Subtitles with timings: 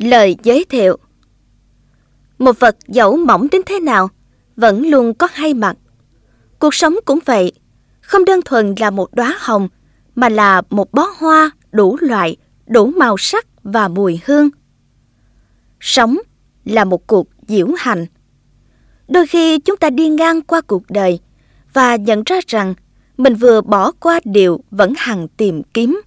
[0.00, 0.96] Lời giới thiệu
[2.38, 4.08] Một vật dẫu mỏng đến thế nào,
[4.56, 5.76] vẫn luôn có hai mặt.
[6.58, 7.52] Cuộc sống cũng vậy,
[8.00, 9.68] không đơn thuần là một đóa hồng,
[10.14, 12.36] mà là một bó hoa đủ loại,
[12.66, 14.50] đủ màu sắc và mùi hương.
[15.80, 16.18] Sống
[16.64, 18.06] là một cuộc diễu hành.
[19.08, 21.18] Đôi khi chúng ta đi ngang qua cuộc đời
[21.72, 22.74] và nhận ra rằng
[23.16, 26.00] mình vừa bỏ qua điều vẫn hằng tìm kiếm.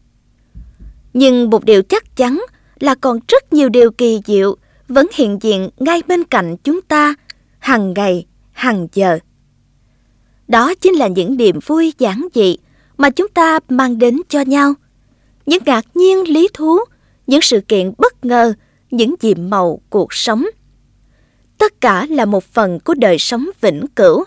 [1.14, 2.46] Nhưng một điều chắc chắn
[2.84, 4.56] là còn rất nhiều điều kỳ diệu
[4.88, 7.16] vẫn hiện diện ngay bên cạnh chúng ta
[7.60, 9.20] hàng ngày, hàng giờ.
[10.48, 12.58] Đó chính là những niềm vui giản dị
[12.98, 14.74] mà chúng ta mang đến cho nhau.
[15.46, 16.78] Những ngạc nhiên lý thú,
[17.28, 18.54] những sự kiện bất ngờ,
[18.92, 20.46] những diệm màu cuộc sống.
[21.58, 24.24] Tất cả là một phần của đời sống vĩnh cửu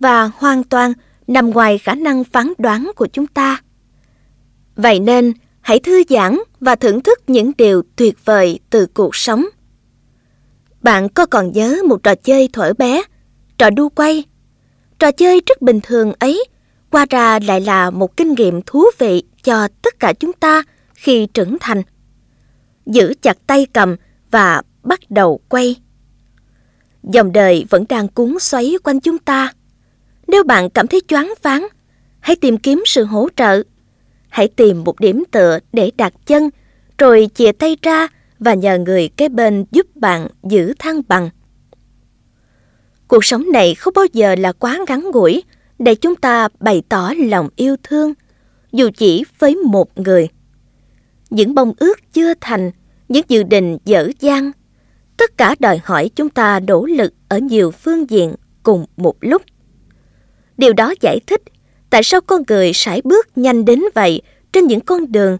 [0.00, 0.92] và hoàn toàn
[1.26, 3.62] nằm ngoài khả năng phán đoán của chúng ta.
[4.76, 5.32] Vậy nên,
[5.70, 9.44] hãy thư giãn và thưởng thức những điều tuyệt vời từ cuộc sống.
[10.82, 13.02] Bạn có còn nhớ một trò chơi thuở bé,
[13.58, 14.24] trò đu quay?
[14.98, 16.44] Trò chơi rất bình thường ấy,
[16.90, 20.62] qua ra lại là một kinh nghiệm thú vị cho tất cả chúng ta
[20.94, 21.82] khi trưởng thành.
[22.86, 23.96] Giữ chặt tay cầm
[24.30, 25.76] và bắt đầu quay.
[27.02, 29.52] Dòng đời vẫn đang cuốn xoáy quanh chúng ta.
[30.26, 31.68] Nếu bạn cảm thấy choáng váng,
[32.20, 33.62] hãy tìm kiếm sự hỗ trợ.
[34.30, 36.50] Hãy tìm một điểm tựa để đặt chân,
[36.98, 41.30] rồi chìa tay ra và nhờ người kế bên giúp bạn giữ thăng bằng.
[43.08, 45.42] Cuộc sống này không bao giờ là quá ngắn ngủi
[45.78, 48.14] để chúng ta bày tỏ lòng yêu thương,
[48.72, 50.28] dù chỉ với một người.
[51.30, 52.70] Những mong ước chưa thành,
[53.08, 54.50] những dự định dở dang,
[55.16, 59.42] tất cả đòi hỏi chúng ta nỗ lực ở nhiều phương diện cùng một lúc.
[60.58, 61.42] Điều đó giải thích
[61.90, 65.38] tại sao con người sải bước nhanh đến vậy trên những con đường,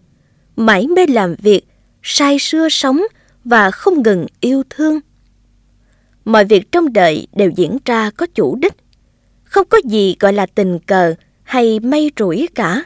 [0.56, 1.62] mãi mê làm việc,
[2.02, 3.02] say sưa sống
[3.44, 5.00] và không ngừng yêu thương.
[6.24, 8.74] Mọi việc trong đời đều diễn ra có chủ đích.
[9.44, 12.84] Không có gì gọi là tình cờ hay may rủi cả.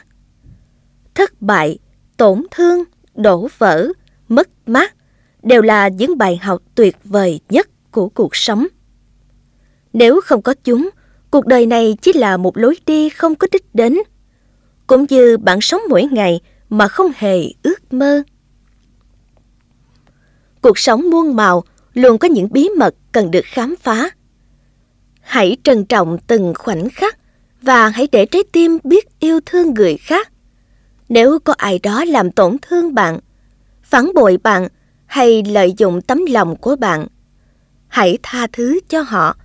[1.15, 1.79] Thất bại,
[2.17, 2.83] tổn thương,
[3.15, 3.87] đổ vỡ,
[4.27, 4.93] mất mát
[5.43, 8.67] đều là những bài học tuyệt vời nhất của cuộc sống.
[9.93, 10.89] Nếu không có chúng,
[11.35, 13.97] cuộc đời này chỉ là một lối đi không có đích đến.
[14.87, 18.23] Cũng như bạn sống mỗi ngày mà không hề ước mơ.
[20.61, 21.63] Cuộc sống muôn màu
[21.93, 24.09] luôn có những bí mật cần được khám phá.
[25.21, 27.17] Hãy trân trọng từng khoảnh khắc
[27.61, 30.31] và hãy để trái tim biết yêu thương người khác.
[31.09, 33.19] Nếu có ai đó làm tổn thương bạn,
[33.83, 34.67] phản bội bạn
[35.05, 37.07] hay lợi dụng tấm lòng của bạn,
[37.87, 39.35] hãy tha thứ cho họ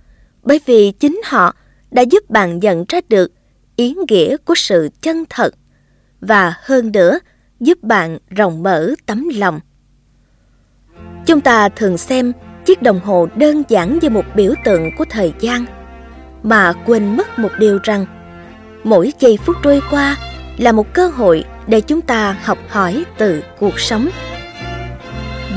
[0.43, 1.55] bởi vì chính họ
[1.91, 3.31] đã giúp bạn nhận ra được
[3.75, 5.53] ý nghĩa của sự chân thật
[6.21, 7.19] và hơn nữa
[7.59, 9.59] giúp bạn rộng mở tấm lòng.
[11.25, 12.31] Chúng ta thường xem
[12.65, 15.65] chiếc đồng hồ đơn giản như một biểu tượng của thời gian,
[16.43, 18.05] mà quên mất một điều rằng
[18.83, 20.15] mỗi giây phút trôi qua
[20.57, 24.09] là một cơ hội để chúng ta học hỏi từ cuộc sống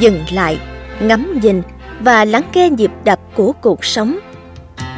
[0.01, 0.61] dừng lại,
[1.01, 1.63] ngắm nhìn
[2.01, 4.19] và lắng nghe nhịp đập của cuộc sống,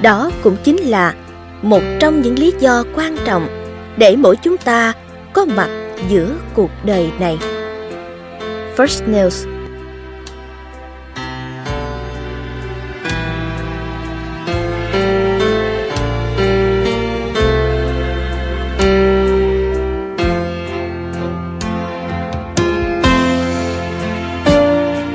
[0.02, 1.14] đó cũng chính là
[1.62, 3.48] một trong những lý do quan trọng
[3.96, 4.92] để mỗi chúng ta
[5.32, 5.68] có mặt
[6.08, 7.38] giữa cuộc đời này.
[8.76, 9.46] First news.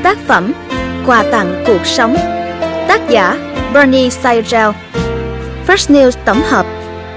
[0.03, 0.51] Tác phẩm
[1.05, 2.15] Quà tặng cuộc sống,
[2.87, 3.37] Tác giả
[3.73, 4.69] Bernie Seidel
[5.67, 6.65] First News tổng hợp,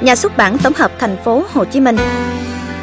[0.01, 1.97] Nhà xuất bản tổng hợp thành phố Hồ Chí Minh.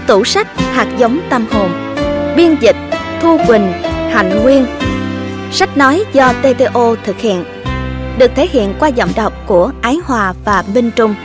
[0.08, 1.96] Tủ sách hạt giống tâm hồn,
[2.36, 2.76] Biên dịch
[3.22, 3.72] Thu Quỳnh,
[4.12, 4.66] Hạnh Nguyên.
[5.52, 7.44] Sách nói do TTO thực hiện,
[8.18, 11.16] Được thể hiện qua giọng đọc của Ái Hòa và Minh Trung.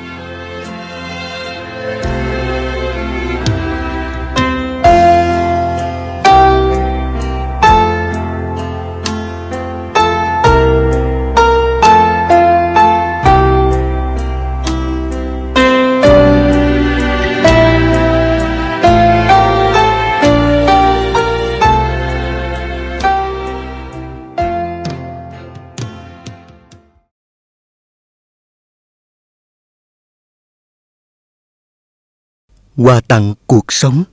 [32.77, 34.05] Quà tặng cuộc sống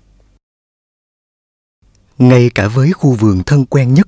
[2.17, 4.07] Ngay cả với khu vườn thân quen nhất,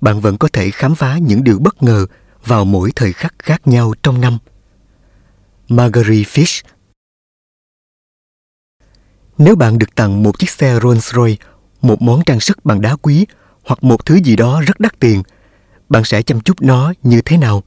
[0.00, 2.06] bạn vẫn có thể khám phá những điều bất ngờ
[2.46, 4.38] vào mỗi thời khắc khác nhau trong năm.
[5.68, 6.62] Marguerite Fish
[9.38, 11.36] Nếu bạn được tặng một chiếc xe Rolls-Royce,
[11.80, 13.26] một món trang sức bằng đá quý
[13.64, 15.22] hoặc một thứ gì đó rất đắt tiền,
[15.88, 17.62] bạn sẽ chăm chút nó như thế nào?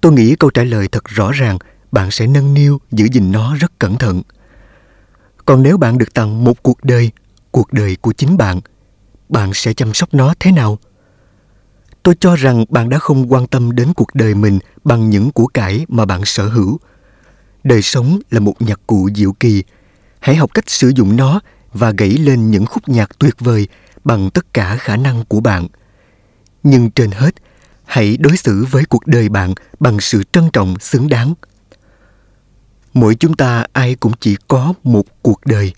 [0.00, 1.58] Tôi nghĩ câu trả lời thật rõ ràng,
[1.92, 4.22] bạn sẽ nâng niu giữ gìn nó rất cẩn thận.
[5.48, 7.10] Còn nếu bạn được tặng một cuộc đời,
[7.50, 8.60] cuộc đời của chính bạn,
[9.28, 10.78] bạn sẽ chăm sóc nó thế nào?
[12.02, 15.46] Tôi cho rằng bạn đã không quan tâm đến cuộc đời mình bằng những của
[15.46, 16.78] cải mà bạn sở hữu.
[17.64, 19.64] Đời sống là một nhạc cụ diệu kỳ.
[20.20, 21.40] Hãy học cách sử dụng nó
[21.72, 23.68] và gãy lên những khúc nhạc tuyệt vời
[24.04, 25.66] bằng tất cả khả năng của bạn.
[26.62, 27.34] Nhưng trên hết,
[27.84, 31.34] hãy đối xử với cuộc đời bạn bằng sự trân trọng xứng đáng.
[32.98, 35.72] Mỗi chúng ta ai cũng chỉ có một cuộc đời.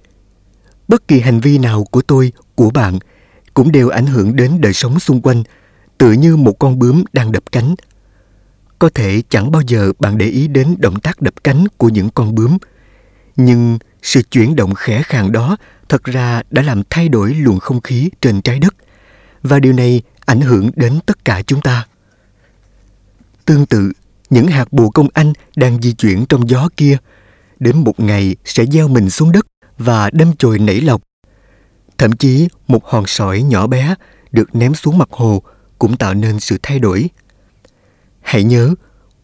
[0.88, 2.98] Bất kỳ hành vi nào của tôi, của bạn
[3.54, 5.42] cũng đều ảnh hưởng đến đời sống xung quanh–
[6.00, 7.74] tựa như một con bướm đang đập cánh.
[8.78, 12.10] Có thể chẳng bao giờ bạn để ý đến động tác đập cánh của những
[12.10, 12.58] con bướm,
[13.36, 15.56] nhưng sự chuyển động khẽ khàng đó
[15.88, 18.74] thật ra đã làm thay đổi luồng không khí trên trái đất
[19.42, 21.86] và điều này ảnh hưởng đến tất cả chúng ta.
[23.44, 23.92] Tương tự,
[24.30, 26.96] những hạt bồ công anh đang di chuyển trong gió kia
[27.58, 29.46] đến một ngày sẽ gieo mình xuống đất
[29.78, 31.02] và đâm chồi nảy lọc.
[31.98, 33.94] Thậm chí một hòn sỏi nhỏ bé
[34.32, 35.42] được ném xuống mặt hồ
[35.78, 37.10] cũng tạo nên sự thay đổi.
[38.20, 38.74] Hãy nhớ,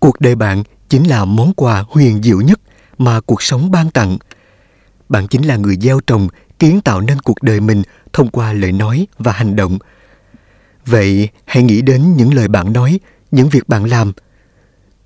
[0.00, 2.61] cuộc đời bạn chính là món quà huyền diệu nhất
[2.99, 4.19] mà cuộc sống ban tặng.
[5.08, 7.82] Bạn chính là người gieo trồng, kiến tạo nên cuộc đời mình
[8.12, 9.79] thông qua lời nói và hành động.
[10.87, 13.00] Vậy hãy nghĩ đến những lời bạn nói,
[13.31, 14.12] những việc bạn làm.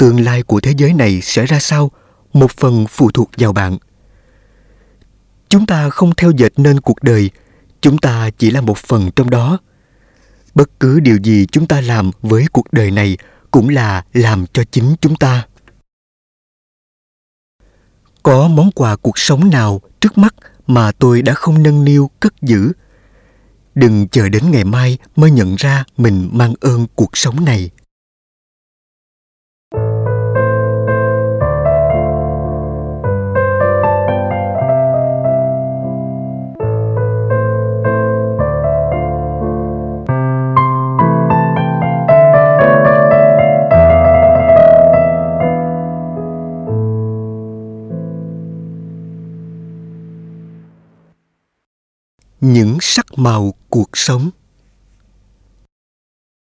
[0.00, 1.90] Tương lai của thế giới này sẽ ra sao?
[2.32, 3.78] Một phần phụ thuộc vào bạn.
[5.48, 7.30] Chúng ta không theo dệt nên cuộc đời,
[7.80, 9.58] chúng ta chỉ là một phần trong đó
[10.54, 13.18] bất cứ điều gì chúng ta làm với cuộc đời này
[13.50, 15.46] cũng là làm cho chính chúng ta
[18.22, 20.34] có món quà cuộc sống nào trước mắt
[20.66, 22.72] mà tôi đã không nâng niu cất giữ
[23.74, 27.70] đừng chờ đến ngày mai mới nhận ra mình mang ơn cuộc sống này
[52.40, 54.30] những sắc màu cuộc sống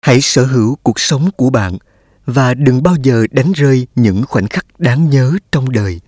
[0.02, 1.78] hãy sở hữu cuộc sống của bạn
[2.26, 6.00] và đừng bao giờ đánh rơi những khoảnh khắc đáng nhớ trong đời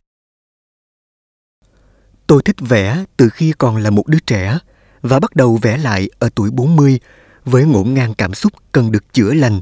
[2.33, 4.59] tôi thích vẽ từ khi còn là một đứa trẻ
[5.03, 7.01] và bắt đầu vẽ lại ở tuổi 40
[7.45, 9.61] với ngổn ngang cảm xúc cần được chữa lành.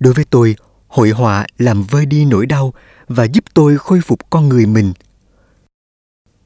[0.00, 2.74] Đối với tôi, hội họa làm vơi đi nỗi đau
[3.08, 4.92] và giúp tôi khôi phục con người mình.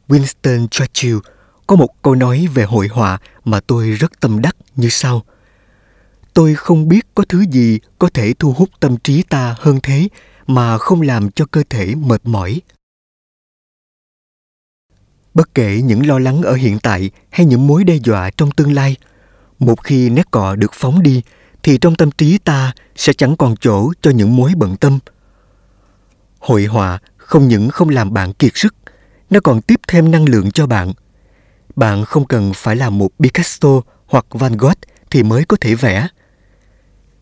[0.08, 1.18] Winston Churchill
[1.72, 5.22] có một câu nói về hội họa mà tôi rất tâm đắc như sau.
[6.34, 10.08] Tôi không biết có thứ gì có thể thu hút tâm trí ta hơn thế
[10.46, 12.60] mà không làm cho cơ thể mệt mỏi.
[15.34, 18.72] Bất kể những lo lắng ở hiện tại hay những mối đe dọa trong tương
[18.72, 18.96] lai,
[19.58, 21.22] một khi nét cọ được phóng đi
[21.62, 24.98] thì trong tâm trí ta sẽ chẳng còn chỗ cho những mối bận tâm.
[26.38, 28.74] Hội họa không những không làm bạn kiệt sức,
[29.30, 30.92] nó còn tiếp thêm năng lượng cho bạn
[31.76, 34.78] bạn không cần phải là một Picasso hoặc Van Gogh
[35.10, 36.08] thì mới có thể vẽ.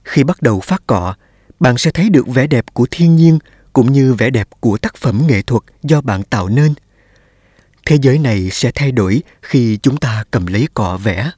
[0.05, 1.15] Khi bắt đầu phát cọ,
[1.61, 3.39] bạn sẽ thấy được vẻ đẹp của thiên nhiên
[3.73, 6.75] cũng như vẻ đẹp của tác phẩm nghệ thuật do bạn tạo nên.
[7.87, 11.31] Thế giới này sẽ thay đổi khi chúng ta cầm lấy cọ vẽ.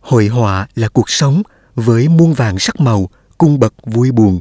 [0.00, 1.42] Hội họa là cuộc sống
[1.74, 3.08] với muôn vàng sắc màu,
[3.38, 4.40] cung bậc vui buồn.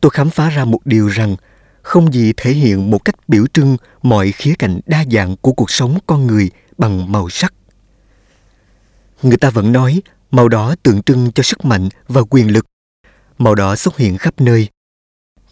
[0.00, 1.36] Tôi khám phá ra một điều rằng
[1.84, 5.70] không gì thể hiện một cách biểu trưng mọi khía cạnh đa dạng của cuộc
[5.70, 7.54] sống con người bằng màu sắc.
[9.22, 12.66] Người ta vẫn nói màu đỏ tượng trưng cho sức mạnh và quyền lực.
[13.38, 14.68] Màu đỏ xuất hiện khắp nơi.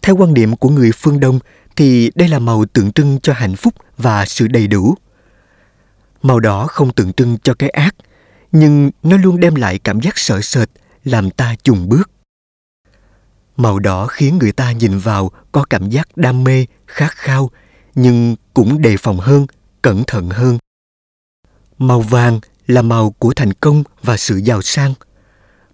[0.01, 1.39] Theo quan điểm của người phương Đông
[1.75, 4.95] thì đây là màu tượng trưng cho hạnh phúc và sự đầy đủ.
[6.21, 7.95] Màu đỏ không tượng trưng cho cái ác,
[8.51, 10.69] nhưng nó luôn đem lại cảm giác sợ sệt,
[11.03, 12.09] làm ta chùng bước.
[13.57, 17.49] Màu đỏ khiến người ta nhìn vào có cảm giác đam mê, khát khao,
[17.95, 19.47] nhưng cũng đề phòng hơn,
[19.81, 20.57] cẩn thận hơn.
[21.77, 24.93] Màu vàng là màu của thành công và sự giàu sang.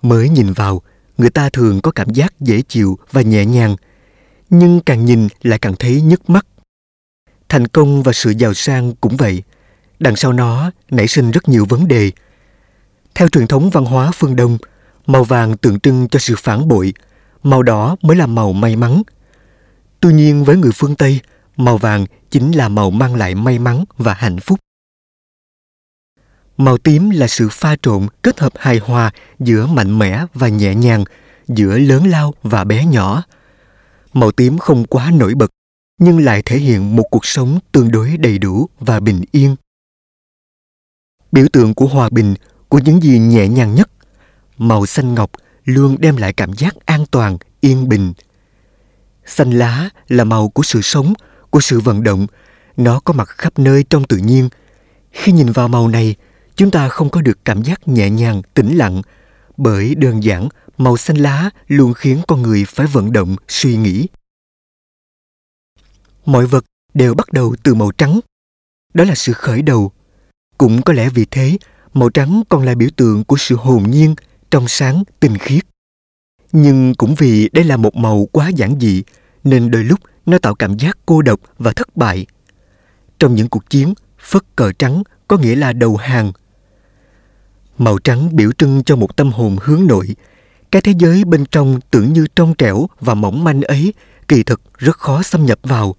[0.01, 0.81] Mới nhìn vào,
[1.17, 3.75] người ta thường có cảm giác dễ chịu và nhẹ nhàng,
[4.49, 6.45] nhưng càng nhìn lại càng thấy nhức mắt.
[7.49, 9.43] Thành công và sự giàu sang cũng vậy,
[9.99, 12.11] đằng sau nó nảy sinh rất nhiều vấn đề.
[13.15, 14.57] Theo truyền thống văn hóa phương Đông,
[15.05, 16.93] màu vàng tượng trưng cho sự phản bội,
[17.43, 19.01] màu đỏ mới là màu may mắn.
[19.99, 21.21] Tuy nhiên với người phương Tây,
[21.57, 24.59] màu vàng chính là màu mang lại may mắn và hạnh phúc.
[26.57, 30.75] Màu tím là sự pha trộn kết hợp hài hòa giữa mạnh mẽ và nhẹ
[30.75, 31.03] nhàng,
[31.47, 33.23] giữa lớn lao và bé nhỏ.
[34.13, 35.51] Màu tím không quá nổi bật,
[35.97, 39.55] nhưng lại thể hiện một cuộc sống tương đối đầy đủ và bình yên.
[41.31, 42.35] Biểu tượng của hòa bình,
[42.69, 43.89] của những gì nhẹ nhàng nhất,
[44.57, 45.31] màu xanh ngọc
[45.69, 48.13] luôn đem lại cảm giác an toàn, yên bình.
[49.25, 51.13] Xanh lá là màu của sự sống,
[51.49, 52.27] của sự vận động,
[52.77, 54.49] nó có mặt khắp nơi trong tự nhiên.
[55.11, 56.15] Khi nhìn vào màu này,
[56.55, 59.01] chúng ta không có được cảm giác nhẹ nhàng, tĩnh lặng,
[59.57, 64.07] bởi đơn giản màu xanh lá luôn khiến con người phải vận động, suy nghĩ.
[66.25, 68.19] Mọi vật đều bắt đầu từ màu trắng.
[68.93, 69.91] Đó là sự khởi đầu.
[70.57, 71.57] Cũng có lẽ vì thế,
[71.93, 74.15] màu trắng còn là biểu tượng của sự hồn nhiên,
[74.51, 75.63] trong sáng, tinh khiết.
[76.51, 79.03] Nhưng cũng vì đây là một màu quá giản dị,
[79.43, 82.25] nên đôi lúc nó tạo cảm giác cô độc và thất bại.
[83.19, 86.31] Trong những cuộc chiến, phất cờ trắng có nghĩa là đầu hàng.
[87.77, 90.15] Màu trắng biểu trưng cho một tâm hồn hướng nội.
[90.71, 93.93] Cái thế giới bên trong tưởng như trong trẻo và mỏng manh ấy
[94.27, 95.95] kỳ thực rất khó xâm nhập vào.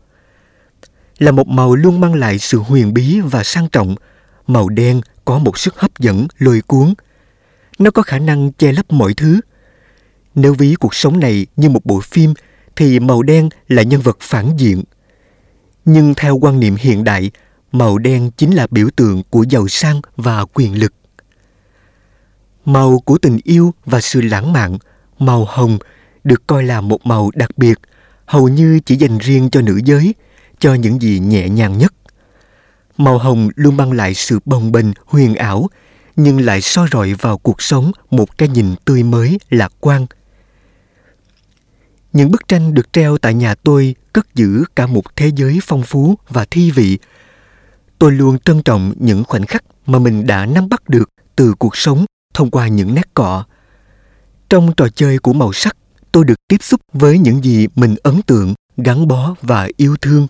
[1.18, 3.94] Là một màu luôn mang lại sự huyền bí và sang trọng,
[4.46, 6.94] màu đen có một sức hấp dẫn lôi cuốn.
[7.80, 9.40] Nó có khả năng che lấp mọi thứ.
[10.34, 12.34] Nếu ví cuộc sống này như một bộ phim
[12.76, 14.82] thì màu đen là nhân vật phản diện.
[15.84, 17.30] Nhưng theo quan niệm hiện đại,
[17.72, 20.94] màu đen chính là biểu tượng của giàu sang và quyền lực.
[22.64, 24.78] Màu của tình yêu và sự lãng mạn,
[25.18, 25.78] màu hồng
[26.24, 27.78] được coi là một màu đặc biệt,
[28.26, 30.14] hầu như chỉ dành riêng cho nữ giới,
[30.58, 31.94] cho những gì nhẹ nhàng nhất.
[32.96, 35.68] Màu hồng luôn mang lại sự bồng bềnh, huyền ảo,
[36.22, 40.06] nhưng lại soi rọi vào cuộc sống một cái nhìn tươi mới, lạc quan–
[42.12, 45.82] những bức tranh được treo tại nhà tôi cất giữ cả một thế giới phong
[45.82, 46.98] phú và thi vị.
[47.98, 51.76] Tôi luôn trân trọng những khoảnh khắc mà mình đã nắm bắt được từ cuộc
[51.76, 53.44] sống thông qua những nét cọ.
[54.48, 55.76] Trong trò chơi của màu sắc,
[56.12, 60.26] tôi được tiếp xúc với những gì mình ấn tượng, gắn bó và yêu thương.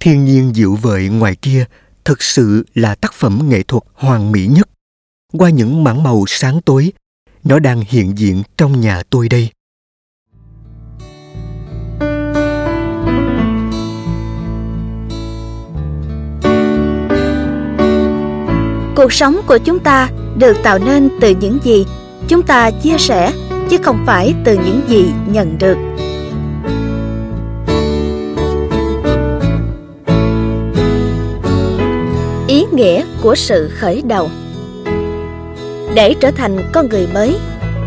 [0.00, 1.64] Thiên nhiên dịu vợi ngoài kia
[2.04, 4.68] thực sự là tác phẩm nghệ thuật hoàn mỹ nhất.
[5.38, 6.92] Qua những mảng màu sáng tối,
[7.44, 9.50] nó đang hiện diện trong nhà tôi đây.
[19.02, 21.86] cuộc sống của chúng ta được tạo nên từ những gì
[22.28, 23.32] chúng ta chia sẻ
[23.70, 25.76] chứ không phải từ những gì nhận được
[32.48, 34.30] ý nghĩa của sự khởi đầu
[35.94, 37.36] để trở thành con người mới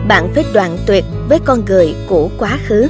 [0.08, 2.88] bạn phải đoạn tuyệt với con người của quá khứ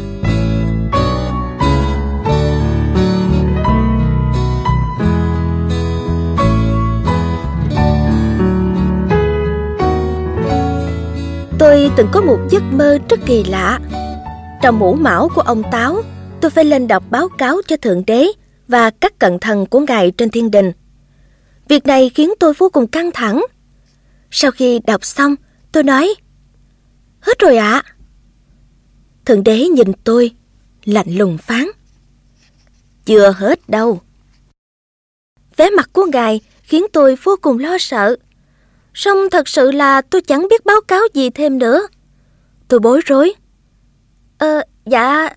[11.59, 13.79] Tôi từng có một giấc mơ rất kỳ lạ.
[14.61, 16.01] Trong mũ mão của ông Táo,
[16.41, 18.27] tôi phải lên đọc báo cáo cho Thượng Đế
[18.67, 20.71] và các cận thần của Ngài trên thiên đình.
[21.67, 23.45] Việc này khiến tôi vô cùng căng thẳng.
[24.37, 25.35] Sau khi đọc xong,
[25.71, 26.15] tôi nói,
[27.19, 27.81] Hết rồi ạ.
[27.85, 27.93] À.
[29.25, 30.31] Thượng Đế nhìn tôi,
[30.85, 31.67] lạnh lùng phán.
[33.05, 34.01] Chưa hết đâu.
[35.57, 38.15] Vẻ mặt của Ngài khiến tôi vô cùng lo sợ.
[38.93, 41.87] song thật sự là tôi chẳng biết báo cáo gì thêm nữa.
[42.67, 43.33] Tôi bối rối.
[44.37, 45.29] Ờ, dạ,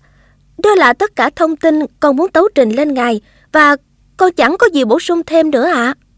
[0.57, 3.75] đó là tất cả thông tin con muốn tấu trình lên ngài và
[4.17, 5.85] con chẳng có gì bổ sung thêm nữa ạ.
[5.85, 6.08] À.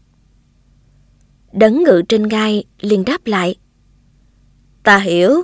[1.52, 3.56] Đấng ngự trên ngai liền đáp lại.
[4.82, 5.42] Ta hiểu,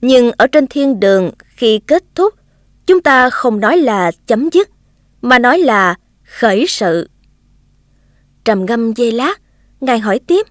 [0.00, 2.34] nhưng ở trên thiên đường khi kết thúc,
[2.86, 4.70] chúng ta không nói là chấm dứt,
[5.22, 7.08] mà nói là khởi sự.
[8.44, 9.40] Trầm ngâm dây lát,
[9.80, 10.46] ngài hỏi tiếp.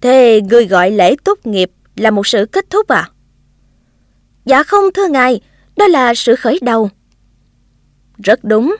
[0.00, 3.10] Thế người gọi lễ tốt nghiệp là một sự kết thúc à?
[4.44, 5.40] Dạ không thưa ngài,
[5.76, 6.90] đó là sự khởi đầu.
[8.18, 8.76] Rất đúng.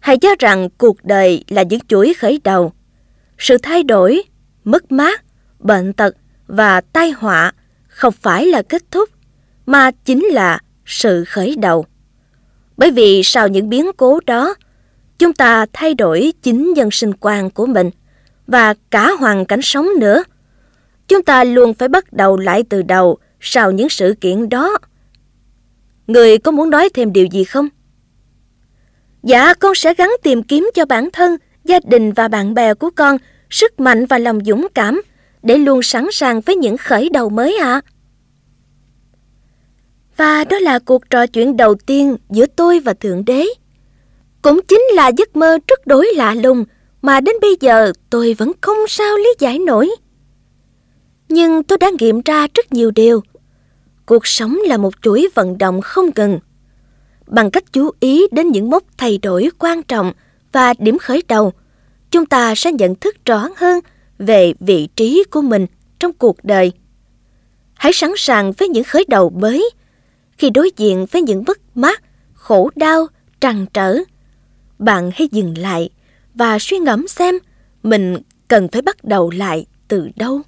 [0.00, 2.72] Hãy nhớ rằng cuộc đời là những chuỗi khởi đầu.
[3.38, 4.22] Sự thay đổi,
[4.64, 5.24] mất mát,
[5.58, 7.52] bệnh tật và tai họa
[7.88, 9.08] không phải là kết thúc,
[9.66, 11.86] mà chính là sự khởi đầu.
[12.76, 14.54] Bởi vì sau những biến cố đó,
[15.18, 17.90] chúng ta thay đổi chính nhân sinh quan của mình
[18.46, 20.24] và cả hoàn cảnh sống nữa.
[21.08, 24.78] Chúng ta luôn phải bắt đầu lại từ đầu sau những sự kiện đó.
[26.06, 27.68] Người có muốn nói thêm điều gì không?
[29.22, 32.90] Dạ, con sẽ gắng tìm kiếm cho bản thân, gia đình và bạn bè của
[32.96, 33.16] con,
[33.50, 35.02] sức mạnh và lòng dũng cảm,
[35.42, 37.72] để luôn sẵn sàng với những khởi đầu mới ạ.
[37.72, 37.82] À.
[40.16, 43.46] Và đó là cuộc trò chuyện đầu tiên giữa tôi và Thượng Đế.
[44.42, 46.64] Cũng chính là giấc mơ rất đối lạ lùng
[47.02, 49.90] mà đến bây giờ tôi vẫn không sao lý giải nổi.
[51.28, 53.20] Nhưng tôi đã nghiệm ra rất nhiều điều.
[54.06, 56.38] Cuộc sống là một chuỗi vận động không ngừng.
[57.26, 60.12] Bằng cách chú ý đến những mốc thay đổi quan trọng
[60.54, 61.52] và điểm khởi đầu,
[62.10, 63.80] chúng ta sẽ nhận thức rõ hơn
[64.18, 65.66] về vị trí của mình
[65.98, 66.72] trong cuộc đời.
[67.74, 69.70] Hãy sẵn sàng với những khởi đầu mới.
[70.38, 72.02] Khi đối diện với những mất mát,
[72.34, 73.06] khổ đau,
[73.40, 73.98] trằn trở,
[74.78, 75.90] bạn hãy dừng lại
[76.34, 77.38] và suy ngẫm xem
[77.82, 78.16] mình
[78.48, 80.42] cần phải bắt đầu lại từ đâu.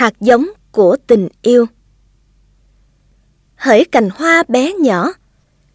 [0.00, 1.66] Hạt giống của tình yêu.
[3.56, 5.12] Hỡi cành hoa bé nhỏ,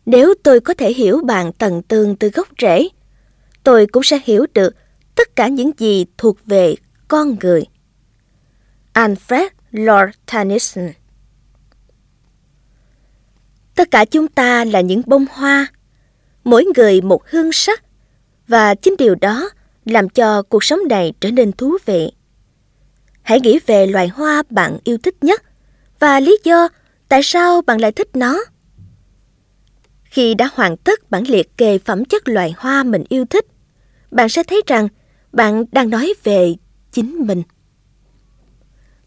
[0.05, 2.88] nếu tôi có thể hiểu bạn tận tường từ gốc rễ,
[3.63, 4.75] tôi cũng sẽ hiểu được
[5.15, 6.75] tất cả những gì thuộc về
[7.08, 7.63] con người.
[8.94, 10.89] Alfred Lord Tennyson
[13.75, 15.67] Tất cả chúng ta là những bông hoa,
[16.44, 17.84] mỗi người một hương sắc,
[18.48, 19.50] và chính điều đó
[19.86, 22.12] làm cho cuộc sống này trở nên thú vị.
[23.25, 25.44] Hãy nghĩ về loài hoa bạn yêu thích nhất
[26.00, 26.70] và lý do
[27.10, 28.44] tại sao bạn lại thích nó.
[30.03, 33.46] Khi đã hoàn tất bản liệt kê phẩm chất loài hoa mình yêu thích,
[34.12, 34.88] bạn sẽ thấy rằng
[35.32, 36.55] bạn đang nói về
[36.91, 37.44] chính mình.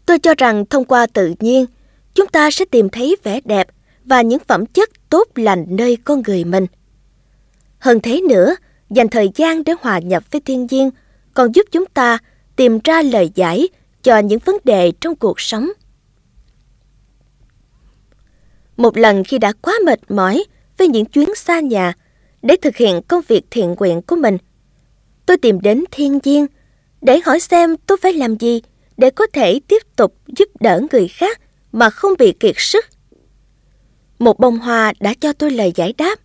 [0.05, 1.65] Tôi cho rằng thông qua tự nhiên,
[2.13, 3.67] chúng ta sẽ tìm thấy vẻ đẹp
[4.05, 6.65] và những phẩm chất tốt lành nơi con người mình.
[7.79, 8.55] Hơn thế nữa,
[8.89, 10.89] dành thời gian để hòa nhập với thiên nhiên
[11.33, 12.17] còn giúp chúng ta
[12.55, 13.69] tìm ra lời giải
[14.03, 15.69] cho những vấn đề trong cuộc sống.
[18.77, 20.43] Một lần khi đã quá mệt mỏi
[20.77, 21.93] với những chuyến xa nhà
[22.41, 24.37] để thực hiện công việc thiện nguyện của mình,
[25.25, 26.45] tôi tìm đến thiên nhiên
[27.01, 28.61] để hỏi xem tôi phải làm gì
[28.97, 32.85] để có thể tiếp tục giúp đỡ người khác mà không bị kiệt sức.
[34.19, 36.19] Một bông hoa đã cho tôi lời giải đáp.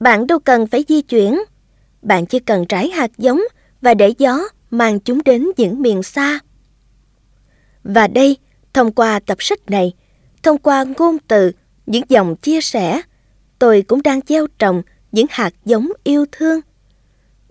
[0.00, 1.38] Bạn đâu cần phải di chuyển,
[2.02, 3.40] bạn chỉ cần trải hạt giống
[3.80, 4.38] và để gió
[4.70, 6.38] mang chúng đến những miền xa.
[7.84, 8.36] Và đây,
[8.72, 9.92] thông qua tập sách này,
[10.42, 11.52] thông qua ngôn từ,
[11.86, 13.02] những dòng chia sẻ,
[13.58, 16.60] tôi cũng đang gieo trồng những hạt giống yêu thương.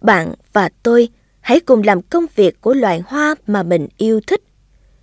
[0.01, 4.41] Bạn và tôi hãy cùng làm công việc của loài hoa mà mình yêu thích,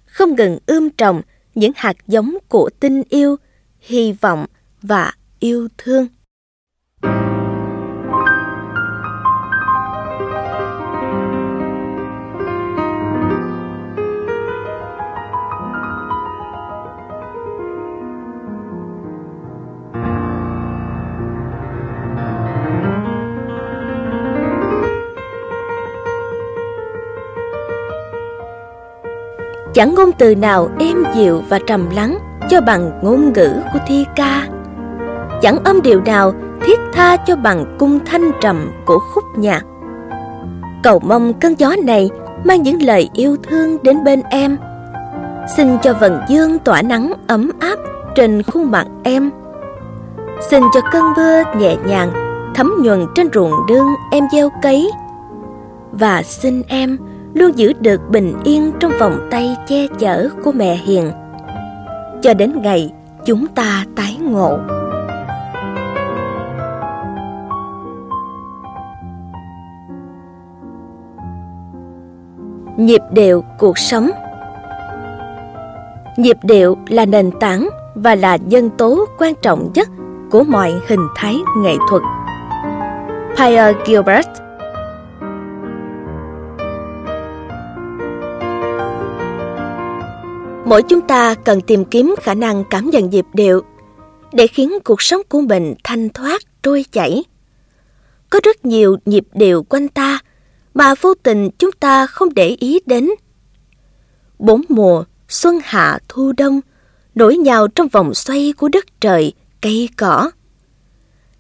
[0.07, 1.23] không ngừng ươm trồng
[1.55, 3.37] những hạt giống của tình yêu,
[3.81, 4.47] hy vọng
[4.83, 6.09] và yêu thương.
[29.75, 32.19] Chẳng ngôn từ nào êm dịu và trầm lắng
[32.51, 34.49] cho bằng ngôn ngữ của thi ca.
[35.43, 39.63] Chẳng âm điệu nào thiết tha cho bằng cung thanh trầm của khúc nhạc.
[40.83, 42.11] Cầu mong cơn gió này
[42.45, 44.57] mang những lời yêu thương đến bên em.
[45.57, 47.79] Xin cho vần dương tỏa nắng ấm áp
[48.15, 49.31] trên khuôn mặt em.
[50.51, 52.11] Xin cho cơn mưa nhẹ nhàng
[52.55, 54.91] thấm nhuần trên ruộng đương em gieo cấy.
[55.93, 56.99] Và xin em
[57.35, 61.11] luôn giữ được bình yên trong vòng tay che chở của mẹ hiền.
[62.23, 62.93] Cho đến ngày
[63.25, 64.59] chúng ta tái ngộ.
[72.77, 74.11] Nhịp điệu cuộc sống.
[76.17, 79.89] Nhịp điệu là nền tảng và là nhân tố quan trọng nhất
[80.31, 82.03] của mọi hình thái nghệ thuật.
[83.39, 84.44] Pierre Gilbert
[90.67, 93.63] Mỗi chúng ta cần tìm kiếm khả năng cảm nhận nhịp điệu
[94.33, 97.25] để khiến cuộc sống của mình thanh thoát, trôi chảy.
[98.31, 100.19] Có rất nhiều nhịp điệu quanh ta
[100.75, 103.11] mà vô tình chúng ta không để ý đến.
[104.39, 106.61] Bốn mùa, xuân hạ thu đông,
[107.15, 110.31] nổi nhào trong vòng xoay của đất trời, cây cỏ.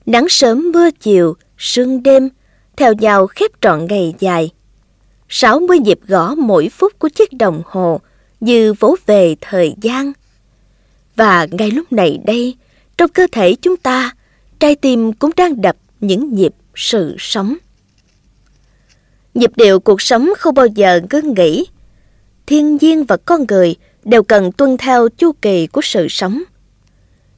[0.06, 2.28] Nắng sớm mưa chiều, sương đêm,
[2.76, 4.50] theo nhau khép trọn ngày dài.
[5.28, 8.00] 60 nhịp gõ mỗi phút của chiếc đồng hồ–
[8.44, 10.12] như vỗ về thời gian.
[11.16, 12.57] Và ngay lúc này đây,
[12.98, 14.11] trong cơ thể chúng ta,
[14.59, 17.57] trái tim cũng đang đập những nhịp sự sống.
[19.35, 21.66] Nhịp điệu cuộc sống không bao giờ ngưng nghỉ.
[22.46, 26.42] Thiên nhiên và con người đều cần tuân theo chu kỳ của sự sống.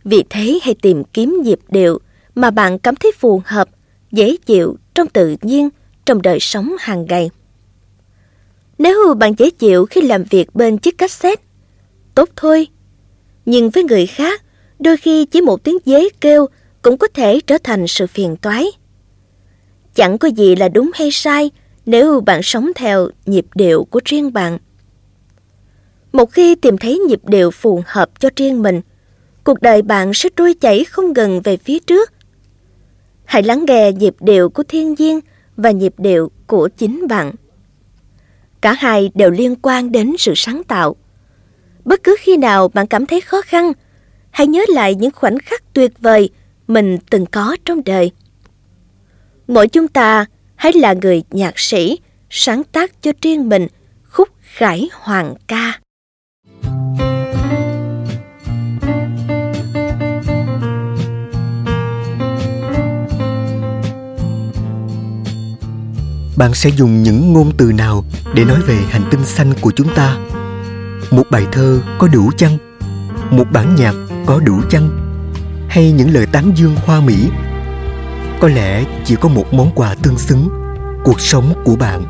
[0.05, 1.99] Vì thế hãy tìm kiếm nhịp điệu
[2.35, 3.69] mà bạn cảm thấy phù hợp,
[4.13, 5.69] dễ chịu trong tự nhiên,
[6.07, 7.31] trong đời sống hàng ngày.
[8.79, 11.43] Nếu bạn dễ chịu khi làm việc bên chiếc cassette,
[12.15, 12.69] tốt thôi.
[13.47, 14.43] Nhưng với người khác,
[14.79, 16.47] đôi khi chỉ một tiếng dế kêu
[16.83, 18.67] cũng có thể trở thành sự phiền toái.
[19.95, 21.51] Chẳng có gì là đúng hay sai
[21.87, 24.59] nếu bạn sống theo nhịp điệu của riêng bạn.
[26.13, 28.81] Một khi tìm thấy nhịp điệu phù hợp cho riêng mình,
[29.45, 32.13] cuộc đời bạn sẽ trôi chảy không ngừng về phía trước.
[33.25, 35.21] Hãy lắng nghe nhịp điệu của thiên nhiên
[35.57, 37.33] và nhịp điệu của chính bạn.
[38.61, 40.97] Cả hai đều liên quan đến sự sáng tạo.
[41.85, 43.73] Bất cứ khi nào bạn cảm thấy khó khăn,
[44.31, 46.31] hãy nhớ lại những khoảnh khắc tuyệt vời
[46.67, 48.11] mình từng có trong đời.
[49.49, 51.99] Mỗi chúng ta hãy là người nhạc sĩ
[52.31, 53.67] sáng tác cho riêng mình
[54.09, 55.81] khúc khải hoàng ca.
[66.37, 69.95] bạn sẽ dùng những ngôn từ nào để nói về hành tinh xanh của chúng
[69.95, 70.17] ta?
[71.11, 72.59] Một bài thơ có đủ chăng?
[73.31, 73.95] Một bản nhạc
[74.27, 74.89] có đủ chăng?
[75.69, 77.29] Hay những lời tán dương hoa mỹ?
[78.41, 80.49] Có lẽ chỉ có một món quà tương xứng,
[81.05, 82.05] cuộc sống của bạn.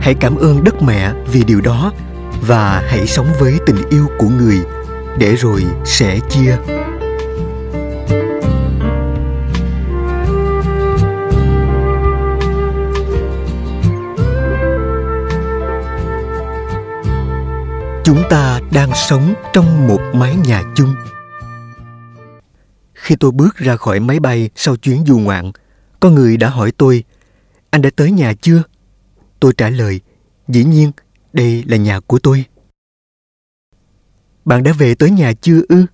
[0.00, 1.92] Hãy cảm ơn đất mẹ vì điều đó
[2.46, 4.58] và hãy sống với tình yêu của người
[5.18, 6.56] để rồi sẽ chia.
[18.10, 20.94] Chúng ta đang sống trong một mái nhà chung.
[22.94, 25.52] Khi tôi bước ra khỏi máy bay sau chuyến du ngoạn,
[26.00, 27.04] có người đã hỏi tôi,
[27.70, 28.62] anh đã tới nhà chưa?
[29.40, 30.00] Tôi trả lời,
[30.48, 30.92] dĩ nhiên,
[31.32, 32.44] đây là nhà của tôi.
[34.44, 35.86] Bạn đã về tới nhà chưa ư?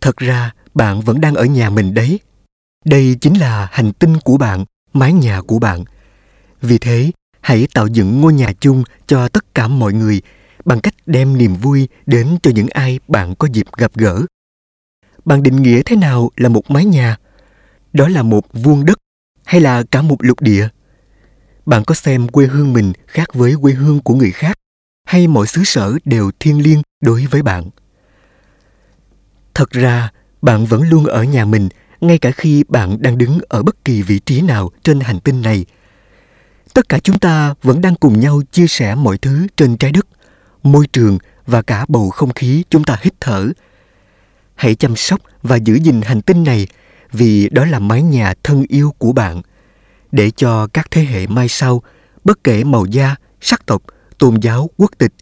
[0.00, 2.20] Thật ra, bạn vẫn đang ở nhà mình đấy.
[2.84, 5.84] Đây chính là hành tinh của bạn, mái nhà của bạn.
[6.62, 10.22] Vì thế, hãy tạo dựng ngôi nhà chung cho tất cả mọi người
[10.66, 14.22] bằng cách đem niềm vui đến cho những ai bạn có dịp gặp gỡ.
[15.24, 17.16] Bạn định nghĩa thế nào là một mái nhà?
[17.92, 18.98] Đó là một vuông đất
[19.44, 20.68] hay là cả một lục địa?
[21.66, 24.58] Bạn có xem quê hương mình khác với quê hương của người khác
[25.04, 27.70] hay mọi xứ sở đều thiêng liêng đối với bạn?
[29.54, 30.10] Thật ra,
[30.42, 31.68] bạn vẫn luôn ở nhà mình
[32.00, 35.42] ngay cả khi bạn đang đứng ở bất kỳ vị trí nào trên hành tinh
[35.42, 35.64] này.
[36.74, 40.06] Tất cả chúng ta vẫn đang cùng nhau chia sẻ mọi thứ trên trái đất
[40.72, 43.48] môi trường và cả bầu không khí chúng ta hít thở.
[44.54, 46.66] Hãy chăm sóc và giữ gìn hành tinh này
[47.12, 49.42] vì đó là mái nhà thân yêu của bạn
[50.12, 51.82] để cho các thế hệ mai sau,
[52.24, 53.82] bất kể màu da, sắc tộc,
[54.18, 55.12] tôn giáo, quốc tịch,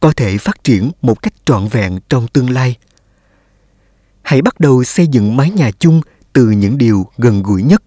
[0.00, 2.76] có thể phát triển một cách trọn vẹn trong tương lai.
[4.22, 6.00] Hãy bắt đầu xây dựng mái nhà chung
[6.32, 7.82] từ những điều gần gũi nhất,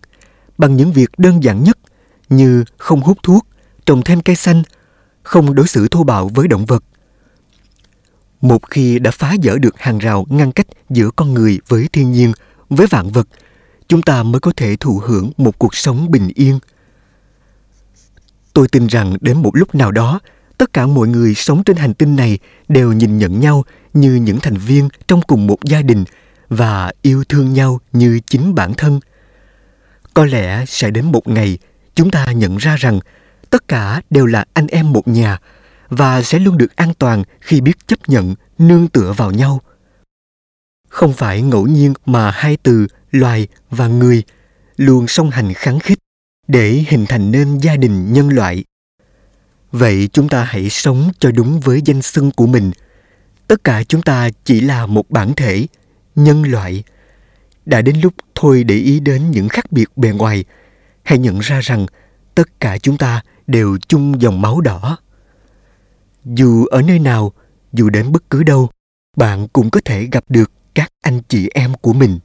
[0.57, 1.77] bằng những việc đơn giản nhất
[2.29, 3.47] như không hút thuốc,
[3.85, 4.63] trồng thêm cây xanh,
[5.23, 6.83] không đối xử thô bạo với động vật,
[8.41, 12.11] một khi đã phá vỡ được hàng rào ngăn cách giữa con người với thiên
[12.11, 12.33] nhiên,
[12.69, 13.27] với vạn vật,
[13.87, 16.59] chúng ta mới có thể thụ hưởng một cuộc sống bình yên.
[18.53, 20.19] Tôi tin rằng đến một lúc nào đó,
[20.57, 24.39] tất cả mọi người sống trên hành tinh này đều nhìn nhận nhau như những
[24.39, 26.03] thành viên trong cùng một gia đình
[26.49, 28.99] và yêu thương nhau như chính bản thân.
[30.13, 31.57] Có lẽ sẽ đến một ngày
[31.95, 32.99] chúng ta nhận ra rằng
[33.49, 35.37] tất cả đều là anh em một nhà
[35.89, 39.61] và sẽ luôn được an toàn khi biết chấp nhận, nương tựa vào nhau.
[40.89, 44.23] Không phải ngẫu nhiên mà hai từ loài và người
[44.77, 45.99] luôn song hành kháng khích
[46.47, 48.63] để hình thành nên gia đình nhân loại.
[49.71, 52.71] Vậy chúng ta hãy sống cho đúng với danh xưng của mình.
[53.47, 55.67] Tất cả chúng ta chỉ là một bản thể,
[56.15, 56.83] nhân loại.
[57.65, 60.43] Đã đến lúc thôi để ý đến những khác biệt bề ngoài,
[61.03, 61.85] hãy nhận ra rằng
[62.35, 64.97] tất cả chúng ta đều chung dòng máu đỏ
[66.35, 67.33] dù ở nơi nào,
[67.73, 68.69] dù đến bất cứ đâu,
[69.17, 72.19] bạn cũng có thể gặp được các anh chị em của mình.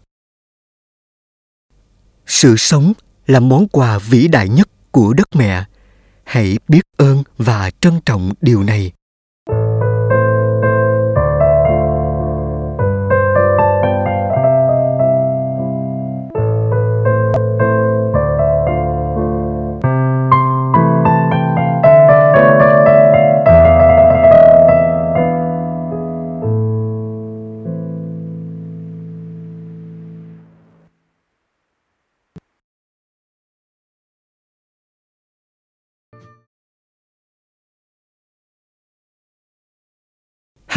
[2.26, 2.92] Sự sống
[3.26, 5.64] là món quà vĩ đại nhất của đất mẹ.
[6.24, 8.92] Hãy biết ơn và trân trọng điều này.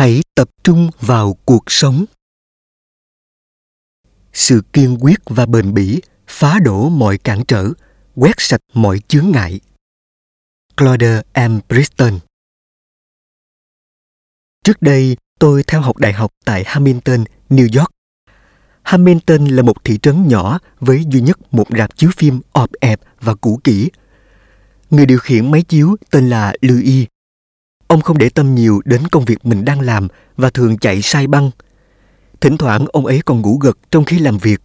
[0.05, 2.05] Hãy tập trung vào cuộc sống.
[4.33, 7.69] Sự kiên quyết và bền bỉ phá đổ mọi cản trở,
[8.15, 9.59] quét sạch mọi chướng ngại.
[10.77, 11.59] Claude m.
[11.69, 12.19] Briston
[14.63, 17.91] trước đây, tôi theo học đại học tại hamilton, new york.
[18.83, 22.99] Hamilton là một thị trấn nhỏ với duy nhất một rạp chiếu phim ọp ẹp
[23.19, 23.89] và cũ kỹ.
[24.89, 27.05] Người điều khiển máy chiếu tên là louis
[27.87, 31.27] ông không để tâm nhiều đến công việc mình đang làm và thường chạy sai
[31.27, 31.51] băng.
[32.41, 34.61] Thỉnh thoảng ông ấy còn ngủ gật trong khi làm việc.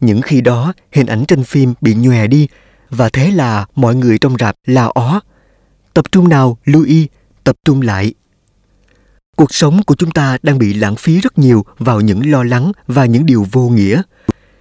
[0.00, 2.48] Những khi đó, hình ảnh trên phim bị nhòe đi
[2.90, 5.20] và thế là mọi người trong rạp la ó.
[5.94, 7.06] Tập trung nào, louis?
[7.44, 8.14] Tập trung lại.
[9.36, 12.72] Cuộc sống của chúng ta đang bị lãng phí rất nhiều vào những lo lắng
[12.86, 14.02] và những điều vô nghĩa.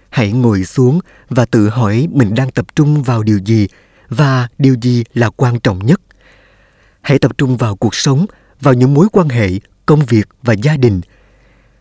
[0.10, 3.68] Hãy ngồi xuống và tự hỏi mình đang tập trung vào điều gì
[4.10, 6.02] và điều gì là quan trọng nhất
[7.06, 8.26] hãy tập trung vào cuộc sống,
[8.62, 9.50] vào những mối quan hệ,
[9.86, 11.02] công việc và gia đình.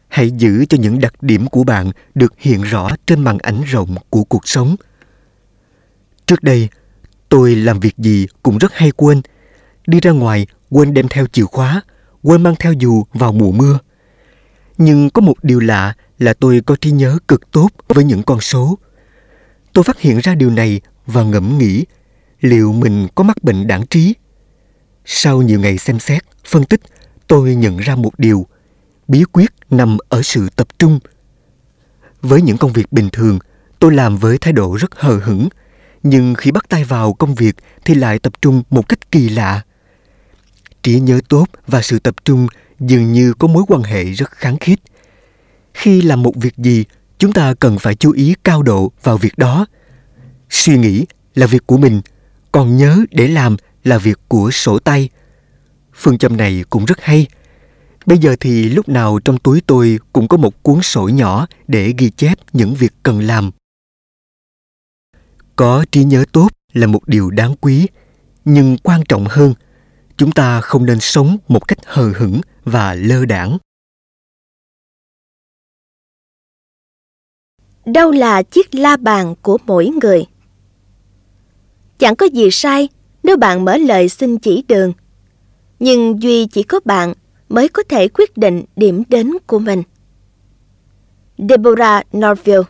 [0.09, 3.95] Hãy giữ cho những đặc điểm của bạn được hiện rõ trên màn ảnh rộng
[4.11, 4.77] của cuộc sống.
[6.27, 6.69] Trước đây,
[7.29, 9.23] tôi làm việc gì cũng rất hay quên.
[9.87, 11.83] Đi ra ngoài, quên đem theo chìa khóa,
[12.23, 13.79] quên mang theo dù vào mùa mưa.
[14.79, 18.41] Nhưng có một điều lạ là tôi có trí nhớ cực tốt với những con
[18.41, 18.79] số.
[19.73, 21.85] Tôi phát hiện ra điều này và ngẫm nghĩ,
[22.41, 24.15] liệu mình có mắc bệnh đảng trí?
[25.05, 26.81] Sau nhiều ngày xem xét, phân tích,
[27.27, 28.47] tôi nhận ra một điều.
[29.09, 31.01] Bí quyết nằm ở sự tập trung.
[32.23, 33.39] Với những công việc bình thường,
[33.79, 35.49] tôi làm với thái độ rất hờ hững.
[36.03, 39.63] Nhưng khi bắt tay vào công việc thì lại tập trung một cách kỳ lạ.
[40.83, 42.47] Trí nhớ tốt và sự tập trung
[42.81, 44.81] dường như có mối quan hệ rất kháng khít.
[45.75, 46.85] Khi làm một việc gì,
[47.19, 49.67] chúng ta cần phải chú ý cao độ vào việc đó.
[50.51, 52.01] Suy nghĩ là việc của mình,
[52.53, 55.09] còn nhớ để làm là việc của sổ tay.
[55.95, 57.27] Phương châm này cũng rất hay.
[58.07, 61.95] Bây giờ thì lúc nào trong túi tôi cũng có một cuốn sổ nhỏ để
[61.99, 63.51] ghi chép những việc cần làm.
[65.57, 67.87] Có trí nhớ tốt là một điều đáng quý,
[68.45, 69.55] nhưng quan trọng hơn,
[70.17, 73.59] chúng ta không nên sống một cách hờ hững và lơ đảng.
[77.87, 80.27] Đâu là chiếc la bàn của mỗi người?
[81.99, 82.89] Chẳng có gì sai
[83.25, 84.93] nếu bạn mở lời xin chỉ đường.
[85.79, 87.15] Nhưng duy chỉ có bạn
[87.49, 89.83] mới có thể quyết định điểm đến của mình.
[91.39, 92.63] Deborah norville.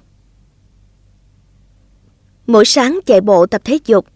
[2.47, 4.07] Mỗi sáng chạy bộ tập thể dục,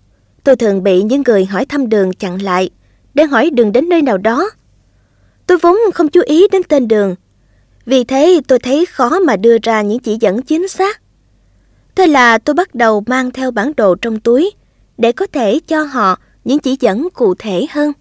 [0.45, 2.71] tôi thường bị những người hỏi thăm đường chặn lại
[3.15, 4.51] để hỏi đường đến nơi nào đó.
[5.47, 7.15] Tôi vốn không chú ý đến tên đường,
[7.87, 11.01] vì thế tôi thấy khó mà đưa ra những chỉ dẫn chính xác.
[11.95, 14.51] Thế là tôi bắt đầu mang theo bản đồ trong túi
[14.99, 17.93] để có thể cho họ những chỉ dẫn cụ thể hơn.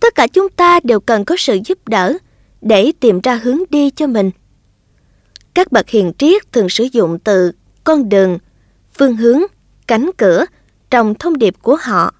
[0.00, 2.18] Tất cả chúng ta đều cần có sự giúp đỡ
[2.60, 4.30] để tìm ra hướng đi cho mình.
[5.54, 7.52] Các bậc hiền triết thường sử dụng từ
[7.84, 8.38] con đường,
[8.98, 9.40] phương hướng,
[9.86, 10.44] cánh cửa
[10.90, 12.14] trong thông điệp của họ.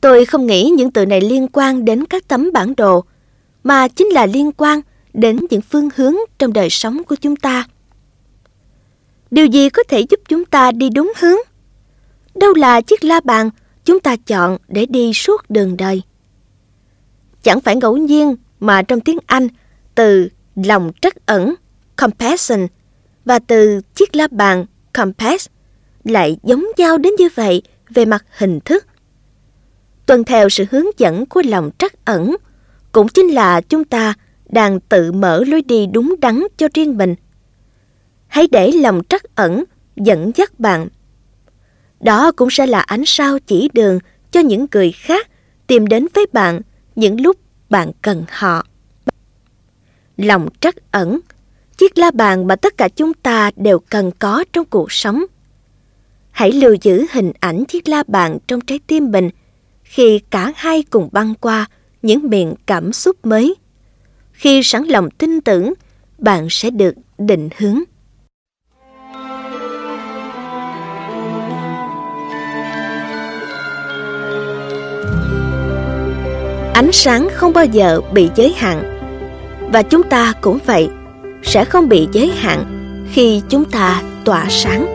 [0.00, 3.04] Tôi không nghĩ những từ này liên quan đến các tấm bản đồ,
[3.64, 4.80] mà chính là liên quan
[5.12, 7.64] đến những phương hướng trong đời sống của chúng ta.
[9.30, 11.38] Điều gì có thể giúp chúng ta đi đúng hướng?
[12.34, 13.50] Đâu là chiếc la bàn
[13.84, 16.02] chúng ta chọn để đi suốt đường đời.
[17.42, 19.48] Chẳng phải ngẫu nhiên mà trong tiếng Anh,
[19.94, 21.54] từ lòng trắc ẩn,
[21.96, 22.66] compassion,
[23.24, 25.48] và từ chiếc la bàn compass
[26.04, 28.86] lại giống nhau đến như vậy về mặt hình thức.
[30.06, 32.36] Tuân theo sự hướng dẫn của lòng trắc ẩn,
[32.92, 34.14] cũng chính là chúng ta
[34.48, 37.14] đang tự mở lối đi đúng đắn cho riêng mình.
[38.26, 39.64] Hãy để lòng trắc ẩn
[39.96, 40.88] dẫn dắt bạn
[42.00, 43.98] đó cũng sẽ là ánh sao chỉ đường
[44.30, 45.30] cho những người khác
[45.66, 46.60] tìm đến với bạn
[46.96, 47.36] những lúc
[47.70, 48.66] bạn cần họ.
[50.16, 51.20] Lòng trắc ẩn,
[51.78, 55.24] chiếc la bàn mà tất cả chúng ta đều cần có trong cuộc sống.
[56.30, 59.30] Hãy lưu giữ hình ảnh chiếc la bàn trong trái tim mình
[59.82, 61.66] khi cả hai cùng băng qua
[62.02, 63.54] những miền cảm xúc mới.
[64.32, 65.72] Khi sẵn lòng tin tưởng,
[66.18, 67.80] bạn sẽ được định hướng.
[76.80, 79.00] Ánh sáng không bao giờ bị giới hạn.
[79.72, 80.88] Và chúng ta cũng vậy,
[81.42, 82.64] sẽ không bị giới hạn
[83.12, 84.86] khi chúng ta tỏa sáng.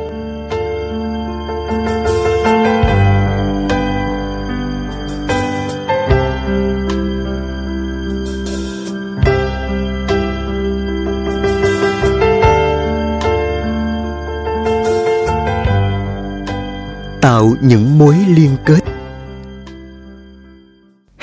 [17.22, 18.95] Tạo những mối liên kết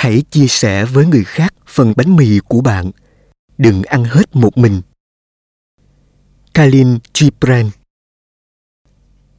[0.03, 2.91] hãy chia sẻ với người khác phần bánh mì của bạn.
[3.59, 4.81] Đừng ăn hết một mình.
[6.55, 7.71] Kalin Gibran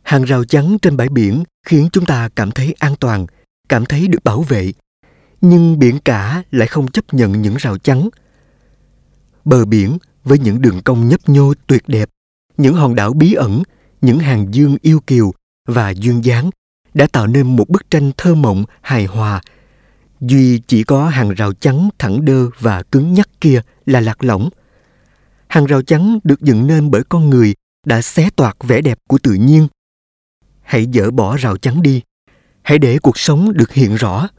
[0.03, 3.25] Hàng rào chắn trên bãi biển khiến chúng ta cảm thấy an toàn,
[3.69, 4.73] cảm thấy được bảo vệ.
[5.41, 8.09] Nhưng biển cả lại không chấp nhận những rào chắn.
[9.45, 12.09] Bờ biển với những đường cong nhấp nhô tuyệt đẹp,
[12.57, 13.63] những hòn đảo bí ẩn,
[14.01, 15.31] những hàng dương yêu kiều
[15.67, 16.49] và duyên dáng
[16.93, 19.41] đã tạo nên một bức tranh thơ mộng hài hòa.
[20.27, 24.49] Duy chỉ có hàng rào chắn thẳng đơ và cứng nhắc kia là lạc lõng.
[25.47, 27.53] Hàng rào chắn được dựng nên bởi con người
[27.85, 29.67] đã xé toạc vẻ đẹp của tự nhiên.
[30.61, 32.01] Hãy dỡ bỏ rào chắn đi.
[32.61, 34.29] Hãy để cuộc sống được hiện rõ.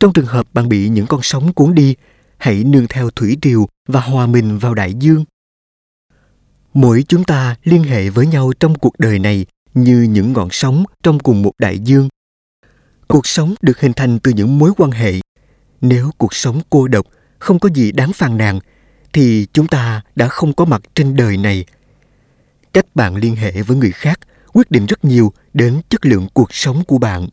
[0.00, 1.94] Trong trường hợp bạn bị những con sóng cuốn đi,
[2.36, 5.24] hãy nương theo thủy triều và hòa mình vào đại dương.
[6.74, 10.84] Mỗi chúng ta liên hệ với nhau trong cuộc đời này như những ngọn sóng
[11.02, 12.08] trong cùng một đại dương.
[13.14, 15.12] Cuộc sống được hình thành từ những mối quan hệ.
[15.80, 17.06] Nếu cuộc sống cô độc,
[17.38, 18.60] không có gì đáng phàn nàn,
[19.12, 21.64] thì chúng ta đã không có mặt trên đời này.
[22.72, 24.20] Cách bạn liên hệ với người khác
[24.52, 27.28] quyết định rất nhiều đến chất lượng cuộc sống của bạn.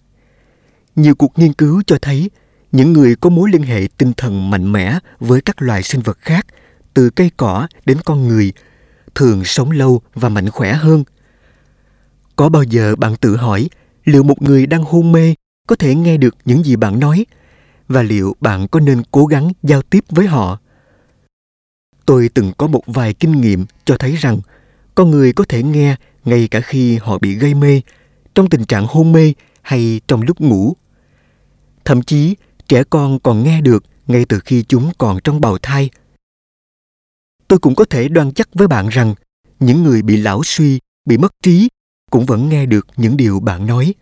[0.95, 2.31] Nhiều cuộc nghiên cứu cho thấy
[2.71, 6.17] những người có mối liên hệ tinh thần mạnh mẽ với các loài sinh vật
[6.21, 6.45] khác,
[6.93, 8.53] từ cây cỏ đến con người,
[9.15, 11.03] thường sống lâu và mạnh khỏe hơn–
[12.35, 13.69] có bao giờ bạn tự hỏi
[14.03, 15.35] liệu một người đang hôn mê
[15.67, 17.25] có thể nghe được những gì bạn nói
[17.87, 20.59] và liệu bạn có nên cố gắng giao tiếp với họ?
[22.05, 24.39] Tôi từng có một vài kinh nghiệm cho thấy rằng
[24.95, 25.95] con người có thể nghe
[26.25, 27.81] ngay cả khi họ bị gây mê,
[28.35, 30.73] trong tình trạng hôn mê hay trong lúc ngủ.
[31.85, 32.35] Thậm chí,
[32.67, 35.89] trẻ con còn nghe được ngay từ khi chúng còn trong bào thai.
[37.47, 39.15] Tôi cũng có thể đoan chắc với bạn rằng
[39.59, 41.69] những người bị lão suy, bị mất trí
[42.11, 43.93] cũng vẫn nghe được những điều bạn nói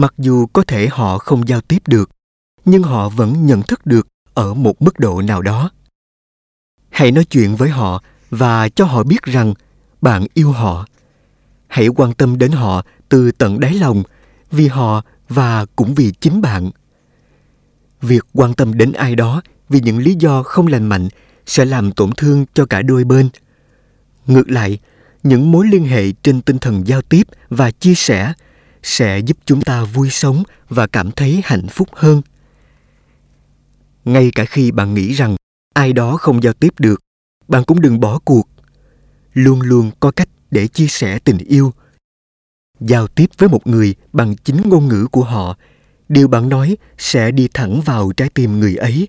[0.00, 2.10] mặc dù có thể họ không giao tiếp được,
[2.64, 5.70] nhưng họ vẫn nhận thức được ở một mức độ nào đó.
[6.90, 9.54] Hãy nói chuyện với họ và cho họ biết rằng
[10.00, 10.86] bạn yêu họ.
[11.66, 14.02] Hãy quan tâm đến họ từ tận đáy lòng,
[14.50, 16.70] vì họ và cũng vì chính bạn.
[18.02, 21.08] Việc quan tâm đến ai đó vì những lý do không lành mạnh
[21.46, 23.28] sẽ làm tổn thương cho cả đôi bên.
[24.26, 24.78] Ngược lại,
[25.22, 28.32] những mối liên hệ trên tinh thần giao tiếp và chia sẻ
[28.82, 32.22] sẽ giúp chúng ta vui sống và cảm thấy hạnh phúc hơn.
[34.04, 35.36] Ngay cả khi bạn nghĩ rằng
[35.74, 37.00] ai đó không giao tiếp được,
[37.48, 38.48] bạn cũng đừng bỏ cuộc.
[39.32, 41.72] Luôn luôn có cách để chia sẻ tình yêu.
[42.80, 45.56] Giao tiếp với một người bằng chính ngôn ngữ của họ,
[46.08, 49.08] điều bạn nói sẽ đi thẳng vào trái tim người ấy.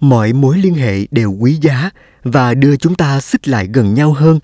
[0.00, 1.90] Mọi mối liên hệ đều quý giá
[2.22, 4.40] và đưa chúng ta xích lại gần nhau hơn.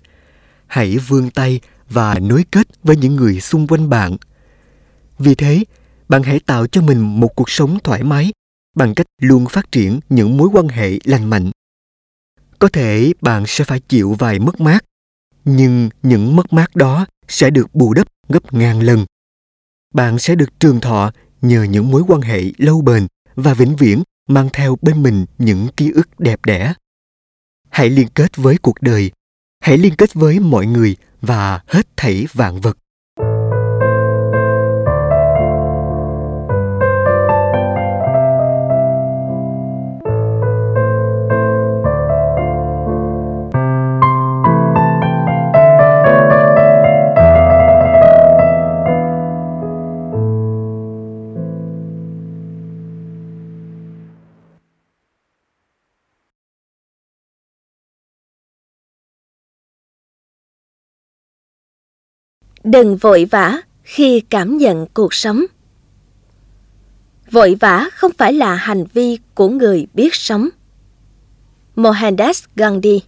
[0.66, 1.60] Hãy vươn tay
[1.92, 4.16] và nối kết với những người xung quanh bạn.
[5.18, 5.64] Vì thế,
[6.08, 8.32] bạn hãy tạo cho mình một cuộc sống thoải mái
[8.74, 11.50] bằng cách luôn phát triển những mối quan hệ lành mạnh.
[12.58, 14.84] Có thể bạn sẽ phải chịu vài mất mát,
[15.44, 19.06] nhưng những mất mát đó sẽ được bù đắp gấp ngàn lần.
[19.94, 24.02] Bạn sẽ được trường thọ nhờ những mối quan hệ lâu bền và vĩnh viễn
[24.28, 26.74] mang theo bên mình những ký ức đẹp đẽ.
[27.70, 29.10] Hãy liên kết với cuộc đời,
[29.60, 32.76] hãy liên kết với mọi người và hết thảy vạn vật.
[62.64, 65.44] Đừng vội vã khi cảm nhận cuộc sống.
[67.30, 70.48] Vội vã không phải là hành vi của người biết sống.
[71.76, 73.02] Mohandas gandhi.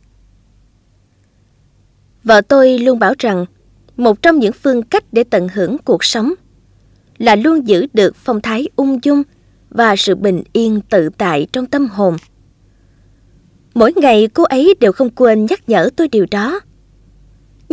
[2.25, 3.45] Vợ tôi luôn bảo rằng,
[3.97, 6.35] một trong những phương cách để tận hưởng cuộc sống
[7.19, 9.23] là luôn giữ được phong thái ung dung
[9.71, 12.17] và sự bình yên tự tại trong tâm hồn.
[13.75, 16.61] Mỗi ngày cô ấy đều không quên nhắc nhở tôi điều đó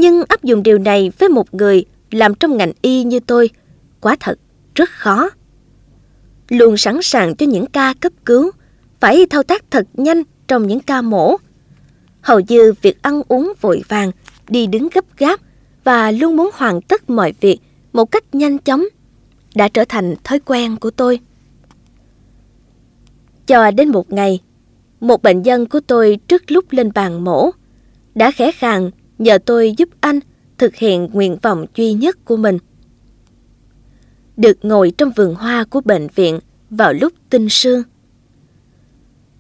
[0.02, 3.50] nhưng áp dụng điều này với một người làm trong ngành y như tôi,
[4.00, 4.40] quá thật,
[4.76, 5.30] rất khó.
[6.50, 8.52] Luôn sẵn sàng cho những ca cấp cứu,
[9.00, 11.38] phải thao tác thật nhanh trong những ca mổ.
[12.22, 14.12] Hầu như việc ăn uống vội vàng,
[14.50, 15.40] đi đứng gấp gáp
[15.84, 17.60] và luôn muốn hoàn tất mọi việc
[17.94, 18.86] một cách nhanh chóng
[19.56, 21.20] đã trở thành thói quen của tôi.
[23.48, 24.40] Cho đến một ngày,
[25.00, 27.52] một bệnh nhân của tôi trước lúc lên bàn mổ
[28.16, 28.92] đã khẽ khàng
[29.22, 30.20] nhờ tôi giúp anh
[30.58, 32.58] thực hiện nguyện vọng duy nhất của mình.
[34.38, 37.84] Được ngồi trong vườn hoa của bệnh viện vào lúc tinh sương.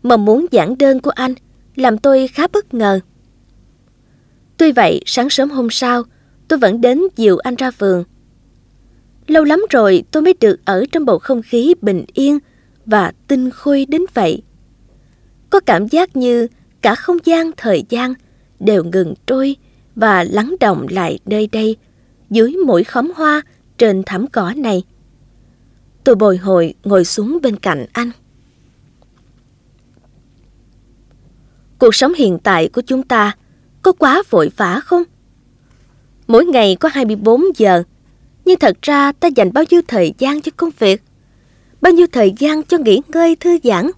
[0.03, 1.33] Mong muốn giảng đơn của anh
[1.75, 2.99] làm tôi khá bất ngờ.
[4.57, 6.03] Tuy vậy, sáng sớm hôm sau,
[6.47, 8.03] tôi vẫn đến dìu anh ra vườn.
[9.27, 12.39] Lâu lắm rồi tôi mới được ở trong bầu không khí bình yên
[12.85, 14.43] và tinh khôi đến vậy.
[15.49, 16.47] Có cảm giác như
[16.81, 18.13] cả không gian thời gian
[18.59, 19.55] đều ngừng trôi
[20.01, 21.77] và lắng động lại nơi đây
[22.29, 23.41] dưới mỗi khóm hoa
[23.77, 24.83] trên thảm cỏ này.
[26.03, 28.11] Tôi bồi hồi ngồi xuống bên cạnh anh.
[31.79, 33.35] Cuộc sống hiện tại của chúng ta
[33.81, 35.03] có quá vội vã không?
[36.27, 37.83] Mỗi ngày có 24 giờ,
[38.45, 41.01] nhưng thật ra ta dành bao nhiêu thời gian cho công việc?
[41.81, 43.91] Bao nhiêu thời gian cho nghỉ ngơi thư giãn?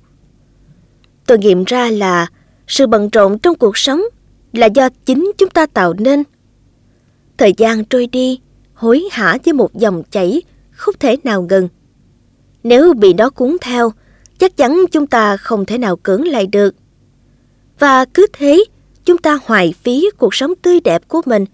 [1.25, 2.27] Tôi nghiệm ra là
[2.67, 4.01] sự bận rộn trong cuộc sống
[4.53, 6.23] là do chính chúng ta tạo nên.
[7.37, 8.39] Thời gian trôi đi,
[8.73, 10.41] hối hả với một dòng chảy
[10.71, 11.69] không thể nào ngừng.
[12.63, 13.91] Nếu bị nó cuốn theo,
[14.37, 16.75] chắc chắn chúng ta không thể nào cưỡng lại được.
[17.79, 18.65] Và cứ thế,
[19.05, 21.45] chúng ta hoài phí cuộc sống tươi đẹp của mình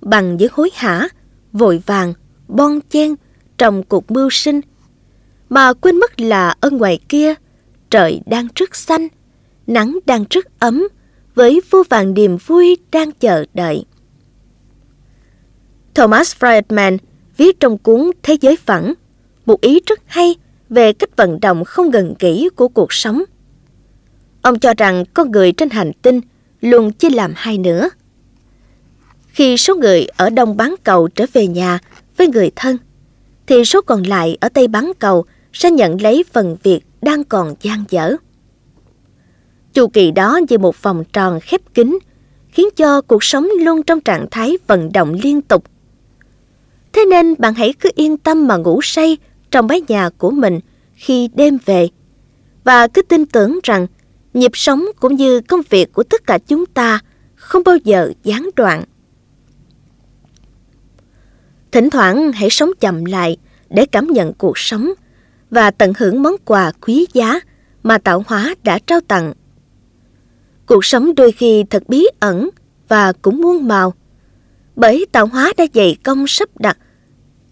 [0.00, 1.08] bằng những hối hả,
[1.52, 2.14] vội vàng,
[2.48, 3.14] bon chen
[3.58, 4.60] trong cuộc mưu sinh,
[5.48, 7.34] mà quên mất là ở ngoài kia,
[7.90, 9.08] trời đang rất xanh,
[9.66, 10.88] nắng đang rất ấm,
[11.38, 13.84] với vô vàng niềm vui đang chờ đợi.
[15.94, 16.98] Thomas Friedman
[17.36, 18.94] viết trong cuốn Thế giới phẳng
[19.46, 20.34] một ý rất hay
[20.68, 23.22] về cách vận động không ngừng nghỉ của cuộc sống.
[24.42, 26.20] Ông cho rằng con người trên hành tinh
[26.60, 27.88] luôn chia làm hai nửa.
[29.28, 31.78] Khi số người ở đông bán cầu trở về nhà
[32.16, 32.76] với người thân,
[33.46, 37.54] thì số còn lại ở tây bán cầu sẽ nhận lấy phần việc đang còn
[37.60, 38.16] gian dở.
[39.74, 41.98] Chu kỳ đó như một vòng tròn khép kín,
[42.48, 45.64] khiến cho cuộc sống luôn trong trạng thái vận động liên tục.
[46.92, 49.16] Thế nên bạn hãy cứ yên tâm mà ngủ say
[49.50, 50.60] trong mái nhà của mình
[50.94, 51.88] khi đêm về
[52.64, 53.86] và cứ tin tưởng rằng
[54.34, 57.00] nhịp sống cũng như công việc của tất cả chúng ta
[57.34, 58.84] không bao giờ gián đoạn.
[61.72, 63.36] Thỉnh thoảng hãy sống chậm lại
[63.70, 64.92] để cảm nhận cuộc sống
[65.50, 67.40] và tận hưởng món quà quý giá
[67.82, 69.32] mà tạo hóa đã trao tặng.
[70.68, 72.50] Cuộc sống đôi khi thật bí ẩn
[72.88, 73.94] và cũng muôn màu.
[74.76, 76.78] Bởi tạo hóa đã dày công sắp đặt,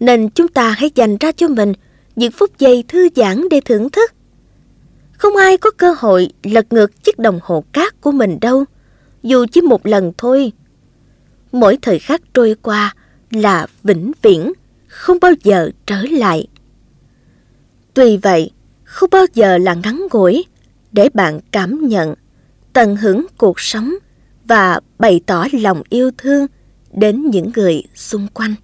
[0.00, 1.72] nên chúng ta hãy dành ra cho mình
[2.16, 4.12] những phút giây thư giãn để thưởng thức.
[5.12, 8.64] Không ai có cơ hội lật ngược chiếc đồng hồ cát của mình đâu,
[9.22, 10.52] dù chỉ một lần thôi.
[11.52, 12.94] Mỗi thời khắc trôi qua
[13.30, 14.52] là vĩnh viễn,
[14.86, 16.46] không bao giờ trở lại.
[17.94, 18.50] Tuy vậy,
[18.84, 20.44] không bao giờ là ngắn ngủi
[20.92, 22.14] để bạn cảm nhận,
[22.77, 23.95] tận hưởng cuộc sống
[24.45, 26.47] và bày tỏ lòng yêu thương
[26.93, 28.55] đến những người xung quanh.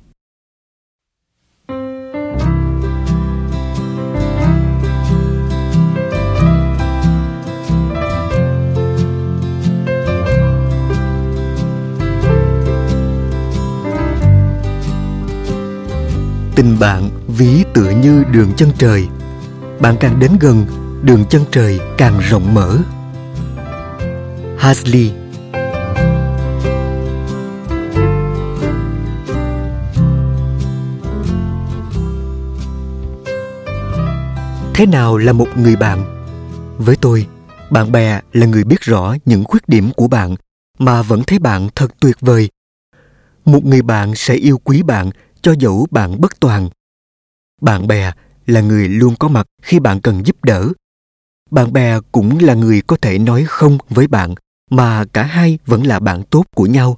[16.57, 19.07] Tình bạn ví tựa như đường chân trời
[19.81, 20.65] Bạn càng đến gần,
[21.03, 22.79] Đường chân trời càng rộng mở
[24.63, 25.13] Hasley
[34.75, 36.05] Thế nào là một người bạn?
[36.79, 37.27] Với tôi,
[37.71, 40.37] bạn bè là người biết rõ những khuyết điểm của bạn
[40.79, 42.51] mà vẫn thấy bạn thật tuyệt vời.
[43.45, 45.11] Một người bạn sẽ yêu quý bạn
[45.41, 46.69] cho dẫu bạn bất toàn
[47.61, 48.13] bạn bè
[48.47, 50.69] là người luôn có mặt khi bạn cần giúp đỡ
[51.53, 54.35] bạn bè cũng là người có thể nói không với bạn
[54.73, 56.97] mà cả hai vẫn là bạn tốt của nhau.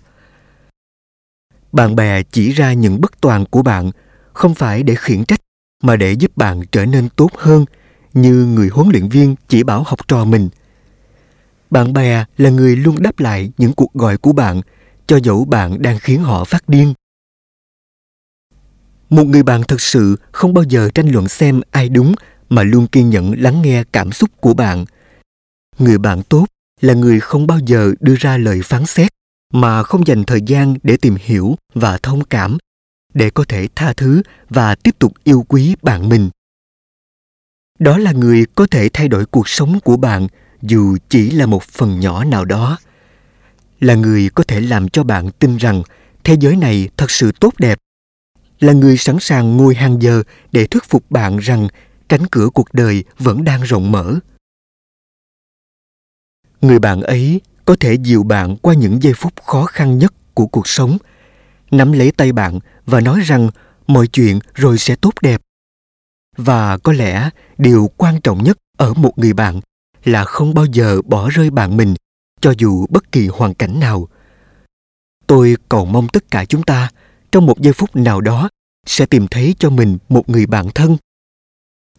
[1.73, 3.91] Bạn bè chỉ ra những bất toàn của bạn,
[4.33, 5.41] không phải để khiển trách,
[5.83, 7.65] mà để giúp bạn trở nên tốt hơn,
[8.13, 10.49] như người huấn luyện viên chỉ bảo học trò mình.
[11.71, 14.61] Bạn bè là người luôn đáp lại những cuộc gọi của bạn,
[15.07, 16.95] cho dẫu bạn đang khiến họ phát điên.
[19.11, 22.15] Một người bạn thật sự không bao giờ tranh luận xem ai đúng,
[22.49, 24.85] mà luôn kiên nhẫn lắng nghe cảm xúc của bạn.
[25.79, 26.47] Người bạn tốt
[26.85, 29.11] là người không bao giờ đưa ra lời phán xét,
[29.53, 32.59] mà không dành thời gian để tìm hiểu và thông cảm,
[33.15, 36.31] để có thể tha thứ và tiếp tục yêu quý bạn mình.
[37.79, 40.27] Đó là người có thể thay đổi cuộc sống của bạn,
[40.63, 42.79] dù chỉ là một phần nhỏ nào đó.
[43.81, 45.83] Là người có thể làm cho bạn tin rằng
[46.25, 47.79] thế giới này thật sự tốt đẹp.
[48.61, 50.23] Là người sẵn sàng ngồi hàng giờ
[50.53, 51.69] để thuyết phục bạn rằng
[52.09, 54.19] cánh cửa cuộc đời vẫn đang rộng mở
[56.65, 60.47] người bạn ấy có thể dìu bạn qua những giây phút khó khăn nhất của
[60.47, 60.99] cuộc sống.
[61.71, 63.49] Nắm lấy tay bạn và nói rằng
[63.87, 65.41] mọi chuyện rồi sẽ tốt đẹp.
[66.37, 69.61] Và có lẽ điều quan trọng nhất ở một người bạn
[70.05, 71.95] là không bao giờ bỏ rơi bạn mình,
[72.41, 74.09] cho dù bất kỳ hoàn cảnh nào.
[75.27, 76.89] Tôi cầu mong tất cả chúng ta
[77.33, 78.49] trong một giây phút nào đó
[78.87, 80.97] sẽ tìm thấy cho mình một người bạn thân.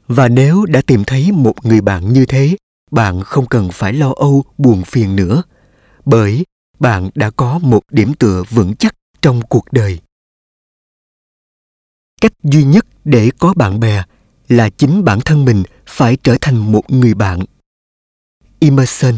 [0.07, 2.55] Và nếu đã tìm thấy một người bạn như thế
[2.91, 5.43] bạn không cần phải lo âu, buồn phiền nữa.
[6.05, 6.45] Bởi
[6.79, 9.99] bạn đã có một điểm tựa vững chắc trong cuộc đời.
[12.21, 14.03] Cách duy nhất để có bạn bè
[14.47, 17.39] là chính bản thân mình phải trở thành một người bạn.
[18.59, 19.17] Emerson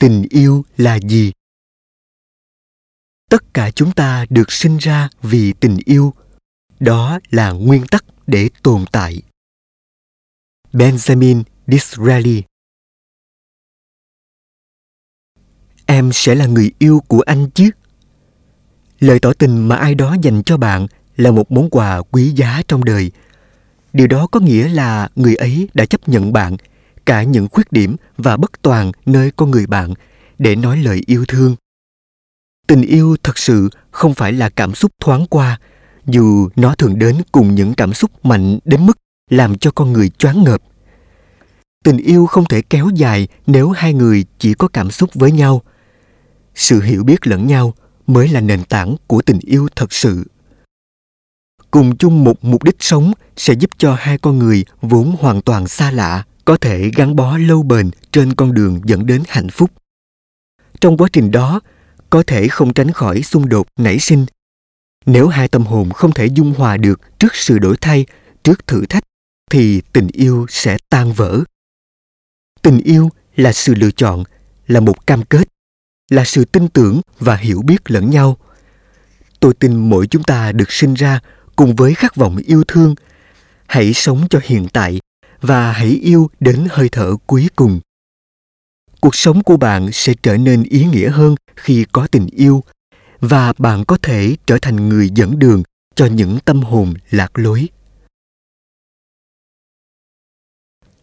[0.00, 1.32] tình yêu là gì?
[3.30, 6.14] Tất cả chúng ta được sinh ra vì tình yêu.
[6.80, 9.22] Đó là nguyên tắc để tồn tại.
[10.72, 12.42] Benjamin disraeli.
[15.86, 17.70] Em sẽ là người yêu của anh chứ?
[18.98, 20.86] Lời tỏ tình mà ai đó dành cho bạn
[21.16, 23.10] là một món quà quý giá trong đời.
[23.92, 26.56] Điều đó có nghĩa là người ấy đã chấp nhận bạn
[27.06, 29.94] cả những khuyết điểm và bất toàn nơi con người bạn
[30.38, 31.56] để nói lời yêu thương.
[32.66, 35.60] Tình yêu thật sự không phải là cảm xúc thoáng qua,
[36.06, 38.98] dù nó thường đến cùng những cảm xúc mạnh đến mức
[39.30, 40.62] làm cho con người choáng ngợp.
[41.84, 45.62] Tình yêu không thể kéo dài nếu hai người chỉ có cảm xúc với nhau.
[46.54, 47.74] Sự hiểu biết lẫn nhau
[48.06, 50.24] mới là nền tảng của tình yêu thật sự.
[51.70, 55.68] Cùng chung một mục đích sống sẽ giúp cho hai con người vốn hoàn toàn
[55.68, 59.70] xa lạ có thể gắn bó lâu bền trên con đường dẫn đến hạnh phúc.
[60.80, 61.60] Trong quá trình đó,
[62.10, 64.26] có thể không tránh khỏi xung đột nảy sinh.
[65.06, 68.06] Nếu hai tâm hồn không thể dung hòa được trước sự đổi thay,
[68.42, 69.04] trước thử thách,
[69.50, 71.40] thì tình yêu sẽ tan vỡ.
[72.62, 74.24] Tình yêu là sự lựa chọn,
[74.66, 75.48] là một cam kết,
[76.10, 78.36] là sự tin tưởng và hiểu biết lẫn nhau.
[79.40, 81.20] Tôi tin mỗi chúng ta được sinh ra
[81.56, 82.94] cùng với khát vọng yêu thương.
[83.66, 85.00] Hãy sống cho hiện tại
[85.40, 87.80] và hãy yêu đến hơi thở cuối cùng.
[89.00, 92.64] Cuộc sống của bạn sẽ trở nên ý nghĩa hơn khi có tình yêu
[93.20, 95.62] và bạn có thể trở thành người dẫn đường
[95.94, 97.68] cho những tâm hồn lạc lối.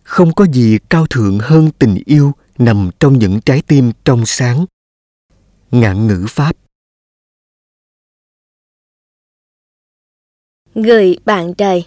[0.04, 4.66] Không có gì cao thượng hơn tình yêu nằm trong những trái tim trong sáng.
[5.72, 6.56] Ngạn ngữ pháp.
[10.76, 11.86] Gửi bạn đời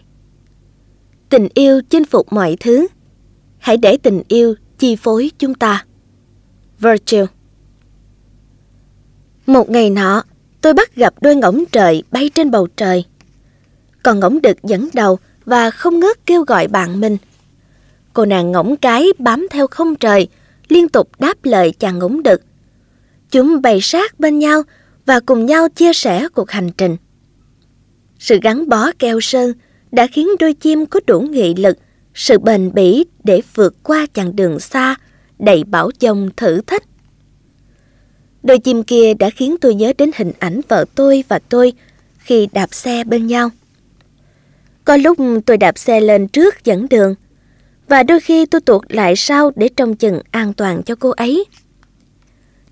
[1.30, 2.86] tình yêu chinh phục mọi thứ.
[3.58, 5.84] Hãy để tình yêu chi phối chúng ta.
[6.78, 7.24] Virgil.
[9.46, 10.22] Một ngày nọ,
[10.60, 13.04] tôi bắt gặp đôi ngỗng trời bay trên bầu trời.
[14.02, 17.16] Còn ngỗng đực dẫn đầu và không ngớt kêu gọi bạn mình.
[18.12, 20.28] Cô nàng ngỗng cái bám theo không trời,
[20.68, 22.42] liên tục đáp lời chàng ngỗng đực.
[23.30, 24.62] Chúng bày sát bên nhau
[25.06, 26.96] và cùng nhau chia sẻ cuộc hành trình.
[28.18, 29.52] Sự gắn bó keo sơn
[29.92, 31.78] đã khiến đôi chim có đủ nghị lực,
[32.14, 34.94] sự bền bỉ để vượt qua chặng đường xa,
[35.38, 36.82] đầy bão dông thử thách.
[38.42, 41.72] Đôi chim kia đã khiến tôi nhớ đến hình ảnh vợ tôi và tôi
[42.18, 43.50] khi đạp xe bên nhau.
[44.84, 47.14] Có lúc tôi đạp xe lên trước dẫn đường,
[47.88, 51.44] và đôi khi tôi tuột lại sau để trông chừng an toàn cho cô ấy.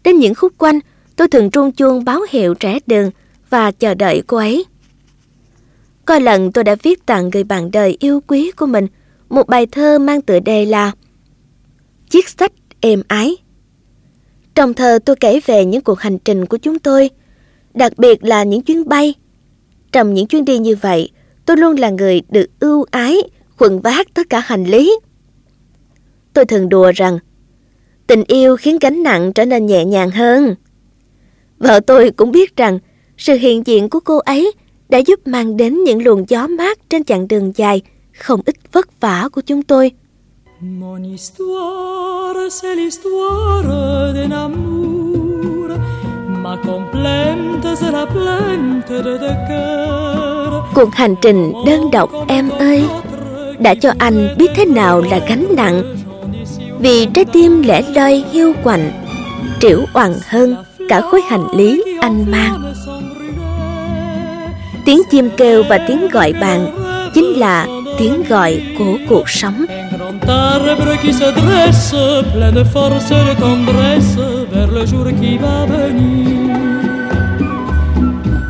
[0.05, 0.81] Đến những khúc quanh,
[1.17, 3.11] tôi thường trung chuông báo hiệu trẻ đường
[3.51, 4.65] và chờ đợi cô ấy.
[6.09, 8.87] Có lần tôi đã viết tặng người bạn đời yêu quý của mình
[9.29, 10.93] một bài thơ mang tựa đề là
[12.11, 13.37] Chiếc sách êm ái.
[14.55, 17.11] Trong thơ tôi kể về những cuộc hành trình của chúng tôi,
[17.75, 19.15] đặc biệt là những chuyến bay.
[19.93, 21.11] Trong những chuyến đi như vậy,
[21.47, 23.17] tôi luôn là người được ưu ái,
[23.57, 24.99] khuẩn vác tất cả hành lý.
[26.33, 27.19] Tôi thường đùa rằng,
[28.07, 30.55] tình yêu khiến gánh nặng trở nên nhẹ nhàng hơn.
[31.59, 32.79] Vợ tôi cũng biết rằng,
[33.17, 34.53] sự hiện diện của cô ấy
[34.89, 37.83] đã giúp mang đến những luồng gió mát trên chặng đường dài
[38.19, 39.93] không ít vất vả của chúng tôi.
[40.61, 45.71] Mon histoire, c'est l'histoire d'un amour.
[46.43, 50.63] Ma complainte, c'est la plainte de deux cœurs.
[50.75, 52.85] Cuộc hành trình đơn độc em ơi
[53.59, 55.97] đã cho anh biết thế nào là gánh nặng.
[56.79, 58.91] Vì trái tim lẻ loi hiu quạnh,
[59.61, 60.57] triểu oằn hơn
[60.89, 62.75] cả khối hành lý anh mang
[64.89, 66.67] tiếng chim kêu và tiếng gọi bạn
[67.15, 67.67] chính là
[67.99, 69.65] tiếng gọi của cuộc sống.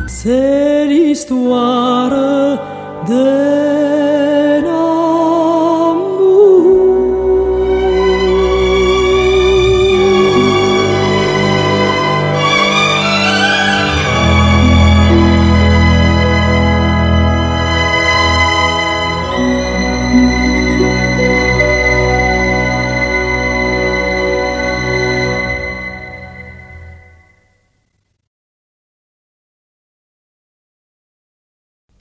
[0.07, 2.09] C'est l'histoire
[3.07, 4.88] de nos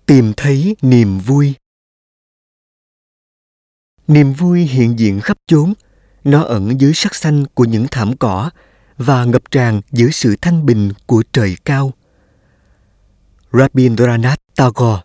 [0.09, 1.55] tìm thấy niềm vui.
[4.07, 5.75] Niềm vui hiện diện khắp chốn,
[6.25, 8.51] nó ẩn dưới sắc xanh của những thảm cỏ
[8.97, 11.93] và ngập tràn giữa sự thanh bình của trời cao.
[13.53, 15.03] Rabindranath tagore.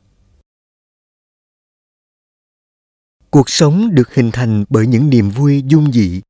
[3.30, 6.22] Cuộc sống được hình thành bởi những niềm vui dung dị,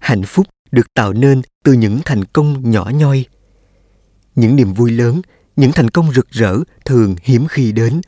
[0.00, 3.26] hạnh phúc được tạo nên từ những thành công nhỏ nhoi.
[4.34, 5.20] Những niềm vui lớn
[5.58, 8.00] những thành công rực rỡ thường hiếm khi đến.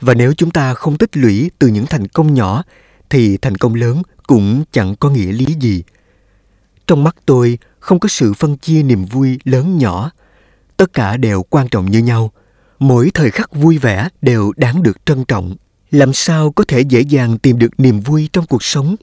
[0.00, 2.62] Và nếu chúng ta không tích lũy từ những thành công nhỏ,
[3.10, 5.82] thì thành công lớn cũng chẳng có nghĩa lý gì.
[6.86, 10.10] Trong mắt tôi, không có sự phân chia niềm vui lớn nhỏ.
[10.76, 12.30] Tất cả đều quan trọng như nhau.
[12.78, 15.56] Mỗi thời khắc vui vẻ đều đáng được trân trọng.
[15.90, 18.96] Làm sao có thể dễ dàng tìm được niềm vui trong cuộc sống?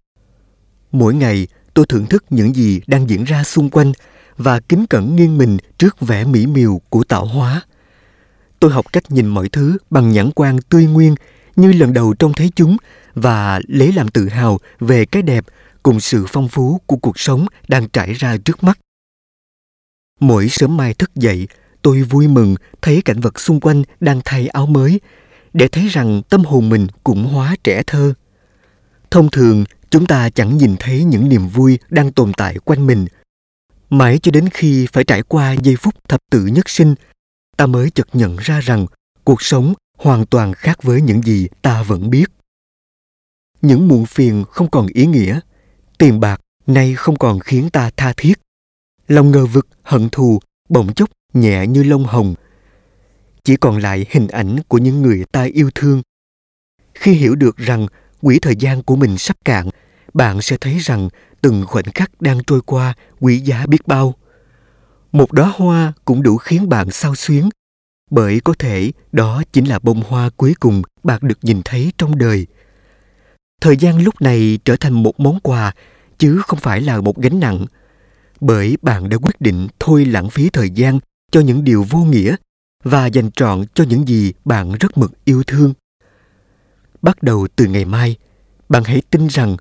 [0.91, 3.91] Mỗi ngày, tôi thưởng thức những gì đang diễn ra xung quanh
[4.37, 7.61] và kính cẩn nghiêng mình trước vẻ mỹ miều của tạo hóa
[8.59, 11.15] tôi học cách nhìn mọi thứ bằng nhãn quan tươi nguyên,
[11.55, 12.77] như lần đầu trông thấy chúng,
[13.13, 15.45] và lấy làm tự hào về cái đẹp
[15.83, 18.79] cùng sự phong phú của cuộc sống đang trải ra trước mắt.
[20.19, 21.47] Mỗi sớm mai thức dậy,
[21.81, 24.99] tôi vui mừng thấy cảnh vật xung quanh đang thay áo mới,
[25.53, 28.13] để thấy rằng tâm hồn mình cũng hóa trẻ thơ.
[29.11, 33.05] Thông thường, chúng ta chẳng nhìn thấy những niềm vui đang tồn tại quanh mình.
[33.89, 36.95] Mãi cho đến khi phải trải qua giây phút thập tự nhất sinh
[37.59, 38.85] ta mới chợt nhận ra rằng
[39.23, 42.25] cuộc sống hoàn toàn khác với những gì ta vẫn biết.
[43.61, 45.39] Những muộn phiền không còn ý nghĩa,
[45.97, 48.33] tiền bạc nay không còn khiến ta tha thiết.
[49.07, 50.39] Lòng ngờ vực, hận thù,
[50.69, 52.35] bỗng chốc nhẹ như lông hồng,
[53.43, 56.01] chỉ còn lại hình ảnh của những người ta yêu thương.
[56.93, 57.87] Khi hiểu được rằng
[58.21, 59.69] quỹ thời gian của mình sắp cạn,
[60.13, 61.09] bạn sẽ thấy rằng
[61.41, 64.13] từng khoảnh khắc đang trôi qua quý giá biết bao
[65.11, 67.49] một đóa hoa cũng đủ khiến bạn sao xuyến.
[68.11, 72.17] Bởi có thể đó chính là bông hoa cuối cùng bạn được nhìn thấy trong
[72.17, 72.47] đời.
[73.61, 75.73] Thời gian lúc này trở thành một món quà,
[76.17, 77.65] chứ không phải là một gánh nặng.
[78.41, 80.99] Bởi bạn đã quyết định thôi lãng phí thời gian
[81.31, 82.35] cho những điều vô nghĩa
[82.83, 85.73] và dành trọn cho những gì bạn rất mực yêu thương.
[87.01, 88.15] Bắt đầu từ ngày mai,
[88.69, 89.57] bạn hãy tin rằng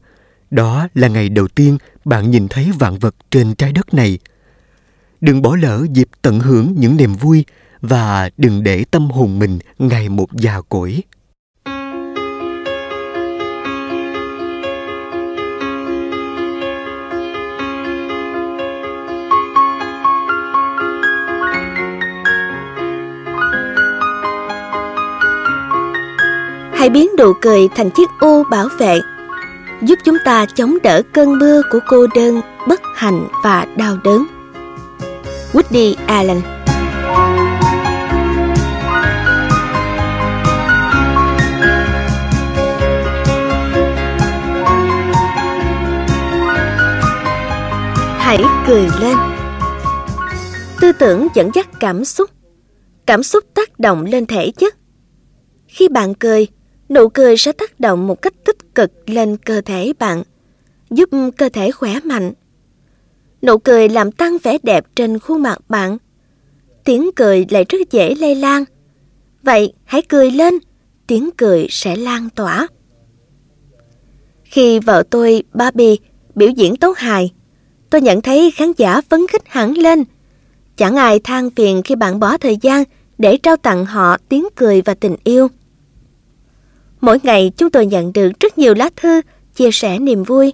[0.51, 4.19] đó là ngày đầu tiên bạn nhìn thấy vạn vật trên trái đất này
[5.21, 7.45] đừng bỏ lỡ dịp tận hưởng những niềm vui
[7.81, 11.03] và đừng để tâm hồn mình ngày một già cỗi
[26.75, 29.01] Hãy biến nụ cười thành chiếc ô bảo vệ,
[29.83, 34.38] giúp chúng ta chống đỡ cơn mưa của cô đơn, bất hạnh và đau đớn.
[35.53, 36.41] Woody Allen.
[48.19, 49.17] Hãy cười lên.
[50.81, 52.31] Tư tưởng dẫn dắt cảm xúc.
[53.07, 54.75] Cảm xúc tác động lên thể chất.
[55.69, 56.47] Khi bạn cười,
[56.89, 60.23] nụ cười sẽ tác động một cách tích cực lên cơ thể bạn,
[60.91, 62.33] giúp cơ thể khỏe mạnh.
[63.43, 65.99] Nụ cười làm tăng vẻ đẹp trên khuôn mặt bạn.
[66.85, 68.65] Tiếng cười lại rất dễ lây lan.
[69.43, 70.55] Vậy hãy cười lên,
[71.07, 72.69] tiếng cười sẽ lan tỏa.
[74.45, 75.97] Khi vợ tôi, Barbie,
[76.35, 77.33] biểu diễn tấu hài,
[77.91, 80.05] tôi nhận thấy khán giả phấn khích hẳn lên.
[80.77, 82.85] Chẳng ai than phiền khi bạn bỏ thời gian
[83.19, 85.49] để trao tặng họ tiếng cười và tình yêu.
[87.01, 89.21] Mỗi ngày chúng tôi nhận được rất nhiều lá thư
[89.55, 90.53] chia sẻ niềm vui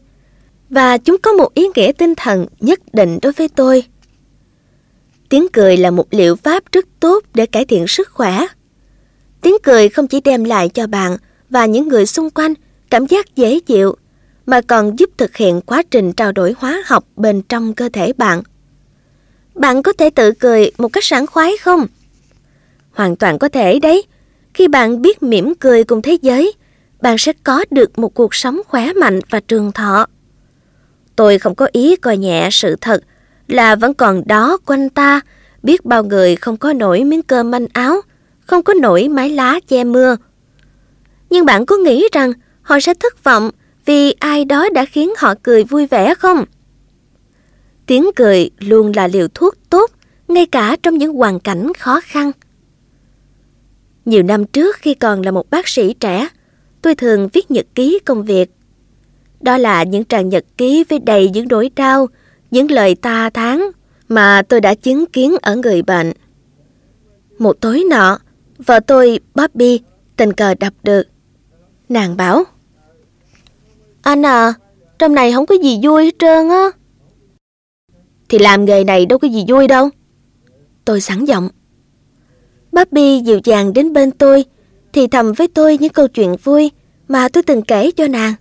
[0.75, 3.85] và chúng có một ý nghĩa tinh thần nhất định đối với tôi.
[5.29, 8.47] Tiếng cười là một liệu pháp rất tốt để cải thiện sức khỏe.
[9.41, 11.17] Tiếng cười không chỉ đem lại cho bạn
[11.51, 12.55] và những người xung quanh
[12.91, 13.97] cảm giác dễ chịu,
[14.47, 18.13] mà còn giúp thực hiện quá trình trao đổi hóa học bên trong cơ thể
[18.13, 18.43] bạn.
[19.55, 21.87] Bạn có thể tự cười một cách sảng khoái không?
[22.91, 24.03] Hoàn toàn có thể đấy.
[24.55, 26.53] Khi bạn biết mỉm cười cùng thế giới,
[27.01, 30.07] bạn sẽ có được một cuộc sống khỏe mạnh và trường thọ.
[31.17, 33.01] Tôi không có ý coi nhẹ sự thật
[33.49, 35.21] là vẫn còn đó quanh ta,
[35.63, 38.01] biết bao người không có nổi miếng cơm manh áo,
[38.41, 40.17] không có nổi mái lá che mưa.
[41.31, 43.51] Nhưng bạn có nghĩ rằng họ sẽ thất vọng
[43.85, 46.45] vì ai đó đã khiến họ cười vui vẻ không?
[47.87, 49.91] Tiếng cười luôn là liều thuốc tốt,
[50.29, 52.33] ngay cả trong những hoàn cảnh khó khăn.
[54.05, 56.29] Nhiều năm trước khi còn là một bác sĩ trẻ,
[56.83, 58.51] tôi thường viết nhật ký công việc.
[59.45, 62.09] Đó là những trang nhật ký với đầy những nỗi đau,
[62.51, 63.71] những lời ta tháng
[64.09, 66.13] mà tôi đã chứng kiến ở người bệnh.
[67.39, 68.19] Một tối nọ,
[68.59, 69.81] vợ tôi, Bobby,
[70.17, 71.03] tình cờ đọc được.
[71.89, 72.45] Nàng bảo,
[74.03, 74.55] Anh à,
[74.99, 76.69] trong này không có gì vui hết trơn á.
[78.29, 79.91] Thì làm nghề này đâu có gì vui đâu.
[80.85, 81.49] Tôi sẵn giọng.
[82.73, 84.45] Bobby dịu dàng đến bên tôi,
[84.93, 86.71] thì thầm với tôi những câu chuyện vui
[87.09, 88.35] mà tôi từng kể cho nàng.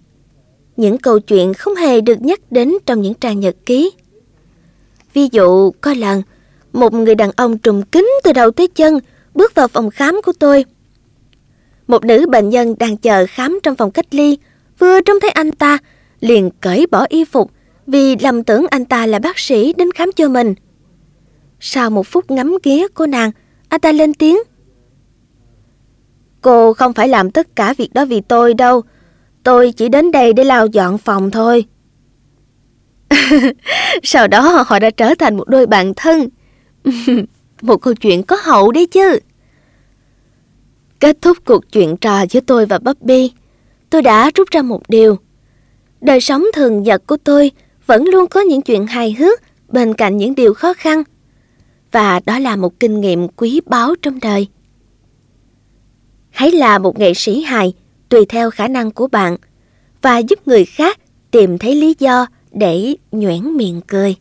[0.77, 3.91] Những câu chuyện không hề được nhắc đến trong những trang nhật ký.
[5.13, 6.21] Ví dụ, có lần,
[6.73, 8.99] một người đàn ông trùng kính từ đầu tới chân
[9.33, 10.65] bước vào phòng khám của tôi.
[11.87, 14.37] Một nữ bệnh nhân đang chờ khám trong phòng cách ly,
[14.79, 15.77] vừa trông thấy anh ta,
[16.19, 17.51] liền cởi bỏ y phục
[17.87, 20.55] vì lầm tưởng anh ta là bác sĩ đến khám cho mình.
[21.59, 23.31] Sau một phút ngắm ghía cô nàng,
[23.69, 24.37] anh ta lên tiếng.
[26.41, 28.81] Cô không phải làm tất cả việc đó vì tôi đâu.
[29.43, 31.65] Tôi chỉ đến đây để lau dọn phòng thôi.
[34.03, 36.29] Sau đó họ đã trở thành một đôi bạn thân.
[37.61, 39.19] một câu chuyện có hậu đấy chứ.
[40.99, 43.31] Kết thúc cuộc chuyện trò giữa tôi và Bobby,
[43.89, 45.17] tôi đã rút ra một điều.
[46.01, 47.51] Đời sống thường nhật của tôi
[47.85, 51.03] vẫn luôn có những chuyện hài hước bên cạnh những điều khó khăn.
[51.91, 54.47] Và đó là một kinh nghiệm quý báu trong đời.
[56.29, 57.73] Hãy là một nghệ sĩ hài
[58.09, 59.37] tùy theo khả năng của bạn
[60.01, 60.99] và giúp người khác
[61.31, 64.15] tìm thấy lý do để nhoẻn miệng cười.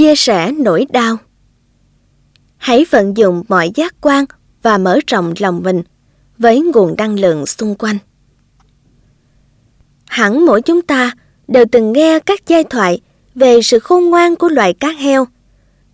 [0.00, 1.16] Chia sẻ nỗi đau.
[2.56, 4.24] Hãy vận dụng mọi giác quan
[4.62, 5.82] và mở rộng lòng mình
[6.38, 7.98] với nguồn năng lượng xung quanh.
[10.06, 11.12] Hẳn mỗi chúng ta
[11.48, 13.00] đều từng nghe các giai thoại
[13.34, 15.26] về sự khôn ngoan của loài cá heo,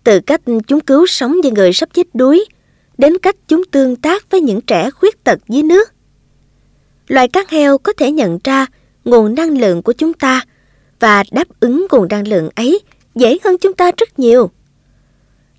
[0.03, 2.45] từ cách chúng cứu sống những người sắp chết đuối
[2.97, 5.93] đến cách chúng tương tác với những trẻ khuyết tật dưới nước.
[7.07, 8.65] Loài cá heo có thể nhận ra
[9.05, 10.41] nguồn năng lượng của chúng ta
[10.99, 12.81] và đáp ứng nguồn năng lượng ấy
[13.19, 14.49] dễ hơn chúng ta rất nhiều.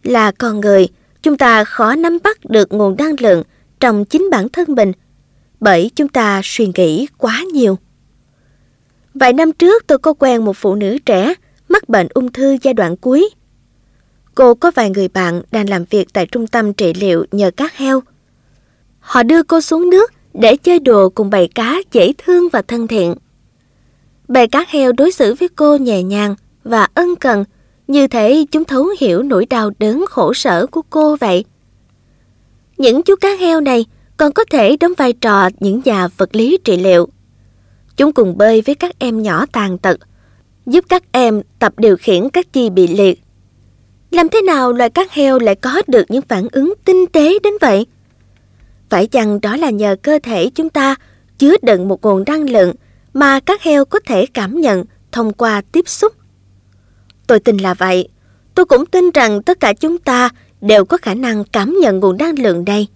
[0.02, 0.88] Là con người,
[1.22, 3.42] chúng ta khó nắm bắt được nguồn năng lượng
[3.80, 4.92] trong chính bản thân mình
[5.60, 7.78] bởi chúng ta suy nghĩ quá nhiều.
[9.14, 11.34] Vài năm trước tôi có quen một phụ nữ trẻ
[11.68, 13.30] mắc bệnh ung thư giai đoạn cuối.
[14.34, 17.68] Cô có vài người bạn đang làm việc tại trung tâm trị liệu nhờ cá
[17.74, 18.02] heo.
[18.98, 22.86] Họ đưa cô xuống nước để chơi đùa cùng bầy cá dễ thương và thân
[22.86, 23.14] thiện.
[24.28, 26.34] Bầy cá heo đối xử với cô nhẹ nhàng,
[26.68, 27.44] và ân cần,
[27.86, 31.44] như thể chúng thấu hiểu nỗi đau đớn khổ sở của cô vậy.
[32.78, 36.58] Những chú cá heo này còn có thể đóng vai trò những nhà vật lý
[36.64, 37.08] trị liệu.
[37.96, 39.98] Chúng cùng bơi với các em nhỏ tàn tật,
[40.66, 43.22] giúp các em tập điều khiển các chi bị liệt.
[44.10, 47.52] Làm thế nào loài cá heo lại có được những phản ứng tinh tế đến
[47.60, 47.86] vậy?
[48.88, 50.94] Phải chăng đó là nhờ cơ thể chúng ta
[51.38, 52.74] chứa đựng một nguồn năng lượng
[53.14, 56.17] mà các heo có thể cảm nhận thông qua tiếp xúc
[57.28, 58.08] Tôi tin là vậy.
[58.54, 60.28] Tôi cũng tin rằng tất cả chúng ta
[60.60, 62.86] đều có khả năng cảm nhận nguồn năng lượng đây.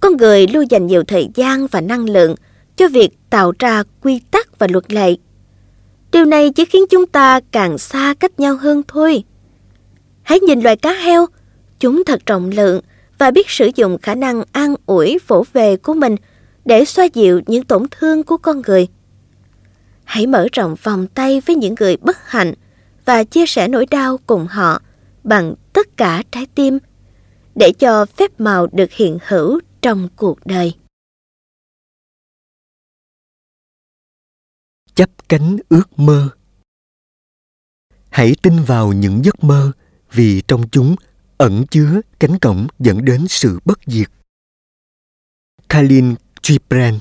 [0.00, 2.34] Con người luôn dành nhiều thời gian và năng lượng
[2.76, 5.16] cho việc tạo ra quy tắc và luật lệ.
[6.12, 9.24] Điều này chỉ khiến chúng ta càng xa cách nhau hơn thôi.
[10.22, 11.26] Hãy nhìn loài cá heo,
[11.80, 12.80] chúng thật trọng lượng
[13.18, 16.16] và biết sử dụng khả năng an ủi phổ về của mình
[16.64, 18.88] để xoa dịu những tổn thương của con người.
[20.04, 22.54] Hãy mở rộng vòng tay với những người bất hạnh
[23.04, 24.82] và chia sẻ nỗi đau cùng họ
[25.24, 26.78] bằng tất cả trái tim
[27.54, 30.74] để cho phép màu được hiện hữu trong cuộc đời.
[34.94, 36.28] Chấp cánh ước mơ
[38.10, 39.72] Hãy tin vào những giấc mơ
[40.12, 40.96] vì trong chúng
[41.38, 44.10] ẩn chứa cánh cổng dẫn đến sự bất diệt.
[45.68, 46.98] Khalil Gibran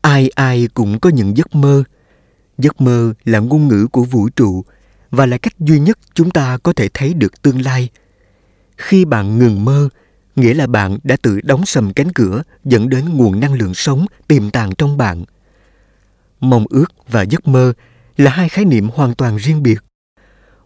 [0.00, 1.84] Ai ai cũng có những giấc mơ
[2.58, 4.64] Giấc mơ là ngôn ngữ của vũ trụ
[5.10, 7.88] và là cách duy nhất chúng ta có thể thấy được tương lai.
[8.76, 9.88] Khi bạn ngừng mơ,
[10.36, 14.06] nghĩa là bạn đã tự đóng sầm cánh cửa dẫn đến nguồn năng lượng sống
[14.28, 15.24] tiềm tàng trong bạn.
[16.40, 17.72] Mong ước và giấc mơ
[18.16, 19.78] là hai khái niệm hoàn toàn riêng biệt.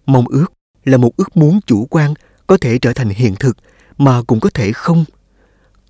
[0.07, 0.53] Mong ước
[0.85, 2.15] là một ước muốn chủ quan
[2.47, 3.57] có thể trở thành hiện thực
[3.99, 5.05] mà cũng có thể không.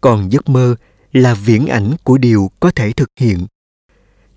[0.01, 0.75] Còn giấc mơ
[1.13, 3.47] là viễn ảnh của điều có thể thực hiện.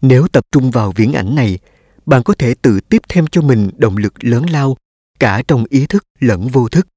[0.08, 1.60] Nếu tập trung vào viễn ảnh này,
[2.06, 4.78] bạn có thể tự tiếp thêm cho mình động lực lớn lao
[5.20, 6.88] cả trong ý thức lẫn vô thức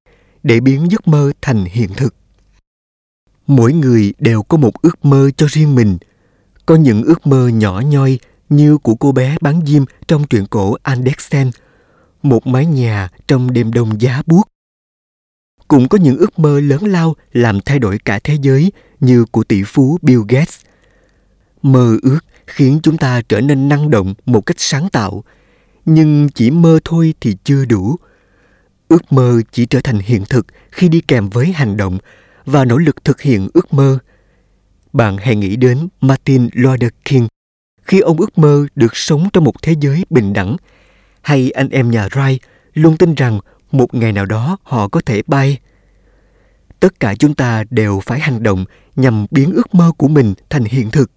[0.43, 2.15] để biến giấc mơ thành hiện thực
[3.49, 5.97] mỗi người đều có một ước mơ cho riêng mình
[6.65, 10.75] có những ước mơ nhỏ nhoi như của cô bé bán diêm trong truyện cổ
[10.83, 11.51] Andersen,
[12.23, 14.43] một mái nhà trong đêm đông giá buốt.
[15.67, 19.43] Cũng có những ước mơ lớn lao làm thay đổi cả thế giới như của
[19.43, 20.61] tỷ phú Bill Gates.
[21.61, 22.19] Mơ ước
[22.49, 25.23] khiến chúng ta trở nên năng động một cách sáng tạo,
[25.85, 27.95] nhưng chỉ mơ thôi thì chưa đủ.
[28.87, 31.97] Ước mơ chỉ trở thành hiện thực khi đi kèm với hành động
[32.45, 33.97] và nỗ lực thực hiện ước mơ.
[34.93, 37.27] Bạn hãy nghĩ đến Martin Luther King
[37.81, 40.55] khi ông ước mơ được sống trong một thế giới bình đẳng
[41.21, 42.37] hay anh em nhà Wright
[42.73, 43.39] luôn tin rằng
[43.71, 45.59] một ngày nào đó họ có thể bay.
[46.79, 50.63] Tất cả chúng ta đều phải hành động nhằm biến ước mơ của mình thành
[50.63, 51.11] hiện thực.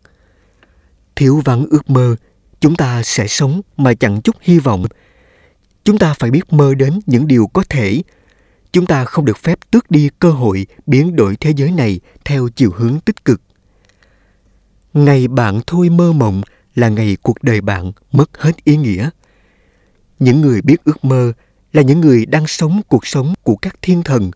[1.16, 2.16] Thiếu vắng ước mơ,
[2.60, 4.84] chúng ta sẽ sống mà chẳng chút hy vọng.
[5.84, 8.02] Chúng ta phải biết mơ đến những điều có thể,
[8.72, 12.48] chúng ta không được phép tước đi cơ hội biến đổi thế giới này theo
[12.56, 13.40] chiều hướng tích cực.
[14.94, 16.42] Ngày bạn thôi mơ mộng
[16.74, 19.10] là ngày cuộc đời bạn mất hết ý nghĩa.
[20.18, 21.32] Những người biết ước mơ
[21.72, 24.30] là những người đang sống cuộc sống của các thiên thần.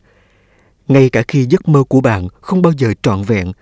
[0.89, 3.53] Ngay cả khi giấc mơ của bạn không bao giờ trọn vẹn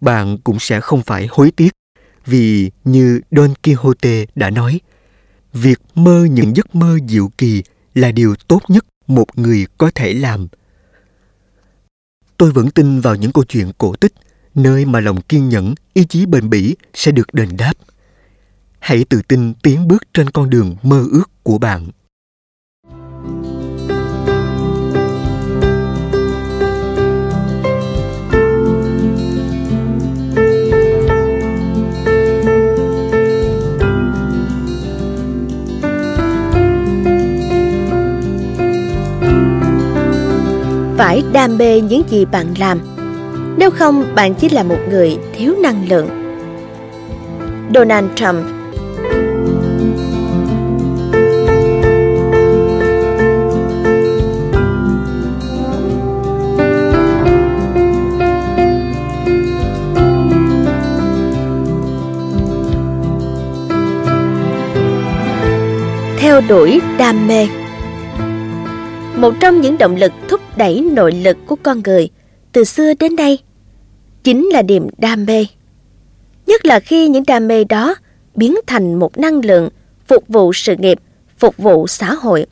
[0.00, 1.75] bạn cũng sẽ không phải hối tiếc
[2.26, 4.80] vì như don quixote đã nói,
[5.52, 7.62] việc mơ những giấc mơ diệu kỳ
[7.94, 10.48] là điều tốt nhất một người có thể làm.
[12.36, 14.12] Tôi vẫn tin vào những câu chuyện cổ tích,
[14.54, 17.72] nơi mà lòng kiên nhẫn, ý chí bền bỉ sẽ được đền đáp.
[18.78, 21.90] Hãy tự tin tiến bước trên con đường mơ ước của bạn.
[40.96, 42.78] Phải đam mê những gì bạn làm.
[43.56, 46.08] Nếu không, bạn chỉ là một người thiếu năng lượng.
[47.74, 48.46] Donald trump
[66.18, 67.48] theo đuổi đam mê
[69.16, 72.08] một trong những động lực thúc đẩy nội lực của con người
[72.52, 73.38] từ xưa đến nay
[74.24, 75.46] chính là niềm đam mê.
[76.46, 77.94] Nhất là khi những đam mê đó
[78.34, 79.68] biến thành một năng lượng
[80.06, 80.98] phục vụ sự nghiệp,
[81.38, 82.46] phục vụ xã hội.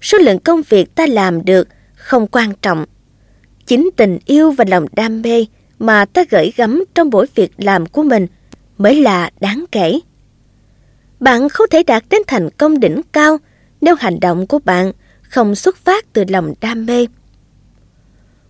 [0.00, 2.84] Số lượng công việc ta làm được không quan trọng.
[3.66, 5.46] Chính tình yêu và lòng đam mê
[5.78, 8.26] mà ta gửi gắm trong mỗi việc làm của mình
[8.78, 10.00] mới là đáng kể.
[11.20, 13.38] Bạn không thể đạt đến thành công đỉnh cao
[13.80, 14.92] nếu hành động của bạn
[15.34, 17.06] không xuất phát từ lòng đam mê.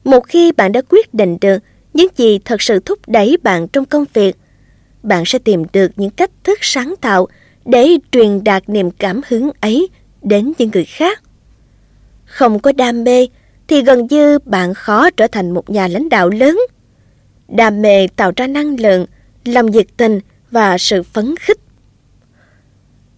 [0.05, 1.59] Một khi bạn đã quyết định được
[1.95, 4.37] những gì thật sự thúc đẩy bạn trong công việc,
[5.03, 7.29] bạn sẽ tìm được những cách thức sáng tạo
[7.65, 9.89] để truyền đạt niềm cảm hứng ấy
[10.23, 11.23] đến những người khác.
[12.25, 13.27] Không có đam mê
[13.69, 16.61] thì gần như bạn khó trở thành một nhà lãnh đạo lớn.
[17.49, 19.07] Đam mê tạo ra năng lượng,
[19.45, 20.21] lòng nhiệt tình
[20.51, 21.59] và sự phấn khích.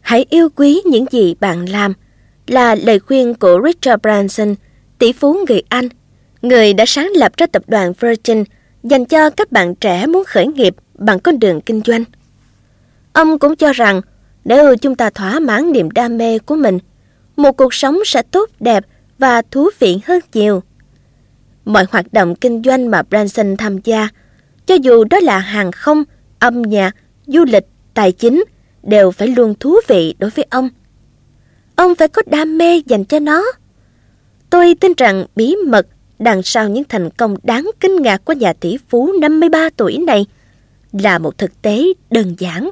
[0.00, 1.92] Hãy yêu quý những gì bạn làm–
[2.46, 4.54] là lời khuyên của Richard Branson,
[4.98, 5.88] tỷ phú người Anh,
[6.42, 8.44] người đã sáng lập ra tập đoàn Virgin
[8.82, 12.04] dành cho các bạn trẻ muốn khởi nghiệp bằng con đường kinh doanh.
[13.12, 14.00] Ông cũng cho rằng
[14.44, 16.78] nếu chúng ta thỏa mãn niềm đam mê của mình,
[17.36, 18.84] một cuộc sống sẽ tốt đẹp
[19.18, 20.62] và thú vị hơn nhiều.
[21.64, 24.08] Mọi hoạt động kinh doanh mà Branson tham gia,
[24.66, 26.04] cho dù đó là hàng không,
[26.38, 28.44] âm nhạc, du lịch, tài chính,
[28.82, 30.68] đều phải luôn thú vị đối với ông.
[31.76, 33.44] Ông phải có đam mê dành cho nó.
[34.50, 35.86] Tôi tin rằng bí mật
[36.18, 40.26] đằng sau những thành công đáng kinh ngạc của nhà tỷ phú 53 tuổi này
[40.92, 42.70] là một thực tế đơn giản.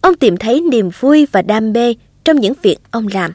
[0.00, 3.32] Ông tìm thấy niềm vui và đam mê trong những việc ông làm.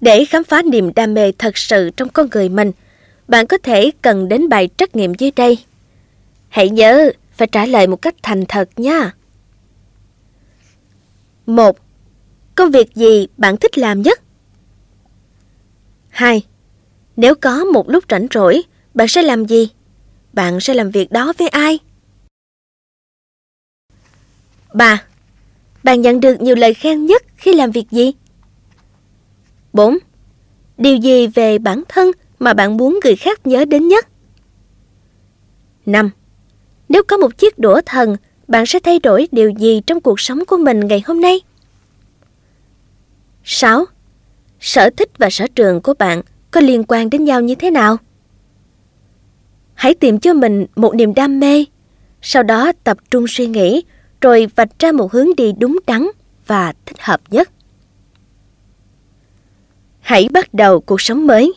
[0.00, 2.72] Để khám phá niềm đam mê thật sự trong con người mình,
[3.28, 5.58] bạn có thể cần đến bài trắc nghiệm dưới đây.
[6.48, 9.12] Hãy nhớ phải trả lời một cách thành thật nha.
[11.46, 11.76] 1.
[12.54, 14.20] Công việc gì bạn thích làm nhất?
[16.08, 16.42] 2.
[17.16, 18.62] Nếu có một lúc rảnh rỗi,
[18.94, 19.68] bạn sẽ làm gì?
[20.32, 21.78] Bạn sẽ làm việc đó với ai?
[24.74, 25.04] 3.
[25.82, 28.12] Bạn nhận được nhiều lời khen nhất khi làm việc gì?
[29.72, 29.98] 4.
[30.78, 34.08] Điều gì về bản thân mà bạn muốn người khác nhớ đến nhất?
[35.86, 36.10] 5.
[36.88, 38.16] Nếu có một chiếc đũa thần,
[38.48, 41.40] bạn sẽ thay đổi điều gì trong cuộc sống của mình ngày hôm nay?
[43.44, 43.84] 6.
[44.60, 47.96] Sở thích và sở trường của bạn có liên quan đến nhau như thế nào?
[49.74, 51.64] Hãy tìm cho mình một niềm đam mê,
[52.22, 53.82] sau đó tập trung suy nghĩ
[54.20, 56.06] rồi vạch ra một hướng đi đúng đắn
[56.46, 57.50] và thích hợp nhất.
[60.00, 61.52] Hãy bắt đầu cuộc sống mới.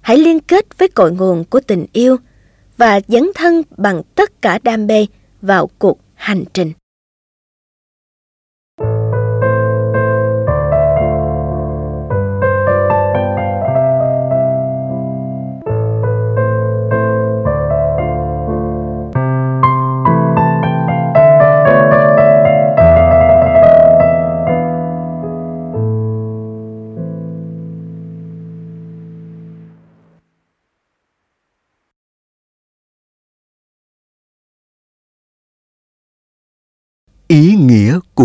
[0.00, 2.16] Hãy liên kết với cội nguồn của tình yêu
[2.76, 5.06] và dấn thân bằng tất cả đam mê
[5.42, 6.72] vào cuộc hành trình.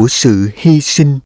[0.01, 1.19] Của sự hy sinh.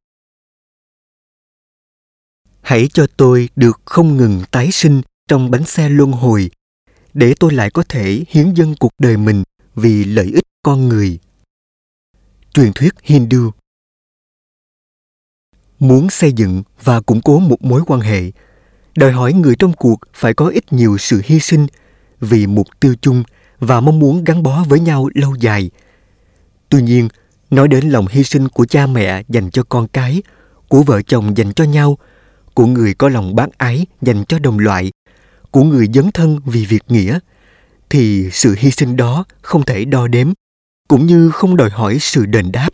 [2.62, 6.52] Hãy cho tôi được không ngừng tái sinh trong bánh xe luân hồi,
[7.14, 9.44] để tôi lại có thể hiến dâng cuộc đời mình
[9.76, 11.20] vì lợi ích con người.
[12.54, 13.52] Truyền thuyết hindu.
[15.80, 18.32] Muốn xây dựng và củng cố một mối quan hệ,
[18.96, 21.68] đòi hỏi người trong cuộc phải có ít nhiều sự hy sinh
[22.20, 23.24] vì mục tiêu chung
[23.60, 25.72] và mong muốn gắn bó với nhau lâu dài.
[26.70, 27.10] Tuy nhiên
[27.50, 30.22] nói đến lòng hy sinh của cha mẹ dành cho con cái,
[30.68, 31.98] của vợ chồng dành cho nhau,
[32.54, 34.92] của người có lòng bác ái dành cho đồng loại,
[35.52, 37.20] của người dấn thân vì việc nghĩa,
[37.90, 40.32] thì sự hy sinh đó không thể đo đếm,
[40.88, 42.70] cũng như không đòi hỏi sự đền đáp.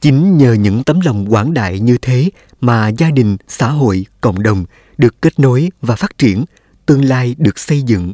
[0.00, 2.30] Chính nhờ những tấm lòng quảng đại như thế
[2.60, 4.64] mà gia đình, xã hội, cộng đồng
[4.98, 6.44] được kết nối và phát triển,
[6.86, 8.12] tương lai được xây dựng.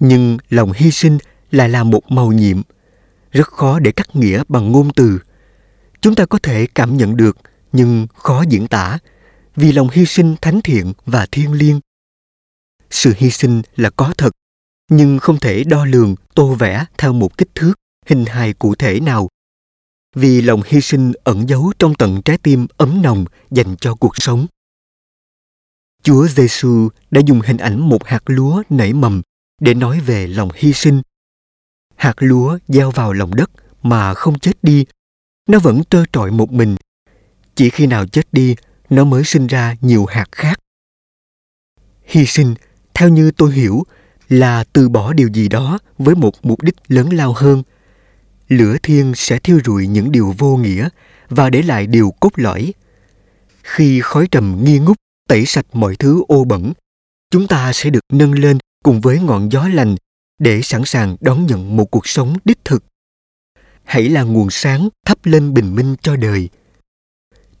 [0.00, 1.18] Nhưng lòng hy sinh
[1.50, 2.62] lại là một màu nhiệm.
[3.30, 5.18] Rất khó để cắt nghĩa bằng ngôn từ.
[6.00, 7.36] Chúng ta có thể cảm nhận được,
[7.72, 8.98] nhưng khó diễn tả,
[9.56, 11.80] vì lòng hy sinh thánh thiện và thiêng liêng.
[12.90, 14.32] Sự hy sinh là có thật,
[14.90, 17.72] nhưng không thể đo lường, tô vẽ theo một kích thước,
[18.06, 19.28] hình hài cụ thể nào.
[20.14, 24.16] Vì lòng hy sinh ẩn giấu trong tận trái tim ấm nồng dành cho cuộc
[24.16, 24.46] sống.
[26.02, 29.22] Chúa giêsu đã dùng hình ảnh một hạt lúa nảy mầm
[29.60, 31.02] để nói về lòng hy sinh
[31.98, 33.50] hạt lúa gieo vào lòng đất
[33.82, 34.84] mà không chết đi,
[35.48, 36.76] nó vẫn trơ trọi một mình.
[37.54, 38.56] Chỉ khi nào chết đi,
[38.90, 40.58] nó mới sinh ra nhiều hạt khác.
[42.02, 42.54] Hy sinh,
[42.94, 43.82] theo như tôi hiểu,
[44.28, 47.62] là từ bỏ điều gì đó với một mục đích lớn lao hơn.
[48.48, 50.88] Lửa thiên sẽ thiêu rụi những điều vô nghĩa
[51.28, 52.74] và để lại điều cốt lõi.
[53.62, 54.96] Khi khói trầm nghi ngút,
[55.28, 56.72] tẩy sạch mọi thứ ô bẩn,
[57.30, 59.96] chúng ta sẽ được nâng lên cùng với ngọn gió lành
[60.38, 62.84] để sẵn sàng đón nhận một cuộc sống đích thực.
[63.84, 66.48] Hãy là nguồn sáng thắp lên bình minh cho đời.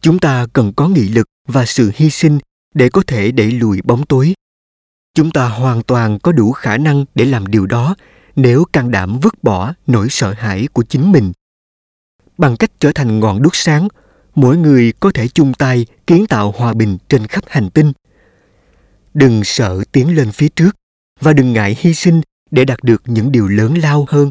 [0.00, 2.38] Chúng ta cần có nghị lực và sự hy sinh
[2.74, 4.34] để có thể đẩy lùi bóng tối.
[5.14, 7.96] Chúng ta hoàn toàn có đủ khả năng để làm điều đó
[8.36, 11.32] nếu can đảm vứt bỏ nỗi sợ hãi của chính mình.
[12.38, 13.88] Bằng cách trở thành ngọn đuốc sáng,
[14.34, 17.92] mỗi người có thể chung tay kiến tạo hòa bình trên khắp hành tinh.
[19.14, 20.76] Đừng sợ tiến lên phía trước
[21.20, 22.20] và đừng ngại hy sinh
[22.50, 24.30] để đạt được những điều lớn lao hơn.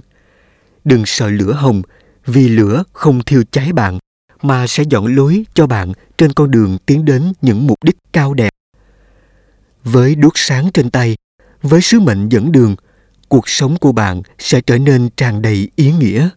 [0.84, 1.82] Đừng sợ lửa hồng,
[2.26, 4.00] vì lửa không thiêu cháy bạn,
[4.42, 8.34] mà sẽ dọn lối cho bạn trên con đường tiến đến những mục đích cao
[8.34, 8.50] đẹp.
[9.84, 11.16] Với đuốc sáng trên tay,
[11.62, 12.76] với sứ mệnh dẫn đường,
[13.30, 16.30] cuộc sống của bạn sẽ trở nên tràn đầy ý nghĩa.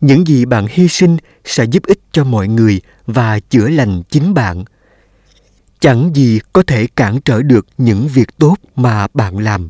[0.00, 4.34] Những gì bạn hy sinh sẽ giúp ích cho mọi người và chữa lành chính
[4.34, 4.64] bạn.
[5.80, 9.68] Chẳng gì có thể cản trở được những việc tốt mà bạn làm.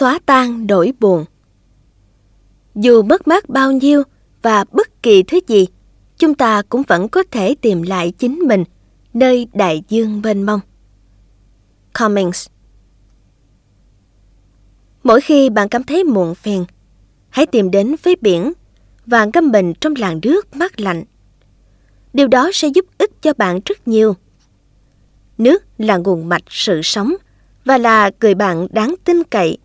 [0.00, 1.24] Xóa tan nỗi buồn.
[2.74, 4.02] Dù mất mát bao nhiêu
[4.42, 5.66] và bất kỳ thứ gì,
[6.18, 8.64] chúng ta cũng vẫn có thể tìm lại chính mình
[9.14, 10.60] nơi đại dương mênh mông.
[11.98, 12.46] Cummings
[15.02, 16.64] Mỗi khi bạn cảm thấy muộn phiền,
[17.28, 18.52] hãy tìm đến với biển
[19.06, 21.04] và ngâm mình trong làn nước mát lạnh.
[22.12, 24.14] Điều đó sẽ giúp ích cho bạn rất nhiều.
[25.38, 27.14] Nước là nguồn mạch sự sống
[27.64, 29.58] và là người bạn đáng tin cậy,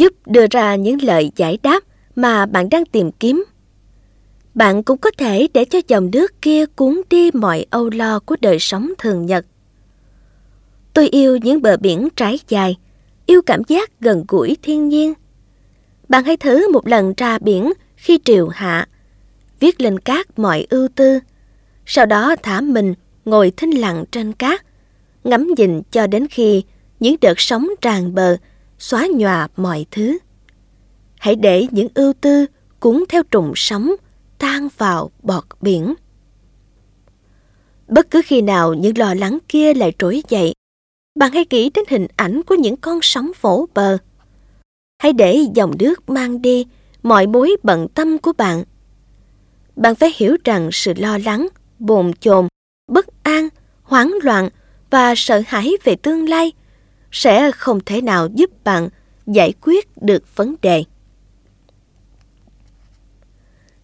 [0.00, 1.80] giúp đưa ra những lời giải đáp
[2.16, 3.44] mà bạn đang tìm kiếm.
[4.54, 8.36] Bạn cũng có thể để cho dòng nước kia cuốn đi mọi âu lo của
[8.40, 9.46] đời sống thường nhật.
[10.94, 12.76] Tôi yêu những bờ biển trải dài,
[13.26, 15.14] yêu cảm giác gần gũi thiên nhiên.
[16.08, 18.88] Bạn hãy thử một lần ra biển khi triều hạ,
[19.60, 21.18] viết lên cát mọi ưu tư,
[21.86, 22.94] sau đó thả mình
[23.24, 24.62] ngồi thinh lặng trên cát,
[25.24, 26.62] ngắm nhìn cho đến khi
[27.00, 28.36] những đợt sóng tràn bờ
[28.80, 30.18] xóa nhòa mọi thứ.
[31.18, 32.46] Hãy để những ưu tư
[32.80, 33.94] cuốn theo trùng sóng
[34.38, 35.94] tan vào bọt biển.
[37.88, 40.54] Bất cứ khi nào những lo lắng kia lại trỗi dậy,
[41.18, 43.98] bạn hãy nghĩ đến hình ảnh của những con sóng vỗ bờ.
[45.02, 46.66] Hãy để dòng nước mang đi
[47.02, 48.64] mọi mối bận tâm của bạn.
[49.76, 52.48] Bạn phải hiểu rằng sự lo lắng, bồn chồn,
[52.88, 53.48] bất an,
[53.82, 54.48] hoảng loạn
[54.90, 56.52] và sợ hãi về tương lai
[57.12, 58.88] sẽ không thể nào giúp bạn
[59.26, 60.84] giải quyết được vấn đề.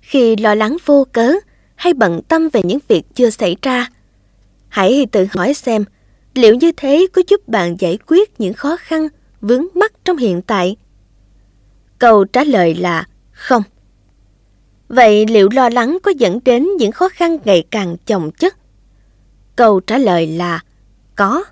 [0.01, 1.33] Khi lo lắng vô cớ
[1.75, 3.89] hay bận tâm về những việc chưa xảy ra,
[4.69, 5.85] hãy tự hỏi xem
[6.35, 9.09] liệu như thế có giúp bạn giải quyết những khó khăn
[9.41, 10.77] vướng mắc trong hiện tại?
[11.99, 13.63] Câu trả lời là không.
[14.89, 18.57] Vậy liệu lo lắng có dẫn đến những khó khăn ngày càng chồng chất?
[19.57, 20.61] Câu trả lời là
[21.15, 21.45] có.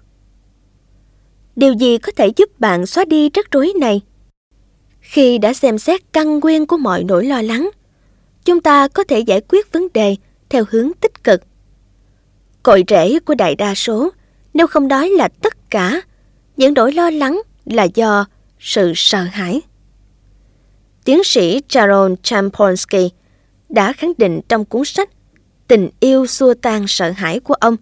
[1.56, 4.00] Điều gì có thể giúp bạn xóa đi rắc rối này?
[5.00, 7.70] Khi đã xem xét căn nguyên của mọi nỗi lo lắng,
[8.44, 10.16] chúng ta có thể giải quyết vấn đề
[10.48, 11.42] theo hướng tích cực.
[12.62, 14.10] Cội rễ của đại đa số,
[14.54, 16.02] nếu không nói là tất cả,
[16.56, 18.26] những nỗi lo lắng là do
[18.58, 19.60] sự sợ hãi.
[21.04, 23.10] Tiến sĩ Jaron Champonsky
[23.68, 25.10] đã khẳng định trong cuốn sách
[25.68, 27.76] Tình yêu xua tan sợ hãi của ông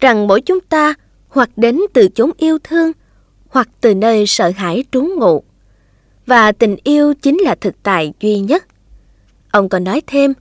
[0.00, 0.94] rằng mỗi chúng ta
[1.36, 2.92] hoặc đến từ chốn yêu thương
[3.48, 5.42] hoặc từ nơi sợ hãi trú ngụ.
[6.26, 8.64] Và tình yêu chính là thực tại duy nhất.
[9.50, 10.34] Ông còn nói thêm,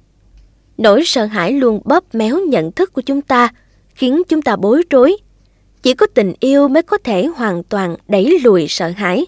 [0.77, 3.49] nỗi sợ hãi luôn bóp méo nhận thức của chúng ta,
[3.95, 5.17] khiến chúng ta bối rối.
[5.81, 9.25] Chỉ có tình yêu mới có thể hoàn toàn đẩy lùi sợ hãi.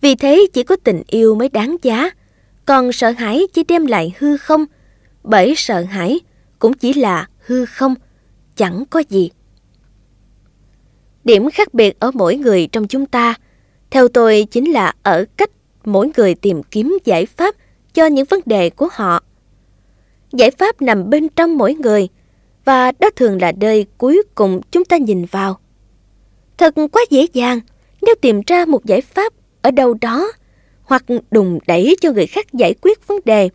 [0.00, 2.10] Vì thế chỉ có tình yêu mới đáng giá,
[2.64, 4.64] còn sợ hãi chỉ đem lại hư không,
[5.24, 6.20] bởi sợ hãi
[6.58, 7.94] cũng chỉ là hư không,
[8.56, 9.30] chẳng có gì.
[11.26, 13.34] Điểm khác biệt ở mỗi người trong chúng ta,
[13.90, 15.50] theo tôi chính là ở cách
[15.84, 17.54] mỗi người tìm kiếm giải pháp
[17.94, 19.22] cho những vấn đề của họ.
[20.32, 22.08] Giải pháp nằm bên trong mỗi người
[22.64, 25.58] và đó thường là nơi cuối cùng chúng ta nhìn vào.
[26.58, 27.60] Thật quá dễ dàng
[28.02, 30.32] nếu tìm ra một giải pháp ở đâu đó
[30.82, 33.48] hoặc đùng đẩy cho người khác giải quyết vấn đề.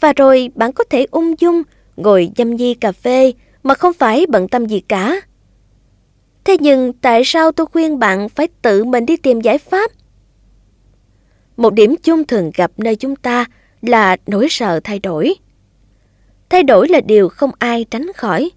[0.00, 1.62] Và rồi bạn có thể ung dung
[1.96, 3.32] ngồi dâm nhi cà phê
[3.62, 5.20] mà không phải bận tâm gì cả.
[6.50, 9.90] Thế nhưng tại sao tôi khuyên bạn phải tự mình đi tìm giải pháp?
[11.56, 13.44] Một điểm chung thường gặp nơi chúng ta
[13.82, 15.34] là nỗi sợ thay đổi.
[16.48, 18.50] Thay đổi là điều không ai tránh khỏi,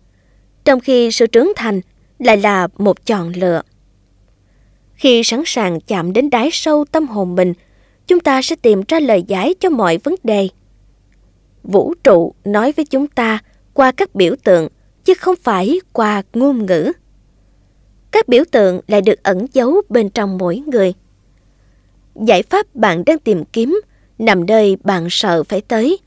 [0.63, 1.81] trong khi sự trưởng thành
[2.19, 3.61] lại là một chọn lựa.
[4.93, 7.53] Khi sẵn sàng chạm đến đáy sâu tâm hồn mình,
[8.07, 10.47] chúng ta sẽ tìm ra lời giải cho mọi vấn đề.
[11.63, 13.39] Vũ trụ nói với chúng ta
[13.73, 14.67] qua các biểu tượng,
[15.03, 16.91] chứ không phải qua ngôn ngữ.
[18.13, 20.93] Các biểu tượng lại được ẩn giấu bên trong mỗi người.
[22.15, 23.81] Giải pháp bạn đang tìm kiếm
[24.19, 25.99] nằm nơi bạn sợ phải tới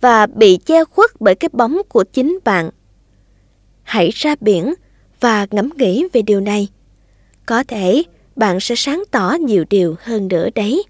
[0.00, 2.70] và bị che khuất bởi cái bóng của chính bạn.
[3.82, 4.74] Hãy ra biển
[5.20, 6.68] và ngẫm nghĩ về điều này.
[7.46, 8.02] Có thể
[8.36, 10.84] bạn sẽ sáng tỏ nhiều điều hơn nữa đấy.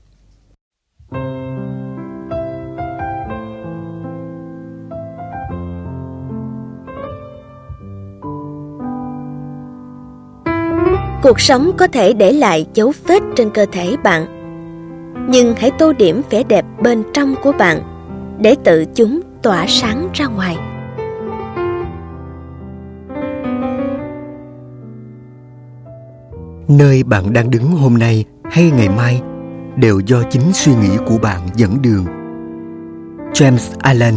[11.23, 14.27] Cuộc sống có thể để lại dấu vết trên cơ thể bạn,
[15.29, 17.83] nhưng hãy tô điểm vẻ đẹp bên trong của bạn
[18.39, 20.57] để tự chúng tỏa sáng ra ngoài.
[26.69, 29.23] Nơi bạn đang đứng hôm nay hay ngày mai
[29.77, 32.05] đều do chính suy nghĩ của bạn dẫn đường.
[33.33, 34.15] James Allen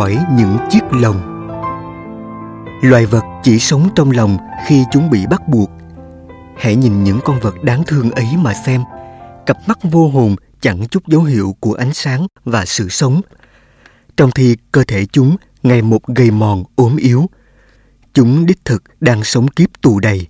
[0.00, 1.20] khỏi những chiếc lồng
[2.82, 5.70] loài vật chỉ sống trong lòng khi chúng bị bắt buộc
[6.58, 8.82] hãy nhìn những con vật đáng thương ấy mà xem
[9.46, 13.20] cặp mắt vô hồn chẳng chút dấu hiệu của ánh sáng và sự sống.
[14.16, 17.30] Trong khi cơ thể chúng ngày một gầy mòn ốm yếu,
[18.14, 20.26] chúng đích thực đang sống kiếp tù đầy.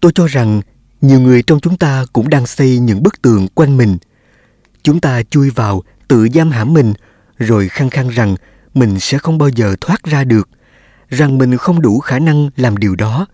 [0.00, 0.60] Tôi cho rằng
[1.00, 3.98] nhiều người trong chúng ta cũng đang xây những bức tường quanh mình.
[4.82, 6.94] Chúng ta chui vào, tự giam hãm mình,
[7.38, 8.36] rồi khăng khăng rằng
[8.74, 10.48] mình sẽ không bao giờ thoát ra được,
[11.08, 13.26] rằng mình không đủ khả năng làm điều đó.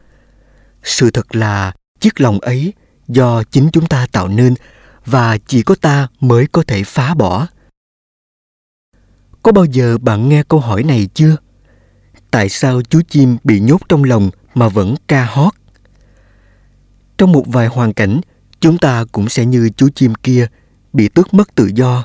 [0.82, 2.72] Sự thật là chiếc lòng ấy
[3.08, 4.54] do chính chúng ta tạo nên
[5.06, 7.46] và chỉ có ta mới có thể phá bỏ.
[9.42, 11.36] Có bao giờ bạn nghe câu hỏi này chưa?
[12.30, 15.54] Tại sao chú chim bị nhốt trong lòng mà vẫn ca hót?
[17.18, 18.20] Trong một vài hoàn cảnh,
[18.60, 20.46] chúng ta cũng sẽ như chú chim kia
[20.92, 22.04] bị tước mất tự do.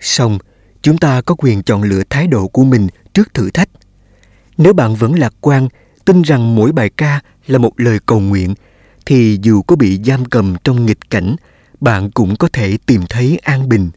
[0.00, 0.38] Song,
[0.82, 3.68] chúng ta có quyền chọn lựa thái độ của mình trước thử thách.
[4.58, 5.68] Nếu bạn vẫn lạc quan,
[6.04, 8.54] tin rằng mỗi bài ca là một lời cầu nguyện,
[9.06, 11.36] thì dù có bị giam cầm trong nghịch cảnh,
[11.80, 13.90] bạn cũng có thể tìm thấy an bình.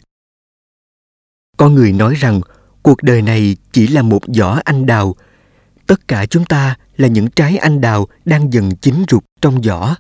[1.58, 2.42] Có người nói rằng
[2.84, 5.16] cuộc đời này chỉ là một giỏ anh đào.
[5.88, 9.96] Tất cả chúng ta là những trái anh đào đang dần chín rụt trong giỏ.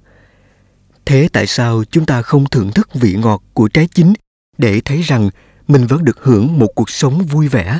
[1.05, 4.13] Thế tại sao chúng ta không thưởng thức vị ngọt của trái chín
[4.57, 5.29] để thấy rằng
[5.67, 7.79] mình vẫn được hưởng một cuộc sống vui vẻ?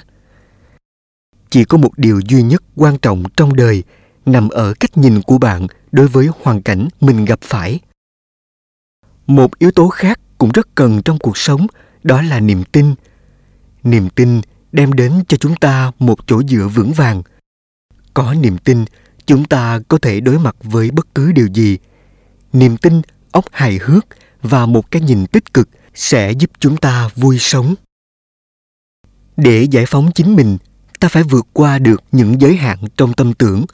[1.50, 3.84] Chỉ có một điều duy nhất quan trọng trong đời
[4.26, 7.80] nằm ở cách nhìn của bạn đối với hoàn cảnh mình gặp phải.
[9.28, 11.68] Một yếu tố khác cũng rất cần trong cuộc sống
[12.04, 12.96] đó là niềm tin.
[13.84, 14.42] Niềm tin
[14.72, 17.22] đem đến cho chúng ta một chỗ dựa vững vàng.
[18.14, 18.86] Có niềm tin,
[19.26, 21.78] chúng ta có thể đối mặt với bất cứ điều gì.
[22.54, 23.02] Niềm tin
[23.32, 24.06] óc hài hước
[24.42, 27.76] và một cái nhìn tích cực sẽ giúp chúng ta vui sống.
[29.38, 30.58] Để giải phóng chính mình,
[31.00, 33.66] ta phải vượt qua được những giới hạn trong tâm tưởng.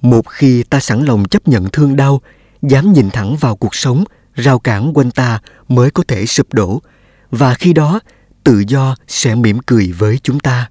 [0.00, 2.20] Một khi ta sẵn lòng chấp nhận thương đau,
[2.62, 4.04] dám nhìn thẳng vào cuộc sống
[4.34, 6.82] rào cản quanh ta mới có thể sụp đổ.
[7.30, 8.00] Và khi đó,
[8.44, 10.70] tự do sẽ mỉm cười với chúng ta.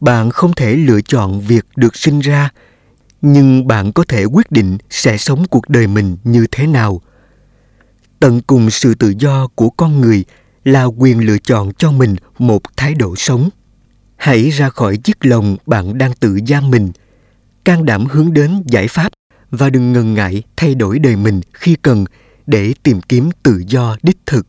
[0.00, 2.50] Bạn không thể lựa chọn việc được sinh ra,
[3.22, 7.00] nhưng bạn có thể quyết định sẽ sống cuộc đời mình như thế nào
[8.20, 10.24] tận cùng sự tự do của con người
[10.64, 13.48] là quyền lựa chọn cho mình một thái độ sống.
[14.16, 16.92] Hãy ra khỏi chiếc lồng bạn đang tự giam mình,
[17.64, 19.12] can đảm hướng đến giải pháp
[19.50, 22.04] và đừng ngần ngại thay đổi đời mình khi cần
[22.46, 24.46] để tìm kiếm tự do đích thực.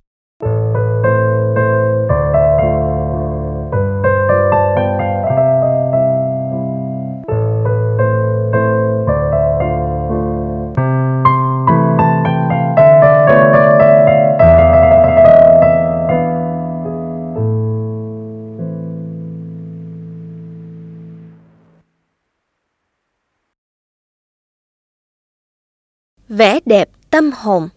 [26.32, 27.70] Vẻ đẹp tâm hồn.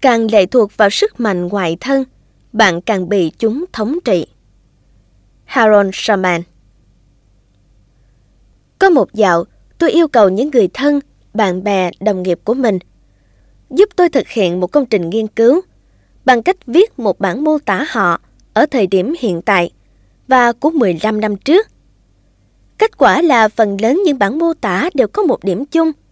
[0.00, 2.04] Càng lệ thuộc vào sức mạnh ngoại thân,
[2.52, 4.26] bạn càng bị chúng thống trị.
[5.44, 6.42] haron shaman
[8.78, 9.44] Có một dạo,
[9.78, 11.00] tôi yêu cầu những người thân,
[11.34, 12.78] bạn bè, đồng nghiệp của mình
[13.70, 15.60] giúp tôi thực hiện một công trình nghiên cứu
[16.24, 18.20] bằng cách viết một bản mô tả họ
[18.52, 19.70] ở thời điểm hiện tại
[20.28, 21.66] và của 15 năm trước.
[22.78, 25.92] Kết quả là phần lớn những bản mô tả đều có một điểm chung–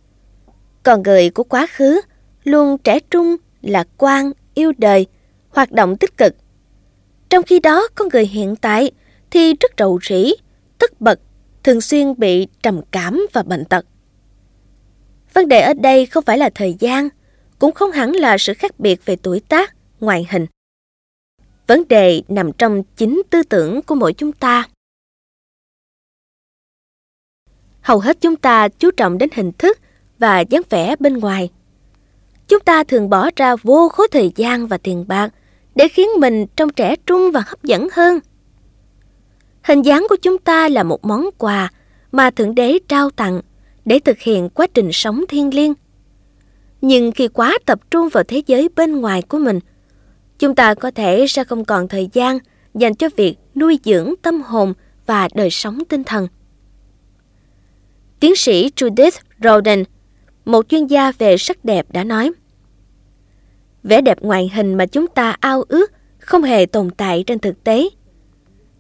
[0.89, 2.01] còn người của quá khứ
[2.44, 5.06] luôn trẻ trung, lạc quan, yêu đời,
[5.48, 6.35] hoạt động tích cực.
[7.31, 8.90] Trong khi đó, con người hiện tại
[9.31, 10.32] thì rất rầu rĩ,
[10.78, 11.20] tất bật,
[11.62, 13.86] thường xuyên bị trầm cảm và bệnh tật.
[15.35, 17.09] Vấn đề ở đây không phải là thời gian,
[17.59, 20.47] cũng không hẳn là sự khác biệt về tuổi tác, ngoại hình.
[21.66, 24.69] Vấn đề nằm trong chính tư tưởng của mỗi chúng ta.
[27.81, 29.78] Hầu hết chúng ta chú trọng đến hình thức
[30.18, 31.50] và dáng vẻ bên ngoài.
[32.48, 35.30] Chúng ta thường bỏ ra vô khối thời gian và tiền bạc
[35.74, 38.18] để khiến mình trông trẻ trung và hấp dẫn hơn.
[39.62, 41.70] Hình dáng của chúng ta là một món quà
[42.12, 43.40] mà Thượng Đế trao tặng
[43.84, 45.74] để thực hiện quá trình sống thiêng liêng.
[46.80, 49.60] Nhưng khi quá tập trung vào thế giới bên ngoài của mình,
[50.38, 52.38] chúng ta có thể sẽ không còn thời gian
[52.74, 54.74] dành cho việc nuôi dưỡng tâm hồn
[55.06, 56.28] và đời sống tinh thần.
[58.20, 59.10] Tiến sĩ Judith
[59.42, 59.84] Roden
[60.48, 62.30] một chuyên gia về sắc đẹp đã nói.
[63.82, 67.64] Vẻ đẹp ngoại hình mà chúng ta ao ước không hề tồn tại trên thực
[67.64, 67.88] tế.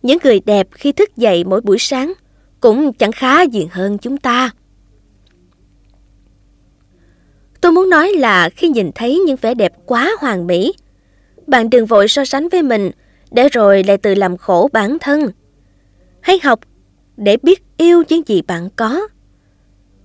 [0.02, 2.12] Những người đẹp khi thức dậy mỗi buổi sáng
[2.60, 4.50] cũng chẳng khá gì hơn chúng ta.
[7.60, 10.72] Tôi muốn nói là khi nhìn thấy những vẻ đẹp quá hoàn mỹ,
[11.46, 12.90] bạn đừng vội so sánh với mình
[13.30, 15.30] để rồi lại tự làm khổ bản thân.
[16.20, 16.60] Hãy học
[17.16, 19.08] để biết yêu những gì bạn có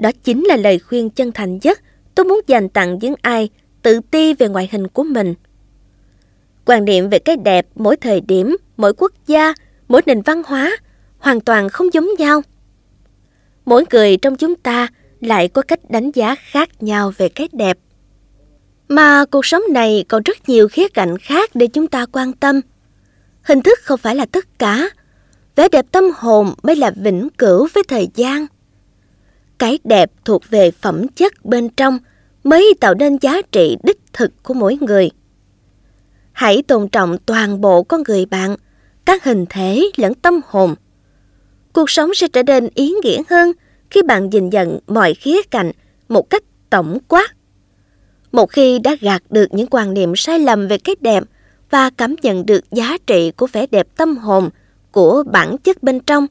[0.03, 1.79] đó chính là lời khuyên chân thành nhất
[2.15, 3.49] tôi muốn dành tặng những ai
[3.81, 5.33] tự ti về ngoại hình của mình.
[6.65, 9.53] Quan niệm về cái đẹp mỗi thời điểm, mỗi quốc gia,
[9.87, 10.77] mỗi nền văn hóa
[11.17, 12.41] hoàn toàn không giống nhau.
[13.65, 14.87] Mỗi người trong chúng ta
[15.21, 17.77] lại có cách đánh giá khác nhau về cái đẹp.
[18.87, 22.61] Mà cuộc sống này còn rất nhiều khía cạnh khác để chúng ta quan tâm.
[23.41, 24.89] Hình thức không phải là tất cả.
[25.55, 28.45] Vẻ đẹp tâm hồn mới là vĩnh cửu với thời gian.
[29.63, 31.99] Cái đẹp thuộc về phẩm chất bên trong
[32.43, 35.09] mới tạo nên giá trị đích thực của mỗi người.
[36.31, 38.55] Hãy tôn trọng toàn bộ con người bạn,
[39.05, 40.75] các hình thể lẫn tâm hồn.
[41.73, 43.51] Cuộc sống sẽ trở nên ý nghĩa hơn
[43.89, 45.71] khi bạn nhìn nhận mọi khía cạnh
[46.09, 47.35] một cách tổng quát.
[48.31, 51.23] Một khi đã gạt được những quan niệm sai lầm về cái đẹp
[51.69, 54.49] và cảm nhận được giá trị của vẻ đẹp tâm hồn,
[54.91, 56.27] của bản chất bên trong,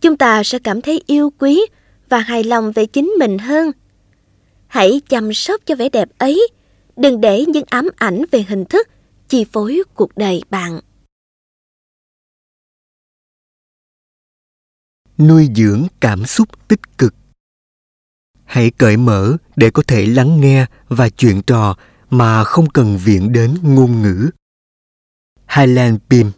[0.00, 1.66] chúng ta sẽ cảm thấy yêu quý
[2.12, 3.72] và hài lòng về chính mình hơn.
[4.66, 6.48] Hãy chăm sóc cho vẻ đẹp ấy,
[6.96, 8.88] đừng để những ám ảnh về hình thức
[9.28, 10.80] chi phối cuộc đời bạn.
[15.18, 17.14] Nuôi dưỡng cảm xúc tích cực
[18.44, 21.76] hãy cởi mở để có thể lắng nghe và chuyện trò
[22.10, 24.30] mà không cần viện đến ngôn ngữ.
[25.56, 26.30] Highland Pim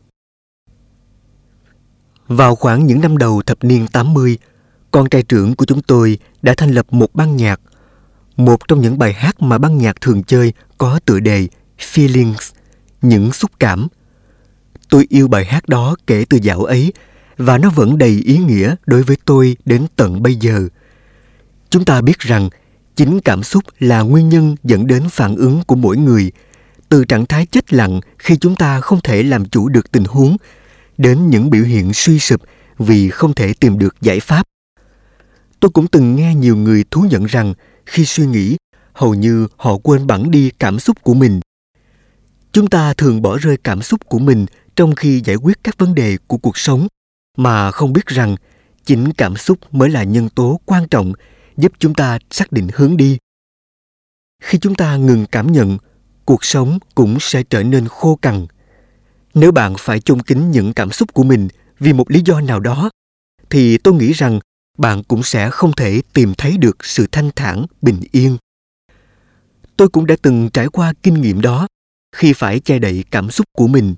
[2.26, 4.38] Vào khoảng những năm đầu thập niên 80,
[4.94, 7.60] con trai trưởng của chúng tôi đã thành lập một ban nhạc.
[8.36, 11.48] Một trong những bài hát mà ban nhạc thường chơi có tựa đề
[11.78, 12.52] Feelings,
[13.02, 13.88] những xúc cảm.
[14.88, 16.92] Tôi yêu bài hát đó kể từ dạo ấy
[17.36, 20.68] và nó vẫn đầy ý nghĩa đối với tôi đến tận bây giờ.
[21.70, 22.48] Chúng ta biết rằng
[22.96, 26.32] chính cảm xúc là nguyên nhân dẫn đến phản ứng của mỗi người,
[26.88, 30.36] từ trạng thái chết lặng khi chúng ta không thể làm chủ được tình huống
[30.98, 32.40] đến những biểu hiện suy sụp
[32.78, 34.44] vì không thể tìm được giải pháp.
[35.65, 37.55] Tôi cũng từng nghe nhiều người thú nhận rằng
[37.86, 38.57] khi suy nghĩ,
[38.93, 41.41] hầu như họ quên bẵng đi cảm xúc của mình.
[42.53, 44.47] Chúng ta thường bỏ rơi cảm xúc của mình
[44.77, 46.86] trong khi giải quyết các vấn đề của cuộc sống
[47.36, 48.36] mà không biết rằng
[48.85, 51.12] chính cảm xúc mới là nhân tố quan trọng
[51.57, 53.19] giúp chúng ta xác định hướng đi
[54.43, 55.78] khi chúng ta ngừng cảm nhận
[56.24, 58.47] cuộc sống cũng sẽ trở nên khô cằn
[59.35, 62.61] nếu bạn phải chôn kín những cảm xúc của mình vì một lý do nào
[62.61, 62.91] đó
[63.51, 64.41] thì tôi nghĩ rằng
[64.78, 68.36] bạn cũng sẽ không thể tìm thấy được sự thanh thản, bình yên.
[69.76, 71.66] Tôi cũng đã từng trải qua kinh nghiệm đó,
[72.16, 73.94] khi phải che đậy cảm xúc của mình.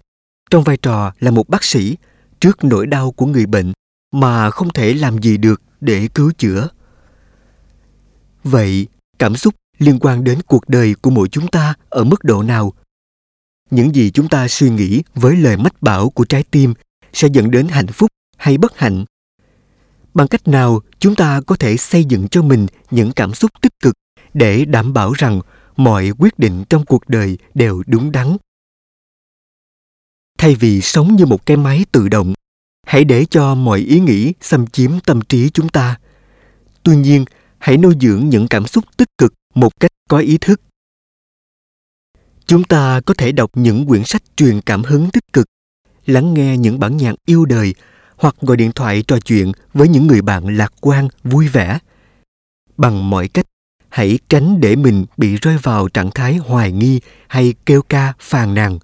[0.51, 1.97] Trong vai trò là một bác sĩ,
[2.40, 3.73] trước nỗi đau của người bệnh
[4.12, 6.69] mà không thể làm gì được để cứu chữa.
[8.44, 8.86] Vậy,
[9.19, 12.73] cảm xúc liên quan đến cuộc đời của mỗi chúng ta ở mức độ nào?
[13.70, 16.74] Những gì chúng ta suy nghĩ với lời mách bảo của trái tim
[17.12, 19.05] sẽ dẫn đến hạnh phúc hay bất hạnh?
[20.17, 23.73] Bằng cách nào chúng ta có thể xây dựng cho mình những cảm xúc tích
[23.83, 23.95] cực
[24.35, 25.41] để đảm bảo rằng
[25.77, 28.37] mọi quyết định trong cuộc đời đều đúng đắn?
[30.39, 32.35] Thay vì sống như một cái máy tự động,
[32.87, 35.99] hãy để cho mọi ý nghĩ xâm chiếm tâm trí chúng ta.
[36.83, 37.25] Tuy nhiên,
[37.59, 40.61] hãy nuôi dưỡng những cảm xúc tích cực một cách có ý thức.
[42.47, 45.47] Chúng ta có thể đọc những quyển sách truyền cảm hứng tích cực,
[46.07, 47.75] lắng nghe những bản nhạc yêu đời
[48.17, 51.79] hoặc gọi điện thoại trò chuyện với những người bạn lạc quan, vui vẻ.
[52.77, 53.47] Bằng mọi cách,
[53.89, 58.55] hãy tránh để mình bị rơi vào trạng thái hoài nghi hay kêu ca phàn
[58.55, 58.79] nàn.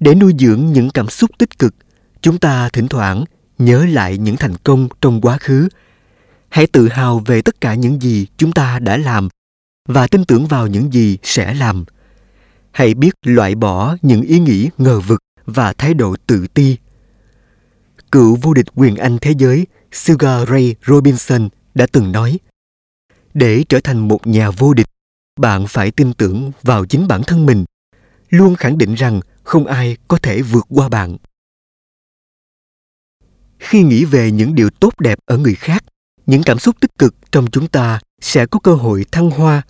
[0.00, 1.74] Để nuôi dưỡng những cảm xúc tích cực,
[2.20, 3.24] chúng ta thỉnh thoảng
[3.58, 5.68] nhớ lại những thành công trong quá khứ.
[6.48, 9.28] Hãy tự hào về tất cả những gì chúng ta đã làm
[9.88, 11.84] và tin tưởng vào những gì sẽ làm.
[12.70, 16.76] Hãy biết loại bỏ những ý nghĩ ngờ vực và thái độ tự ti
[18.12, 22.38] cựu vô địch quyền anh thế giới Sugar Ray Robinson đã từng nói,
[23.34, 24.86] để trở thành một nhà vô địch,
[25.40, 27.64] bạn phải tin tưởng vào chính bản thân mình,
[28.28, 31.16] luôn khẳng định rằng không ai có thể vượt qua bạn.
[33.58, 35.84] Khi nghĩ về những điều tốt đẹp ở người khác,
[36.26, 39.62] những cảm xúc tích cực trong chúng ta sẽ có cơ hội thăng hoa.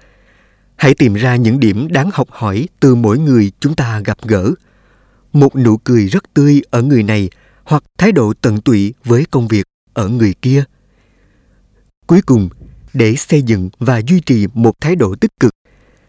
[0.77, 4.51] Hãy tìm ra những điểm đáng học hỏi từ mỗi người chúng ta gặp gỡ.
[5.33, 7.31] Một nụ cười rất tươi ở người này
[7.65, 10.65] hoặc thái độ tận tụy với công việc ở người kia.
[12.07, 12.49] Cuối cùng,
[12.95, 15.53] để xây dựng và duy trì một thái độ tích cực,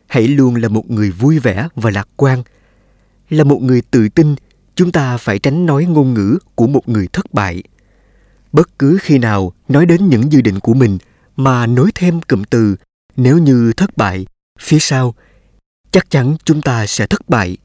[0.07, 2.43] hãy luôn là một người vui vẻ và lạc quan.
[3.30, 4.35] Là một người tự tin,
[4.75, 7.63] chúng ta phải tránh nói ngôn ngữ của một người thất bại.
[8.51, 10.97] Bất cứ khi nào nói đến những dự định của mình
[11.35, 12.75] mà nối thêm cụm từ,
[13.15, 14.25] nếu như thất bại,
[14.59, 15.15] phía sau,
[15.91, 17.57] chắc chắn chúng ta sẽ thất bại.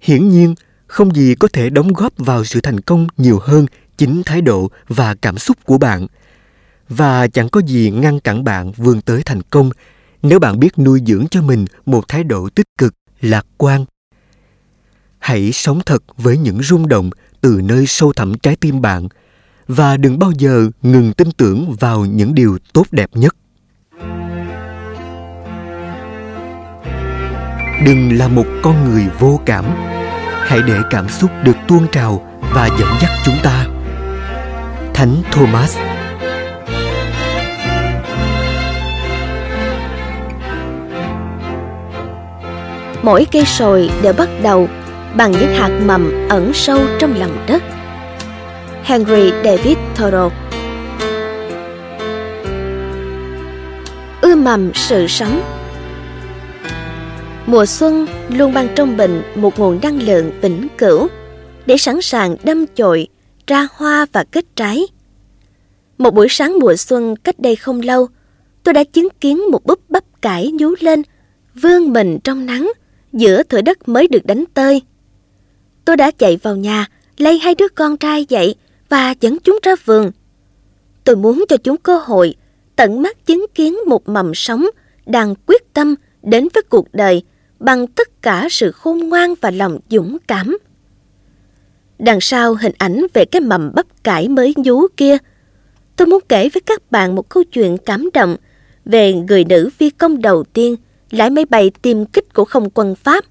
[0.00, 0.54] Hiển nhiên
[0.92, 3.66] không gì có thể đóng góp vào sự thành công nhiều hơn
[3.98, 6.06] chính thái độ và cảm xúc của bạn.
[6.88, 9.70] Và chẳng có gì ngăn cản bạn vươn tới thành công
[10.22, 13.84] nếu bạn biết nuôi dưỡng cho mình một thái độ tích cực, lạc quan.
[15.18, 17.10] Hãy sống thật với những rung động
[17.40, 19.08] từ nơi sâu thẳm trái tim bạn
[19.68, 23.36] và đừng bao giờ ngừng tin tưởng vào những điều tốt đẹp nhất.
[27.86, 29.92] Đừng là một con người vô cảm
[30.46, 33.64] hãy để cảm xúc được tuôn trào và dẫn dắt chúng ta.
[34.94, 35.78] Thánh thomas.
[43.02, 44.68] Mỗi cây sồi đều bắt đầu
[45.14, 47.62] bằng những hạt mầm ẩn sâu trong lòng đất.
[48.84, 50.32] Henry david thoreau.
[54.20, 55.61] Ưa mầm sự sống
[57.46, 61.08] mùa xuân luôn ban trong mình một nguồn năng lượng vĩnh cửu
[61.66, 63.08] để sẵn sàng đâm chồi,
[63.46, 64.86] ra hoa và kết trái.
[65.98, 68.08] Một buổi sáng mùa xuân cách đây không lâu,
[68.62, 71.02] tôi đã chứng kiến một búp bắp cải nhú lên
[71.54, 72.72] vươn mình trong nắng,
[73.12, 74.82] giữa thửa đất mới được đánh tơi.
[75.84, 76.86] Tôi đã chạy vào nhà
[77.16, 78.54] lấy hai đứa con trai dậy
[78.88, 80.10] và dẫn chúng ra vườn.
[81.04, 82.34] Tôi muốn cho chúng cơ hội,
[82.76, 84.66] tận mắt chứng kiến một mầm sống
[85.06, 87.22] đang quyết tâm đến với cuộc đời
[87.62, 90.58] bằng tất cả sự khôn ngoan và lòng dũng cảm.
[91.98, 95.16] Đằng sau hình ảnh về cái mầm bắp cải mới nhú kia,
[95.96, 98.36] tôi muốn kể với các bạn một câu chuyện cảm động
[98.84, 100.76] về người nữ phi công đầu tiên
[101.10, 103.24] lái máy bay tiêm kích của không quân Pháp,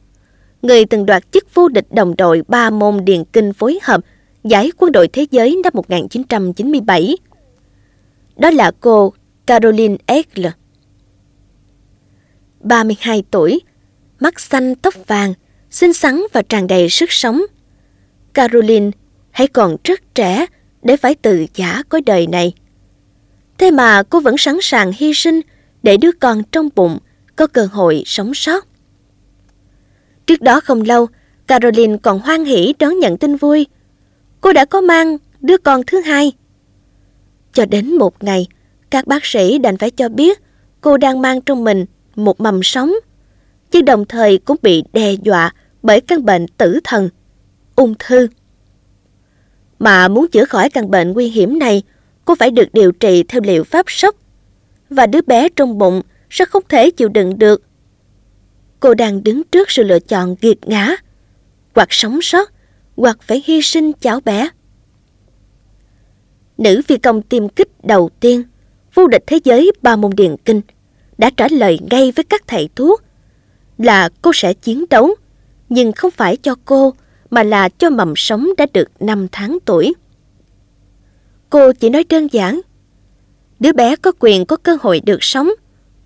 [0.61, 4.01] người từng đoạt chức vô địch đồng đội ba môn điền kinh phối hợp
[4.43, 7.17] giải quân đội thế giới năm 1997.
[8.35, 9.13] Đó là cô
[9.45, 10.51] Caroline Egler.
[12.59, 13.61] 32 tuổi,
[14.21, 15.33] mắt xanh tóc vàng,
[15.69, 17.41] xinh xắn và tràn đầy sức sống.
[18.33, 18.91] Caroline
[19.31, 20.45] hãy còn rất trẻ
[20.83, 22.53] để phải tự giả cõi đời này.
[23.57, 25.41] Thế mà cô vẫn sẵn sàng hy sinh
[25.83, 26.97] để đứa con trong bụng
[27.35, 28.67] có cơ hội sống sót.
[30.25, 31.07] Trước đó không lâu,
[31.47, 33.67] Caroline còn hoan hỷ đón nhận tin vui.
[34.41, 36.31] Cô đã có mang đứa con thứ hai.
[37.53, 38.47] Cho đến một ngày,
[38.89, 40.39] các bác sĩ đành phải cho biết
[40.81, 41.85] cô đang mang trong mình
[42.15, 42.93] một mầm sống
[43.71, 45.53] nhưng đồng thời cũng bị đe dọa
[45.83, 47.09] bởi căn bệnh tử thần,
[47.75, 48.27] ung thư.
[49.79, 51.83] Mà muốn chữa khỏi căn bệnh nguy hiểm này,
[52.25, 54.15] cô phải được điều trị theo liệu pháp sốc,
[54.89, 57.63] và đứa bé trong bụng sẽ không thể chịu đựng được.
[58.79, 60.95] Cô đang đứng trước sự lựa chọn nghiệt ngã,
[61.75, 62.51] hoặc sống sót,
[62.95, 64.49] hoặc phải hy sinh cháu bé.
[66.57, 68.43] Nữ phi công tiêm kích đầu tiên,
[68.93, 70.61] vô địch thế giới ba môn điền kinh,
[71.17, 73.01] đã trả lời ngay với các thầy thuốc
[73.83, 75.15] là cô sẽ chiến đấu,
[75.69, 76.93] nhưng không phải cho cô
[77.29, 79.93] mà là cho mầm sống đã được 5 tháng tuổi.
[81.49, 82.61] Cô chỉ nói đơn giản,
[83.59, 85.49] đứa bé có quyền có cơ hội được sống,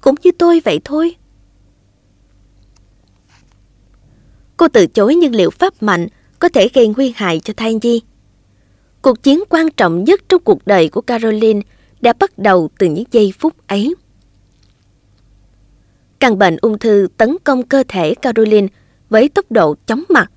[0.02, 1.16] cũng như tôi vậy thôi.
[4.58, 6.08] Cô từ chối những liệu pháp mạnh
[6.40, 8.02] có thể gây nguy hại cho thai nhi.
[9.02, 11.62] Cuộc chiến quan trọng nhất trong cuộc đời của Caroline
[12.02, 13.96] đã bắt đầu từ những giây phút ấy.
[16.26, 18.68] Căn bệnh ung thư tấn công cơ thể Caroline
[19.10, 20.32] với tốc độ chóng mặt.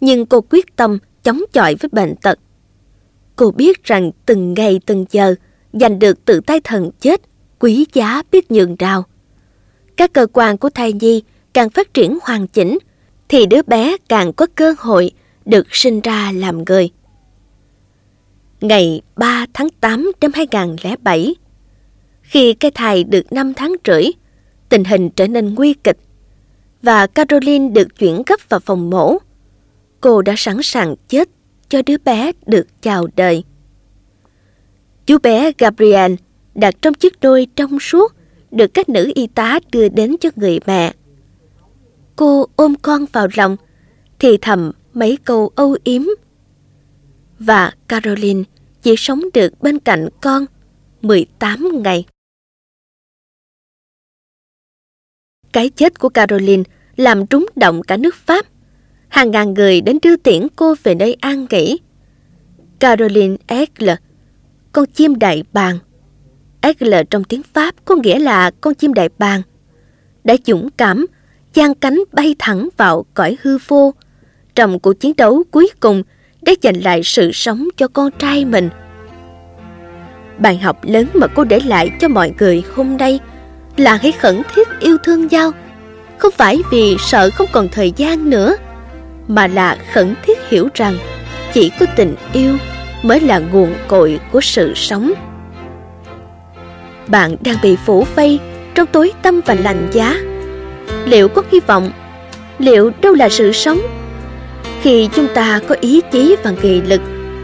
[0.00, 2.38] Nhưng cô quyết tâm chống chọi với bệnh tật.
[3.36, 5.34] Cô biết rằng từng ngày từng giờ
[5.72, 7.20] giành được tự tay thần chết
[7.58, 9.04] quý giá biết nhường nào
[9.96, 11.22] Các cơ quan của thai nhi
[11.54, 12.78] càng phát triển hoàn chỉnh
[13.28, 15.10] thì đứa bé càng có cơ hội
[15.44, 16.90] được sinh ra làm người.
[18.60, 21.34] Ngày 3 tháng 8 năm 2007,
[22.22, 24.04] khi cái thai được 5 tháng rưỡi,
[24.70, 25.98] tình hình trở nên nguy kịch
[26.82, 29.18] và Caroline được chuyển gấp vào phòng mổ.
[30.00, 31.28] Cô đã sẵn sàng chết
[31.68, 33.44] cho đứa bé được chào đời.
[35.06, 36.14] Chú bé Gabriel
[36.54, 38.12] đặt trong chiếc đôi trong suốt
[38.50, 40.92] được các nữ y tá đưa đến cho người mẹ.
[42.16, 43.56] Cô ôm con vào lòng,
[44.18, 46.02] thì thầm mấy câu âu yếm.
[47.38, 48.42] Và Caroline
[48.82, 50.46] chỉ sống được bên cạnh con
[51.02, 52.04] 18 ngày.
[55.52, 56.62] Cái chết của Caroline
[56.96, 58.46] làm trúng động cả nước Pháp.
[59.08, 61.78] Hàng ngàn người đến đưa tiễn cô về nơi an nghỉ.
[62.80, 63.96] Caroline Aigle,
[64.72, 65.78] con chim đại bàng.
[66.60, 69.42] Aigle trong tiếng Pháp có nghĩa là con chim đại bàng.
[70.24, 71.06] Đã dũng cảm,
[71.54, 73.94] giang cánh bay thẳng vào cõi hư vô
[74.54, 76.02] trong cuộc chiến đấu cuối cùng
[76.42, 78.68] đã giành lại sự sống cho con trai mình.
[80.38, 83.20] Bài học lớn mà cô để lại cho mọi người hôm nay
[83.80, 85.52] là hãy khẩn thiết yêu thương nhau.
[86.18, 88.56] Không phải vì sợ không còn thời gian nữa
[89.28, 90.94] mà là khẩn thiết hiểu rằng
[91.52, 92.56] chỉ có tình yêu
[93.02, 95.12] mới là nguồn cội của sự sống.
[97.06, 98.38] Bạn đang bị phủ vây
[98.74, 100.16] trong tối tâm và lạnh giá.
[101.04, 101.92] Liệu có hy vọng?
[102.58, 103.80] Liệu đâu là sự sống?
[104.82, 107.00] Khi chúng ta có ý chí và nghị lực,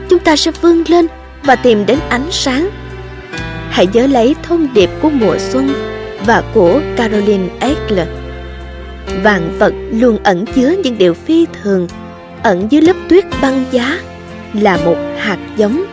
[0.09, 1.07] chúng ta sẽ vươn lên
[1.43, 2.69] và tìm đến ánh sáng.
[3.71, 5.96] Hãy nhớ lấy thông điệp của mùa xuân
[6.27, 8.09] và của Caroline Eichler.
[9.23, 11.89] Vạn vật luôn ẩn chứa những điều phi thường,
[12.43, 13.99] ẩn dưới lớp tuyết băng giá
[14.53, 15.85] là một hạt giống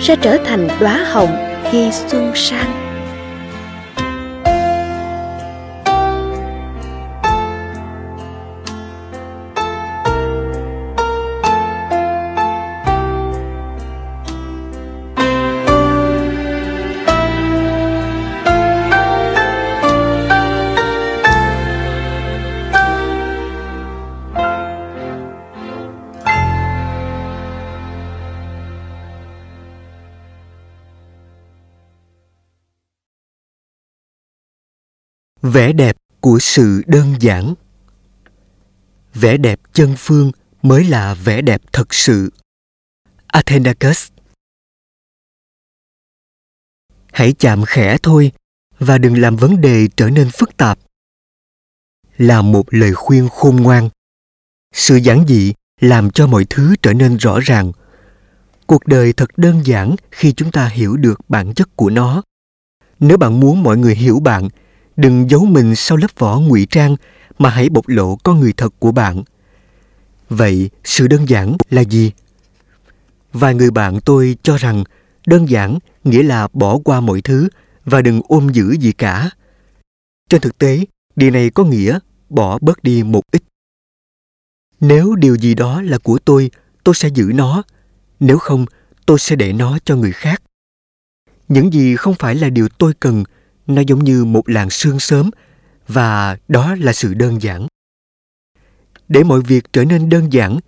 [0.00, 2.85] sẽ trở thành đóa hồng khi xuân sang.
[35.56, 37.54] Vẻ đẹp của sự đơn giản.
[39.14, 42.30] Vẻ đẹp chân phương mới là vẻ đẹp thật sự.
[43.26, 44.08] Athenacus.
[47.12, 48.32] Hãy chạm khẽ thôi
[48.78, 50.78] và đừng làm vấn đề trở nên phức tạp.
[52.16, 53.88] Là một lời khuyên khôn ngoan.
[54.74, 57.72] Sự giản dị làm cho mọi thứ trở nên rõ ràng.
[58.66, 62.22] Cuộc đời thật đơn giản khi chúng ta hiểu được bản chất của nó.
[63.00, 64.48] Nếu bạn muốn mọi người hiểu bạn
[64.96, 66.96] đừng giấu mình sau lớp vỏ ngụy trang
[67.38, 69.22] mà hãy bộc lộ con người thật của bạn.
[70.28, 72.12] Vậy sự đơn giản là gì?
[73.32, 74.84] Vài người bạn tôi cho rằng
[75.26, 77.48] đơn giản nghĩa là bỏ qua mọi thứ
[77.84, 79.30] và đừng ôm giữ gì cả.
[80.30, 80.84] Trên thực tế,
[81.16, 81.98] điều này có nghĩa
[82.28, 83.42] bỏ bớt đi một ít.
[84.80, 86.50] Nếu điều gì đó là của tôi
[86.84, 87.62] tôi sẽ giữ nó.
[88.20, 88.66] Nếu không,
[89.06, 90.42] tôi sẽ để nó cho người khác.
[91.48, 93.24] Những gì không phải là điều tôi cần
[93.66, 95.30] nó giống như một làn sương sớm,
[95.88, 97.66] và đó là sự đơn giản.
[99.08, 100.58] Để mọi việc trở nên đơn giản,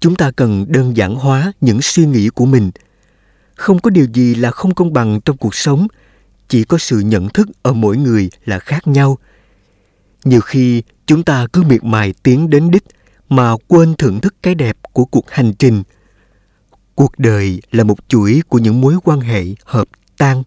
[0.00, 2.70] chúng ta cần đơn giản hóa những suy nghĩ của mình.
[3.54, 5.86] Không có điều gì là không công bằng trong cuộc sống,
[6.48, 9.18] chỉ có sự nhận thức ở mỗi người là khác nhau.
[10.24, 12.84] Nhiều khi, chúng ta cứ miệt mài tiến đến đích
[13.28, 15.82] mà quên thưởng thức cái đẹp của cuộc hành trình.
[16.94, 20.42] Cuộc đời là một chuỗi của những mối quan hệ hợp tan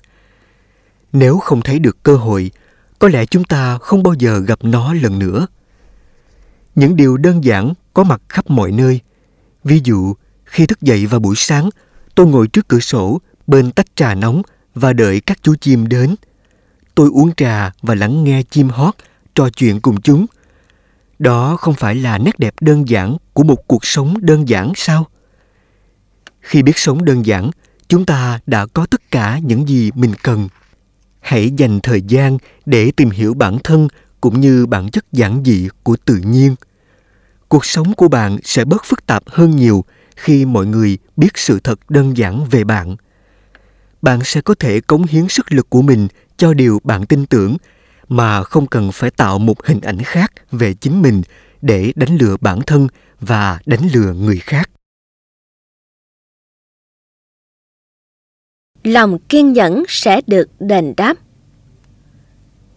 [1.14, 2.52] nếu không thấy được cơ hội,
[3.00, 5.48] có lẽ chúng ta không bao giờ gặp nó lần nữa.
[6.76, 9.00] Những điều đơn giản có mặt khắp mọi nơi.
[9.64, 10.14] Ví dụ,
[10.46, 11.70] khi thức dậy vào buổi sáng,
[12.16, 14.42] tôi ngồi trước cửa sổ bên tách trà nóng
[14.76, 16.16] và đợi các chú chim đến.
[16.96, 18.96] Tôi uống trà và lắng nghe chim hót,
[19.36, 20.26] trò chuyện cùng chúng.
[21.20, 25.08] Đó không phải là nét đẹp đơn giản của một cuộc sống đơn giản sao?
[26.42, 27.52] Khi biết sống đơn giản,
[27.88, 30.48] chúng ta đã có tất cả những gì mình cần
[31.22, 33.88] hãy dành thời gian để tìm hiểu bản thân
[34.22, 36.56] cũng như bản chất giản dị của tự nhiên.
[37.48, 39.84] Cuộc sống của bạn sẽ bớt phức tạp hơn nhiều
[40.16, 42.96] khi mọi người biết sự thật đơn giản về bạn.
[44.02, 46.08] Bạn sẽ có thể cống hiến sức lực của mình
[46.38, 47.58] cho điều bạn tin tưởng,
[48.08, 51.22] mà không cần phải tạo một hình ảnh khác về chính mình
[51.62, 52.88] để đánh lừa bản thân
[53.20, 54.70] và đánh lừa người khác.
[58.84, 61.18] Lòng kiên nhẫn sẽ được đền đáp.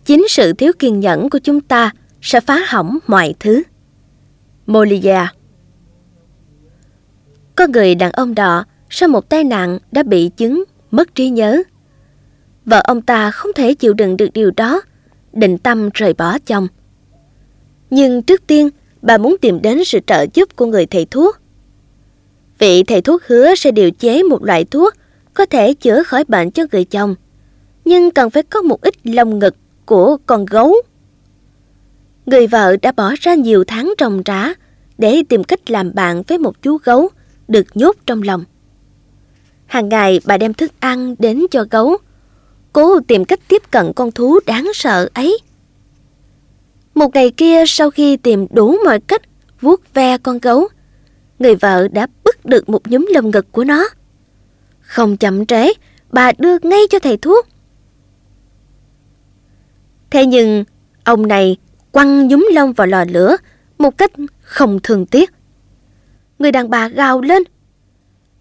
[0.05, 1.91] Chính sự thiếu kiên nhẫn của chúng ta
[2.23, 3.63] sẽ phá hỏng mọi thứ.
[4.67, 5.27] Molia
[7.57, 11.63] Có người đàn ông đỏ sau một tai nạn đã bị chứng mất trí nhớ.
[12.65, 14.83] Vợ ông ta không thể chịu đựng được điều đó,
[15.33, 16.69] định tâm rời bỏ chồng.
[17.91, 18.71] Nhưng trước tiên,
[19.03, 21.39] bà muốn tìm đến sự trợ giúp của người thầy thuốc.
[22.59, 24.95] Vị thầy thuốc hứa sẽ điều chế một loại thuốc
[25.35, 27.15] có thể chữa khỏi bệnh cho người chồng,
[27.85, 29.57] nhưng cần phải có một ít lông ngực
[29.87, 30.75] của con gấu.
[32.27, 34.55] Người vợ đã bỏ ra nhiều tháng trồng rã
[34.99, 37.09] để tìm cách làm bạn với một chú gấu
[37.49, 38.45] được nhốt trong lòng.
[39.67, 41.97] Hàng ngày bà đem thức ăn đến cho gấu,
[42.73, 45.39] cố tìm cách tiếp cận con thú đáng sợ ấy.
[46.95, 49.23] Một ngày kia sau khi tìm đủ mọi cách
[49.61, 50.69] vuốt ve con gấu,
[51.39, 53.89] người vợ đã bứt được một nhúm lông ngực của nó.
[54.85, 55.73] Không chậm trễ,
[56.11, 57.47] bà đưa ngay cho thầy thuốc.
[60.11, 60.65] Thế nhưng,
[61.05, 61.57] ông này
[61.93, 63.37] quăng nhúm lông vào lò lửa
[63.79, 65.31] một cách không thường tiếc.
[66.39, 67.43] Người đàn bà gào lên.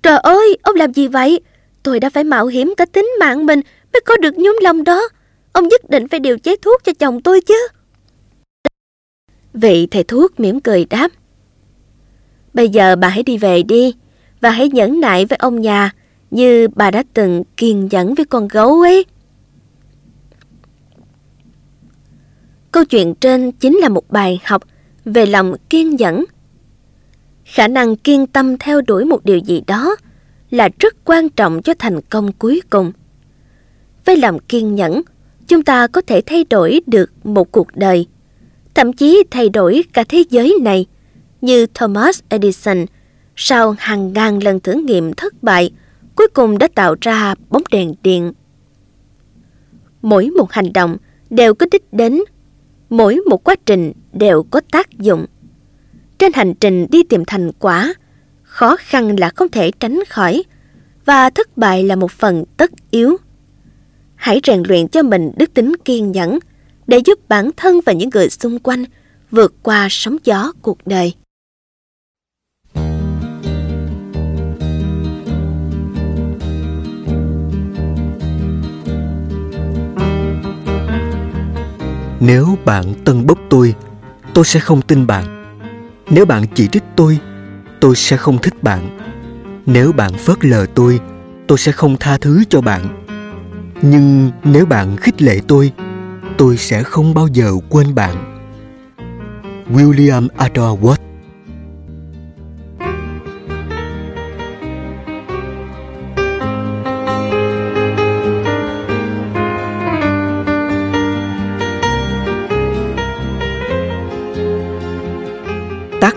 [0.03, 1.39] Trời ơi, ông làm gì vậy?
[1.83, 3.61] Tôi đã phải mạo hiểm cả tính mạng mình
[3.93, 5.09] mới có được nhúm lông đó.
[5.51, 7.67] Ông nhất định phải điều chế thuốc cho chồng tôi chứ.
[9.53, 11.11] Vị thầy thuốc mỉm cười đáp.
[12.53, 13.95] Bây giờ bà hãy đi về đi
[14.41, 15.91] và hãy nhẫn nại với ông nhà
[16.33, 19.05] như bà đã từng kiên nhẫn với con gấu ấy.
[22.71, 24.63] Câu chuyện trên chính là một bài học
[25.05, 26.25] về lòng kiên nhẫn.
[27.45, 29.95] khả năng kiên tâm theo đuổi một điều gì đó
[30.51, 32.91] là rất quan trọng cho thành công cuối cùng.
[34.05, 35.01] Với lòng kiên nhẫn,
[35.47, 38.07] chúng ta có thể thay đổi được một cuộc đời,
[38.73, 40.85] thậm chí thay đổi cả thế giới này,
[41.41, 42.85] như Thomas Edison
[43.35, 45.71] sau hàng ngàn lần thử nghiệm thất bại,
[46.15, 48.33] cuối cùng đã tạo ra bóng đèn điện.
[50.01, 50.97] Mỗi một hành động
[51.29, 52.19] đều có đích đến,
[52.89, 55.25] mỗi một quá trình đều có tác dụng.
[56.17, 57.93] Trên hành trình đi tìm thành quả,
[58.43, 60.43] khó khăn là không thể tránh khỏi
[61.05, 63.17] và thất bại là một phần tất yếu.
[64.15, 66.39] Hãy rèn luyện cho mình đức tính kiên nhẫn
[66.87, 68.85] để giúp bản thân và những người xung quanh
[69.31, 71.13] vượt qua sóng gió cuộc đời.
[82.25, 83.73] Nếu bạn tân bốc tôi,
[84.33, 85.43] tôi sẽ không tin bạn.
[86.09, 87.19] Nếu bạn chỉ trích tôi,
[87.79, 88.97] tôi sẽ không thích bạn.
[89.65, 90.99] Nếu bạn phớt lờ tôi,
[91.47, 93.03] tôi sẽ không tha thứ cho bạn.
[93.81, 95.71] Nhưng nếu bạn khích lệ tôi,
[96.37, 98.43] tôi sẽ không bao giờ quên bạn.
[99.73, 101.12] William Adore Watt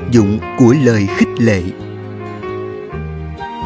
[0.06, 1.62] tác dụng của lời khích lệ.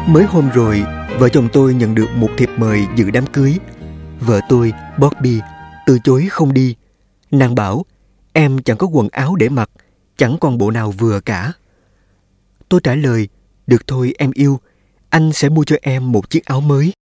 [0.07, 0.83] Mới hôm rồi,
[1.19, 3.57] vợ chồng tôi nhận được một thiệp mời dự đám cưới.
[4.19, 5.39] Vợ tôi, bobby,
[5.85, 6.75] từ chối không đi.
[7.31, 7.85] Nàng bảo,
[8.33, 9.69] em chẳng có quần áo để mặc,
[10.17, 11.53] chẳng còn bộ nào vừa cả.
[12.69, 13.27] Tôi trả lời,
[13.67, 14.59] được thôi, em yêu,
[15.09, 16.93] anh sẽ mua cho em một chiếc áo mới.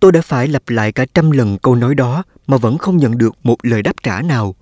[0.00, 3.18] Tôi đã phải lặp lại cả trăm lần câu nói đó mà vẫn không nhận
[3.18, 4.54] được một lời đáp trả nào.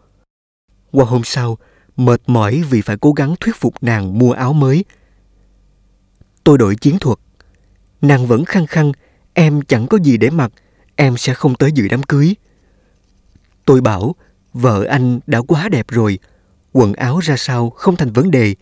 [0.92, 1.58] Qua hôm sau
[2.04, 4.84] mệt mỏi vì phải cố gắng thuyết phục nàng mua áo mới.
[6.44, 7.18] Tôi đổi chiến thuật.
[8.02, 8.92] Nàng vẫn khăng khăng,
[9.34, 10.52] em chẳng có gì để mặc,
[10.96, 12.34] em sẽ không tới dự đám cưới.
[13.64, 14.14] Tôi bảo,
[14.52, 16.18] vợ anh đã quá đẹp rồi,
[16.72, 18.54] quần áo ra sao không thành vấn đề.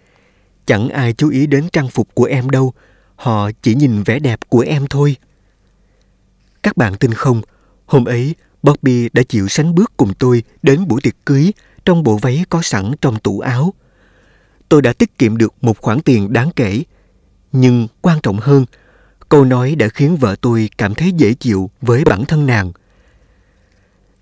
[0.67, 2.73] Chẳng ai chú ý đến trang phục của em đâu,
[3.17, 5.17] họ chỉ nhìn vẻ đẹp của em thôi.
[6.63, 7.43] Các bạn tin không,
[7.87, 11.53] hôm ấy Bobby đã chịu sánh bước cùng tôi đến buổi tiệc cưới
[11.89, 13.75] trong bộ váy có sẵn trong tủ áo.
[14.69, 16.83] Tôi đã tiết kiệm được một khoản tiền đáng kể.
[17.53, 18.65] Nhưng quan trọng hơn,
[19.29, 22.73] câu nói đã khiến vợ tôi cảm thấy dễ chịu với bản thân nàng.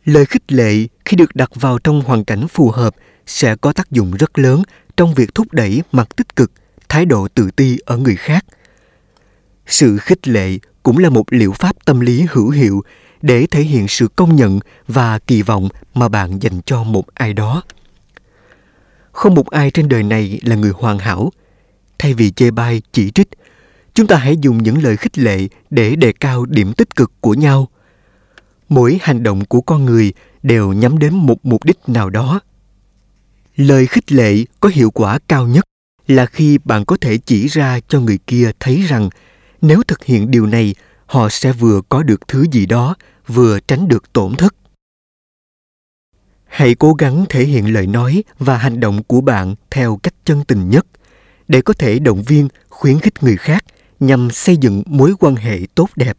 [0.04, 2.94] Lời khích lệ khi được đặt vào trong hoàn cảnh phù hợp
[3.26, 4.62] sẽ có tác dụng rất lớn
[4.96, 6.52] trong việc thúc đẩy mặt tích cực,
[6.88, 8.44] thái độ tự ti ở người khác.
[9.66, 12.82] Sự khích lệ cũng là một liệu pháp tâm lý hữu hiệu
[13.22, 17.32] để thể hiện sự công nhận và kỳ vọng mà bạn dành cho một ai
[17.32, 17.62] đó.
[19.12, 21.30] Không một ai trên đời này là người hoàn hảo.
[21.98, 23.28] Thay vì chê bai, chỉ trích,
[23.94, 27.34] chúng ta hãy dùng những lời khích lệ để đề cao điểm tích cực của
[27.34, 27.68] nhau.
[28.68, 30.12] Mỗi hành động của con người
[30.42, 32.40] đều nhắm đến một mục đích nào đó.
[33.56, 35.64] Lời khích lệ có hiệu quả cao nhất
[36.06, 39.10] là khi bạn có thể chỉ ra cho người kia thấy rằng
[39.62, 40.74] nếu thực hiện điều này
[41.06, 42.94] họ sẽ vừa có được thứ gì đó,
[43.26, 44.54] vừa tránh được tổn thất.
[46.44, 50.44] Hãy cố gắng thể hiện lời nói và hành động của bạn theo cách chân
[50.44, 50.86] tình nhất,
[51.48, 53.64] để có thể động viên, khuyến khích người khác
[54.00, 56.16] nhằm xây dựng mối quan hệ tốt đẹp.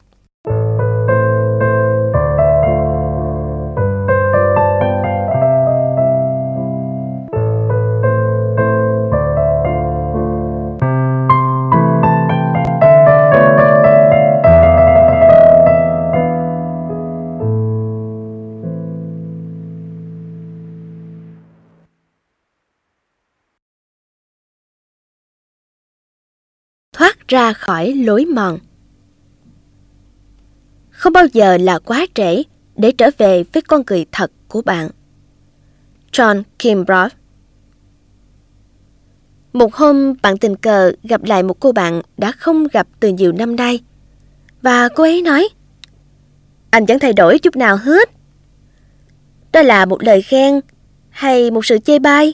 [27.28, 28.58] Ra khỏi lối mòn.
[30.90, 32.44] Không bao giờ là quá trễ
[32.76, 34.90] để trở về với con người thật của bạn.
[36.12, 37.12] John Kimbrough
[39.54, 43.32] Một hôm, bạn tình cờ gặp lại một cô bạn đã không gặp từ nhiều
[43.32, 43.80] năm nay.
[44.62, 45.50] Và cô ấy nói,
[46.70, 48.10] Anh chẳng thay đổi chút nào hết.
[49.52, 50.60] Đó là một lời khen
[51.10, 52.34] hay một sự chê bai.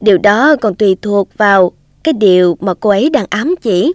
[0.00, 1.72] Điều đó còn tùy thuộc vào
[2.02, 3.92] cái điều mà cô ấy đang ám chỉ.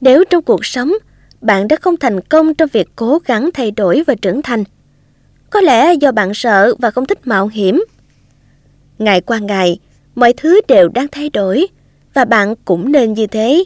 [0.00, 0.92] Nếu trong cuộc sống
[1.40, 4.64] bạn đã không thành công trong việc cố gắng thay đổi và trưởng thành,
[5.50, 7.84] có lẽ do bạn sợ và không thích mạo hiểm.
[8.98, 9.78] Ngày qua ngày,
[10.14, 11.66] mọi thứ đều đang thay đổi
[12.14, 13.64] và bạn cũng nên như thế.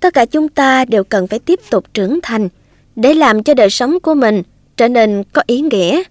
[0.00, 2.48] Tất cả chúng ta đều cần phải tiếp tục trưởng thành
[2.96, 4.42] để làm cho đời sống của mình
[4.76, 6.02] trở nên có ý nghĩa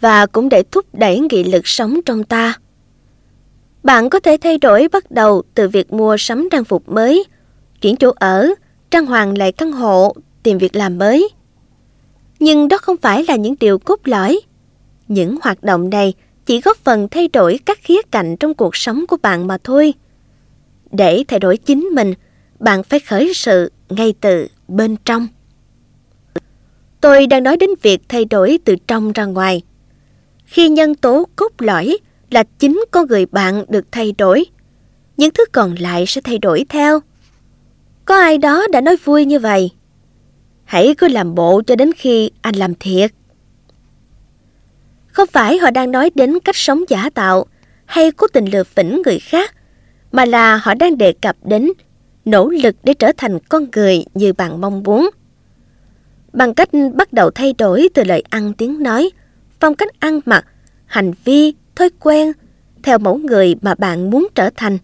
[0.00, 2.54] và cũng để thúc đẩy nghị lực sống trong ta.
[3.82, 7.24] Bạn có thể thay đổi bắt đầu từ việc mua sắm trang phục mới,
[7.80, 8.48] chuyển chỗ ở,
[8.90, 11.28] trang hoàng lại căn hộ, tìm việc làm mới.
[12.38, 14.40] Nhưng đó không phải là những điều cốt lõi.
[15.08, 16.14] Những hoạt động này
[16.46, 19.94] chỉ góp phần thay đổi các khía cạnh trong cuộc sống của bạn mà thôi.
[20.90, 22.14] Để thay đổi chính mình,
[22.58, 25.26] bạn phải khởi sự ngay từ bên trong.
[27.00, 29.62] Tôi đang nói đến việc thay đổi từ trong ra ngoài.
[30.44, 31.98] Khi nhân tố cốt lõi
[32.30, 34.46] là chính con người bạn được thay đổi,
[35.16, 37.00] những thứ còn lại sẽ thay đổi theo.
[38.04, 39.70] Có ai đó đã nói vui như vậy.
[40.64, 43.10] Hãy cứ làm bộ cho đến khi anh làm thiệt.
[45.06, 47.46] Không phải họ đang nói đến cách sống giả tạo
[47.84, 49.54] hay cố tình lừa phỉnh người khác,
[50.12, 51.72] mà là họ đang đề cập đến
[52.24, 55.10] nỗ lực để trở thành con người như bạn mong muốn.
[56.32, 59.10] Bằng cách bắt đầu thay đổi từ lời ăn tiếng nói,
[59.60, 60.46] phong cách ăn mặc,
[60.86, 62.32] hành vi, thói quen,
[62.82, 64.78] theo mẫu người mà bạn muốn trở thành.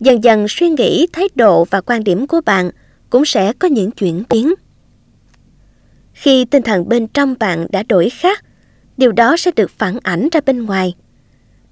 [0.00, 2.70] Dần dần suy nghĩ, thái độ và quan điểm của bạn
[3.10, 4.54] cũng sẽ có những chuyển biến.
[6.12, 8.44] Khi tinh thần bên trong bạn đã đổi khác,
[8.96, 10.94] điều đó sẽ được phản ảnh ra bên ngoài.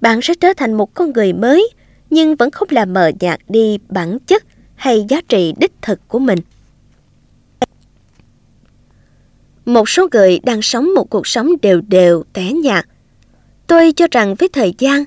[0.01, 1.69] Bạn sẽ trở thành một con người mới,
[2.09, 4.43] nhưng vẫn không làm mờ nhạt đi bản chất
[4.75, 6.39] hay giá trị đích thực của mình.
[9.65, 12.85] Một số người đang sống một cuộc sống đều đều, tẻ nhạt.
[13.67, 15.03] Tôi cho rằng với thời gian,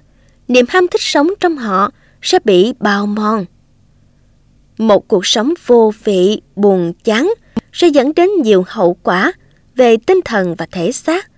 [0.48, 1.90] niềm ham thích sống trong họ
[2.22, 3.44] sẽ bị bào mòn.
[4.78, 7.34] Một cuộc sống vô vị, buồn chán
[7.72, 9.32] sẽ dẫn đến nhiều hậu quả
[9.74, 11.30] về tinh thần và thể xác,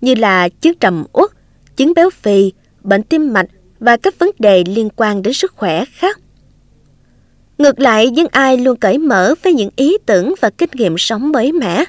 [0.00, 1.30] như là chứng trầm uất,
[1.76, 2.52] chứng béo phì,
[2.82, 3.46] bệnh tim mạch
[3.80, 6.20] và các vấn đề liên quan đến sức khỏe khác.
[7.58, 11.32] Ngược lại, những ai luôn cởi mở với những ý tưởng và kinh nghiệm sống
[11.32, 11.84] mới mẻ,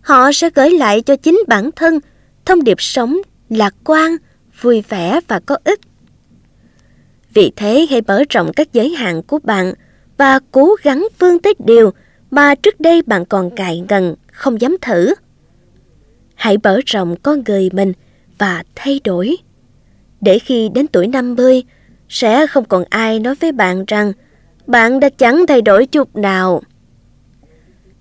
[0.00, 2.00] họ sẽ gửi lại cho chính bản thân
[2.44, 3.18] thông điệp sống
[3.48, 4.16] lạc quan,
[4.60, 5.80] vui vẻ và có ích.
[7.34, 9.72] Vì thế hãy mở rộng các giới hạn của bạn
[10.16, 11.90] và cố gắng vươn tới điều
[12.30, 15.14] mà trước đây bạn còn cài ngần, không dám thử.
[16.34, 17.92] Hãy mở rộng con người mình
[18.38, 19.36] và thay đổi.
[20.20, 21.62] Để khi đến tuổi 50,
[22.08, 24.12] sẽ không còn ai nói với bạn rằng
[24.66, 26.62] bạn đã chẳng thay đổi chút nào.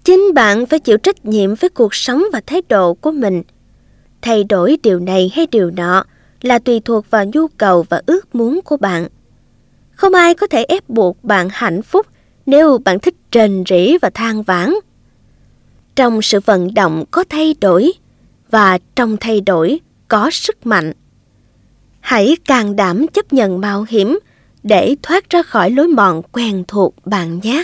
[0.03, 3.43] Chính bạn phải chịu trách nhiệm với cuộc sống và thái độ của mình.
[4.21, 6.03] Thay đổi điều này hay điều nọ
[6.41, 9.07] là tùy thuộc vào nhu cầu và ước muốn của bạn.
[9.91, 12.07] Không ai có thể ép buộc bạn hạnh phúc
[12.45, 14.73] nếu bạn thích rền rỉ và than vãn.
[15.95, 17.93] Trong sự vận động có thay đổi
[18.51, 20.93] và trong thay đổi có sức mạnh.
[21.99, 24.19] Hãy càng đảm chấp nhận mạo hiểm
[24.63, 27.63] để thoát ra khỏi lối mòn quen thuộc bạn nhé.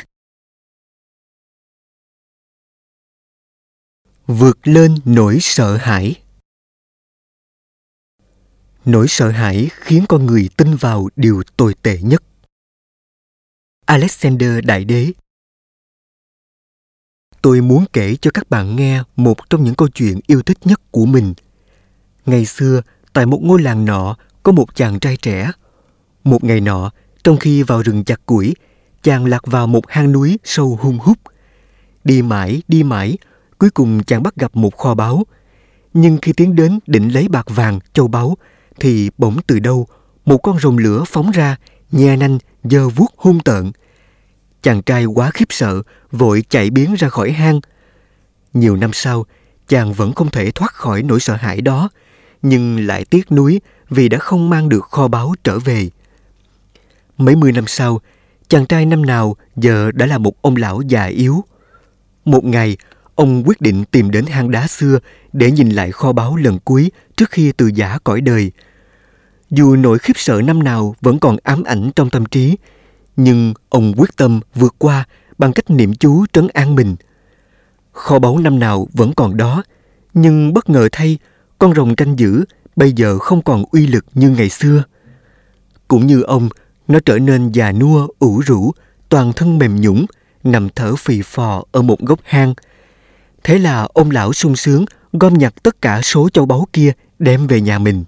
[4.27, 6.15] Vượt lên nỗi sợ hãi
[8.85, 12.23] Nỗi sợ hãi khiến con người tin vào điều tồi tệ nhất.
[13.85, 15.11] Alexander Đại Đế
[17.41, 20.81] Tôi muốn kể cho các bạn nghe một trong những câu chuyện yêu thích nhất
[20.91, 21.33] của mình.
[22.25, 22.81] Ngày xưa,
[23.13, 25.51] tại một ngôi làng nọ có một chàng trai trẻ.
[26.23, 26.91] Một ngày nọ,
[27.23, 28.53] trong khi vào rừng chặt củi,
[29.01, 31.17] chàng lạc vào một hang núi sâu hung hút.
[32.03, 33.17] Đi mãi, đi mãi,
[33.57, 35.23] cuối cùng chàng bắt gặp một kho báu.
[35.93, 38.37] Nhưng khi tiến đến định lấy bạc vàng, châu báu,
[38.79, 39.87] thì bỗng từ đâu
[40.25, 41.55] một con rồng lửa phóng ra,
[41.91, 43.71] nhe nanh, giơ vuốt hung tợn.
[44.61, 45.81] Chàng trai quá khiếp sợ,
[46.11, 47.59] vội chạy biến ra khỏi hang.
[48.53, 49.25] Nhiều năm sau,
[49.67, 51.89] chàng vẫn không thể thoát khỏi nỗi sợ hãi đó,
[52.41, 55.89] nhưng lại tiếc nuối vì đã không mang được kho báu trở về.
[57.17, 58.01] Mấy mươi năm sau,
[58.47, 61.43] chàng trai năm nào giờ đã là một ông lão già yếu.
[62.25, 62.77] Một ngày,
[63.15, 64.99] ông quyết định tìm đến hang đá xưa
[65.33, 68.51] để nhìn lại kho báu lần cuối trước khi từ giả cõi đời.
[69.49, 72.55] Dù nỗi khiếp sợ năm nào vẫn còn ám ảnh trong tâm trí,
[73.15, 75.05] nhưng ông quyết tâm vượt qua
[75.37, 76.95] bằng cách niệm chú trấn an mình.
[77.91, 79.63] Kho báu năm nào vẫn còn đó,
[80.13, 81.17] nhưng bất ngờ thay,
[81.59, 82.45] con rồng canh giữ
[82.75, 84.83] bây giờ không còn uy lực như ngày xưa.
[85.87, 86.49] Cũng như ông,
[86.87, 88.71] nó trở nên già nua, ủ rũ,
[89.09, 90.05] toàn thân mềm nhũng,
[90.43, 92.53] nằm thở phì phò ở một góc hang.
[93.43, 97.47] Thế là ông lão sung sướng gom nhặt tất cả số châu báu kia đem
[97.47, 98.03] về nhà mình.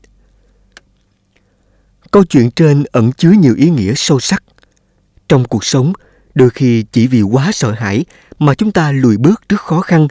[2.12, 4.44] Câu chuyện trên ẩn chứa nhiều ý nghĩa sâu sắc.
[5.30, 5.94] Trong cuộc sống,
[6.36, 8.06] đôi khi chỉ vì quá sợ hãi
[8.40, 10.08] mà chúng ta lùi bước trước khó khăn.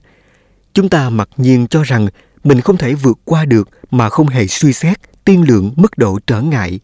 [0.73, 2.09] Chúng ta mặc nhiên cho rằng
[2.45, 6.19] mình không thể vượt qua được mà không hề suy xét tiên lượng mức độ
[6.27, 6.81] trở ngại.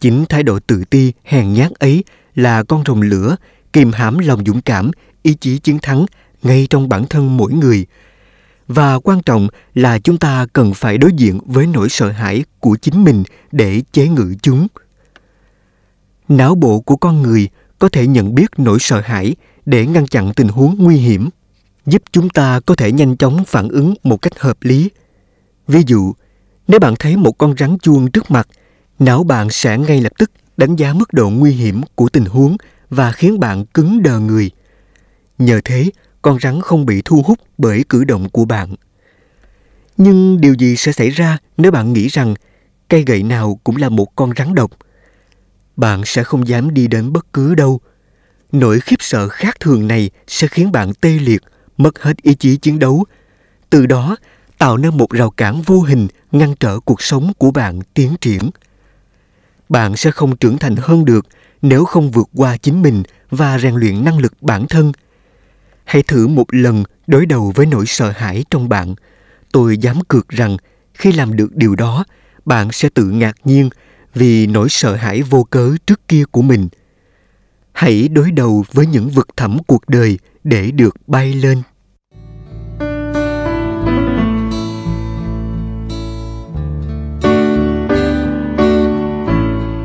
[0.00, 2.04] Chính thái độ tự ti, hèn nhát ấy
[2.34, 3.36] là con rồng lửa,
[3.72, 4.90] kìm hãm lòng dũng cảm,
[5.22, 6.06] ý chí chiến thắng
[6.46, 7.86] ngay trong bản thân mỗi người.
[8.68, 12.76] Và quan trọng là chúng ta cần phải đối diện với nỗi sợ hãi của
[12.82, 14.66] chính mình để chế ngự chúng.
[16.28, 17.48] não bộ của con người
[17.78, 19.36] có thể nhận biết nỗi sợ hãi
[19.66, 21.28] để ngăn chặn tình huống nguy hiểm,
[21.86, 24.90] giúp chúng ta có thể nhanh chóng phản ứng một cách hợp lý
[25.68, 26.12] ví dụ,
[26.68, 28.48] nếu bạn thấy một con rắn chuông trước mặt,
[28.98, 32.56] não bạn sẽ ngay lập tức đánh giá mức độ nguy hiểm của tình huống
[32.90, 34.50] và khiến bạn cứng đờ người
[35.38, 35.90] nhờ thế
[36.22, 38.74] con rắn không bị thu hút bởi cử động của bạn.
[39.96, 42.34] Nhưng điều gì sẽ xảy ra nếu bạn nghĩ rằng
[42.88, 44.70] cây gậy nào cũng là một con rắn độc?
[45.76, 47.80] Bạn sẽ không dám đi đến bất cứ đâu.
[48.52, 51.42] Nỗi khiếp sợ khác thường này sẽ khiến bạn tê liệt,
[51.76, 53.04] mất hết ý chí chiến đấu.
[53.70, 54.16] Từ đó,
[54.58, 58.50] tạo nên một rào cản vô hình ngăn trở cuộc sống của bạn tiến triển.
[59.68, 61.26] Bạn sẽ không trưởng thành hơn được
[61.62, 64.92] nếu không vượt qua chính mình và rèn luyện năng lực bản thân
[65.86, 68.94] hãy thử một lần đối đầu với nỗi sợ hãi trong bạn.
[69.52, 70.56] Tôi dám cược rằng
[70.94, 72.04] khi làm được điều đó,
[72.44, 73.70] bạn sẽ tự ngạc nhiên
[74.14, 76.68] vì nỗi sợ hãi vô cớ trước kia của mình.
[77.72, 81.62] Hãy đối đầu với những vực thẳm cuộc đời để được bay lên.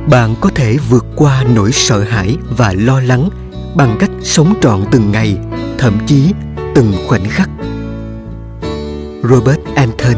[0.09, 3.29] Bạn có thể vượt qua nỗi sợ hãi và lo lắng
[3.75, 5.37] bằng cách sống trọn từng ngày
[5.81, 6.31] thậm chí
[6.75, 7.49] từng khoảnh khắc.
[9.23, 10.13] Robert anton.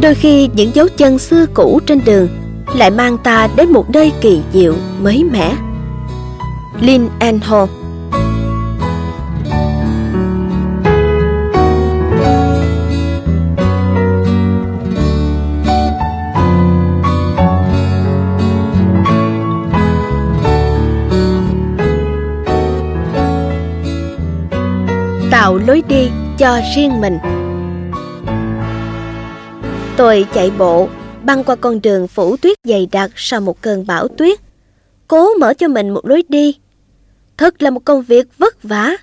[0.00, 2.28] Đôi khi những dấu chân xưa cũ trên đường
[2.74, 5.56] lại mang ta đến một nơi kỳ diệu, mới mẻ.
[6.80, 7.66] Lin and Ho
[25.44, 26.08] tạo lối đi
[26.38, 27.18] cho riêng mình.
[29.96, 30.88] Tôi chạy bộ,
[31.22, 34.40] băng qua con đường phủ tuyết dày đặc sau một cơn bão tuyết,
[35.08, 36.58] cố mở cho mình một lối đi.
[37.36, 38.96] Thật là một công việc vất vả,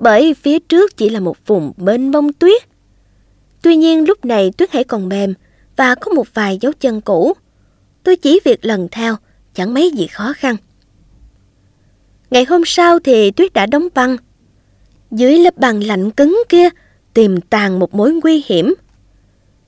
[0.00, 2.62] bởi phía trước chỉ là một vùng mênh mông tuyết.
[3.62, 5.34] Tuy nhiên lúc này tuyết hãy còn mềm
[5.76, 7.32] và có một vài dấu chân cũ.
[8.02, 9.16] Tôi chỉ việc lần theo,
[9.54, 10.56] chẳng mấy gì khó khăn.
[12.30, 14.16] Ngày hôm sau thì tuyết đã đóng băng
[15.10, 16.68] dưới lớp băng lạnh cứng kia
[17.14, 18.74] tìm tàng một mối nguy hiểm.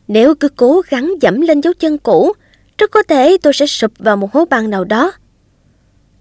[0.09, 2.33] Nếu cứ cố gắng dẫm lên dấu chân cũ,
[2.79, 5.13] rất có thể tôi sẽ sụp vào một hố băng nào đó.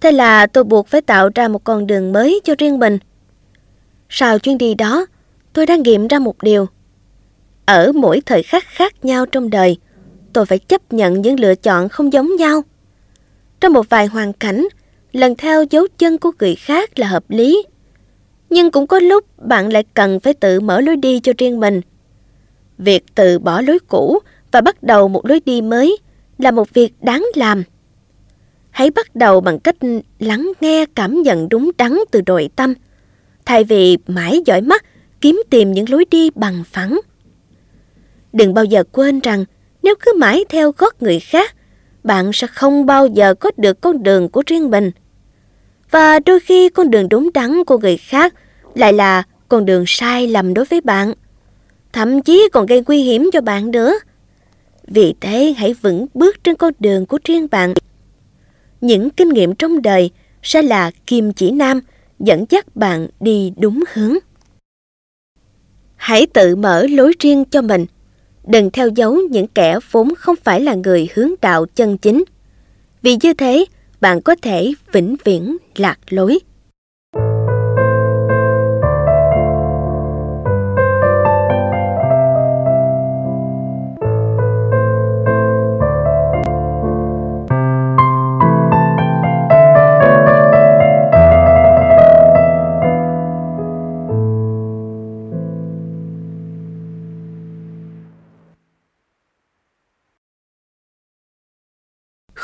[0.01, 2.97] Thế là tôi buộc phải tạo ra một con đường mới cho riêng mình.
[4.09, 5.05] Sau chuyến đi đó,
[5.53, 6.67] tôi đã nghiệm ra một điều.
[7.65, 9.77] Ở mỗi thời khắc khác nhau trong đời,
[10.33, 12.61] tôi phải chấp nhận những lựa chọn không giống nhau.
[13.59, 14.67] Trong một vài hoàn cảnh,
[15.11, 17.63] lần theo dấu chân của người khác là hợp lý
[18.49, 21.81] nhưng cũng có lúc bạn lại cần phải tự mở lối đi cho riêng mình.
[22.77, 24.19] Việc từ bỏ lối cũ
[24.51, 25.97] và bắt đầu một lối đi mới
[26.37, 27.63] là một việc đáng làm.
[28.69, 29.75] Hãy bắt đầu bằng cách
[30.19, 32.73] lắng nghe cảm nhận đúng đắn từ nội tâm,
[33.45, 34.85] thay vì mãi dõi mắt
[35.21, 36.99] kiếm tìm những lối đi bằng phẳng.
[38.33, 39.45] Đừng bao giờ quên rằng
[39.83, 41.55] nếu cứ mãi theo gót người khác,
[42.03, 44.91] bạn sẽ không bao giờ có được con đường của riêng mình.
[45.91, 48.33] Và đôi khi con đường đúng đắn của người khác
[48.75, 51.13] lại là con đường sai lầm đối với bạn.
[51.93, 53.93] Thậm chí còn gây nguy hiểm cho bạn nữa.
[54.87, 57.73] Vì thế hãy vững bước trên con đường của riêng bạn.
[58.81, 60.11] Những kinh nghiệm trong đời
[60.43, 61.81] sẽ là kim chỉ nam
[62.19, 64.17] dẫn dắt bạn đi đúng hướng.
[65.95, 67.85] Hãy tự mở lối riêng cho mình.
[68.47, 72.23] Đừng theo dấu những kẻ vốn không phải là người hướng đạo chân chính.
[73.01, 73.65] Vì như thế,
[74.01, 76.39] bạn có thể vĩnh viễn lạc lối.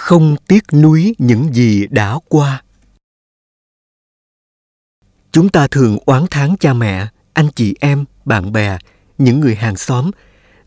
[0.04, 2.64] Không tiếc nuối những gì đã qua.
[5.32, 8.78] Chúng ta thường oán thán cha mẹ, anh chị em, bạn bè,
[9.18, 10.12] những người hàng xóm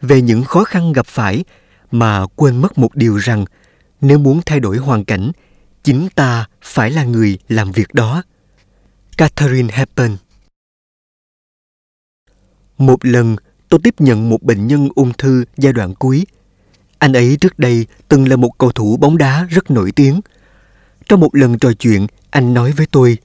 [0.00, 1.44] về những khó khăn gặp phải
[1.90, 3.44] mà quên mất một điều rằng
[4.00, 5.32] nếu muốn thay đổi hoàn cảnh,
[5.82, 8.22] chính ta phải là người làm việc đó.
[9.16, 10.16] Catherine hepburn.
[12.78, 13.36] Một lần,
[13.68, 16.26] tôi tiếp nhận một bệnh nhân ung thư giai đoạn cuối
[16.98, 20.20] anh ấy trước đây từng là một cầu thủ bóng đá rất nổi tiếng.
[21.08, 23.18] Trong một lần trò chuyện, anh nói với tôi,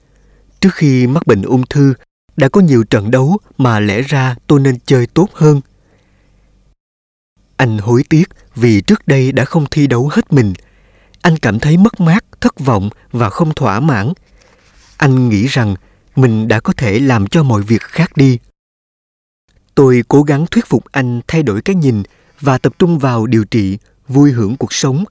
[0.60, 1.93] trước khi mắc bệnh ung thư,
[2.38, 5.61] đã có nhiều trận đấu mà lẽ ra tôi nên chơi tốt hơn.
[7.57, 10.53] Anh hối tiếc vì trước đây đã không thi đấu hết mình.
[11.22, 14.14] Anh cảm thấy mất mát, thất vọng và không thỏa mãn.
[14.98, 15.76] Anh nghĩ rằng
[16.15, 18.39] mình đã có thể làm cho mọi việc khác đi.
[19.76, 22.03] Tôi cố gắng thuyết phục anh thay đổi cái nhìn
[22.41, 23.77] và tập trung vào điều trị,
[24.07, 25.03] vui hưởng cuộc sống.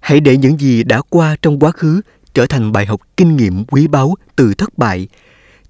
[0.00, 2.00] Hãy để những gì đã qua trong quá khứ
[2.34, 5.08] trở thành bài học kinh nghiệm quý báu từ thất bại,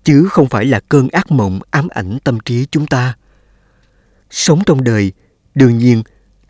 [0.05, 3.15] chứ không phải là cơn ác mộng ám ảnh tâm trí chúng ta.
[4.31, 5.13] Sống trong đời,
[5.55, 6.03] đương nhiên,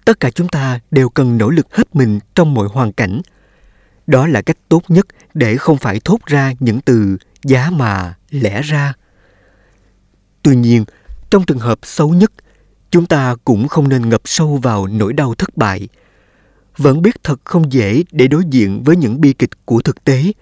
[0.04, 3.20] tất cả chúng ta đều cần nỗ lực hết mình trong mọi hoàn cảnh.
[4.06, 8.62] Đó là cách tốt nhất để không phải thốt ra những từ giá mà lẽ
[8.62, 8.92] ra.
[10.42, 10.84] Tuy nhiên,
[11.30, 12.32] trong trường hợp xấu nhất,
[12.90, 15.88] chúng ta cũng không nên ngập sâu vào nỗi đau thất bại.
[16.76, 20.32] Vẫn biết thật không dễ để đối diện với những bi kịch của thực tế,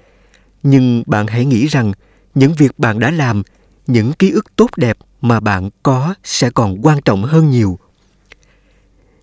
[0.63, 1.93] nhưng bạn hãy nghĩ rằng
[2.35, 3.43] những việc bạn đã làm,
[3.87, 7.79] những ký ức tốt đẹp mà bạn có sẽ còn quan trọng hơn nhiều.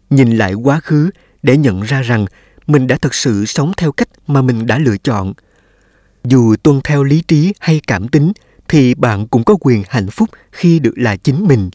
[0.09, 1.09] Nhìn lại quá khứ
[1.43, 2.25] để nhận ra rằng
[2.67, 5.33] mình đã thực sự sống theo cách mà mình đã lựa chọn.
[6.23, 8.31] Dù tuân theo lý trí hay cảm tính
[8.67, 11.69] thì bạn cũng có quyền hạnh phúc khi được là chính mình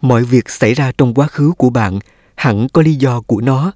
[0.00, 1.98] mọi việc xảy ra trong quá khứ của bạn,
[2.34, 3.72] hẳn có lý do của nó.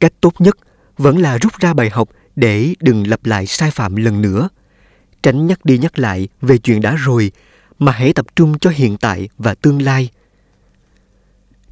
[0.00, 0.56] Cách tốt nhất
[0.98, 4.48] vẫn là rút ra bài học để đừng lặp lại sai phạm lần nữa.
[5.22, 7.32] Tránh nhắc đi nhắc lại về chuyện đã rồi,
[7.78, 10.08] mà hãy tập trung cho hiện tại và tương lai.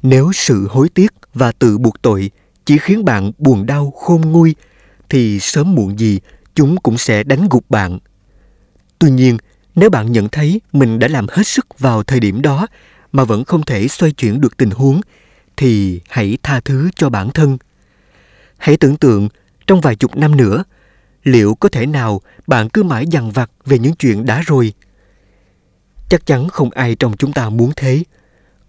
[0.03, 2.31] Nếu sự hối tiếc và tự buộc tội
[2.65, 4.55] chỉ khiến bạn buồn đau, khôn nguôi,
[5.09, 6.19] thì sớm muộn gì
[6.55, 7.99] chúng cũng sẽ đánh gục bạn.
[8.99, 9.37] Tuy nhiên,
[9.75, 12.67] nếu bạn nhận thấy mình đã làm hết sức vào thời điểm đó
[13.11, 15.01] mà vẫn không thể xoay chuyển được tình huống,
[15.57, 17.57] thì hãy tha thứ cho bản thân.
[18.57, 19.29] Hãy tưởng tượng,
[19.67, 20.63] trong vài chục năm nữa,
[21.23, 24.73] liệu có thể nào bạn cứ mãi dằn vặt về những chuyện đã rồi?
[26.09, 28.03] Chắc chắn không ai trong chúng ta muốn thế.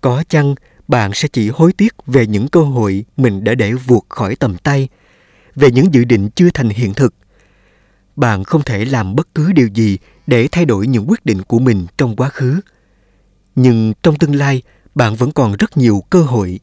[0.01, 0.55] Có chăng
[0.89, 4.57] bạn sẽ chỉ hối tiếc về những cơ hội mình đã để vuột khỏi tầm
[4.59, 4.89] tay,
[5.55, 7.15] về những dự định chưa thành hiện thực?
[8.17, 11.59] Bạn không thể làm bất cứ điều gì để thay đổi những quyết định của
[11.59, 12.61] mình trong quá khứ
[13.55, 14.63] nhưng trong tương lai
[14.95, 16.61] bạn vẫn còn rất nhiều cơ hội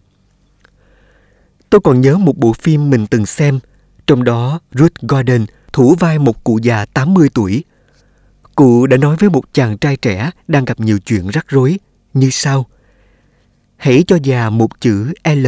[1.70, 3.60] tôi còn nhớ một bộ phim mình từng xem
[4.08, 7.64] trong đó Ruth Gordon thủ vai một cụ già 80 tuổi.
[8.56, 11.80] Cụ đã nói với một chàng trai trẻ đang gặp nhiều chuyện rắc rối
[12.14, 12.66] như sau.
[13.78, 15.48] Hãy cho già một chữ L,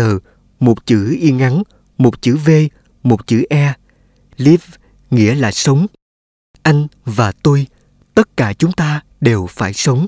[0.59, 1.63] một chữ y ngắn,
[1.97, 2.49] một chữ V,
[3.03, 3.73] một chữ E.
[4.37, 4.65] Live
[5.11, 5.87] nghĩa là sống.
[6.63, 7.67] Anh và tôi,
[8.13, 10.07] tất cả chúng ta đều phải sống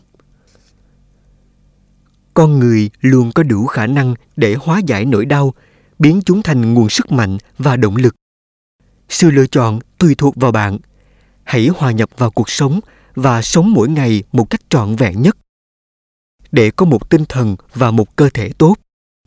[2.41, 5.53] con người luôn có đủ khả năng để hóa giải nỗi đau
[5.99, 8.15] biến chúng thành nguồn sức mạnh và động lực.
[9.09, 10.77] Sự lựa chọn tùy thuộc vào bạn.
[11.43, 12.79] Hãy hòa nhập vào cuộc sống
[13.15, 15.37] và sống mỗi ngày một cách trọn vẹn nhất.
[16.51, 18.75] Để có một tinh thần và một cơ thể tốt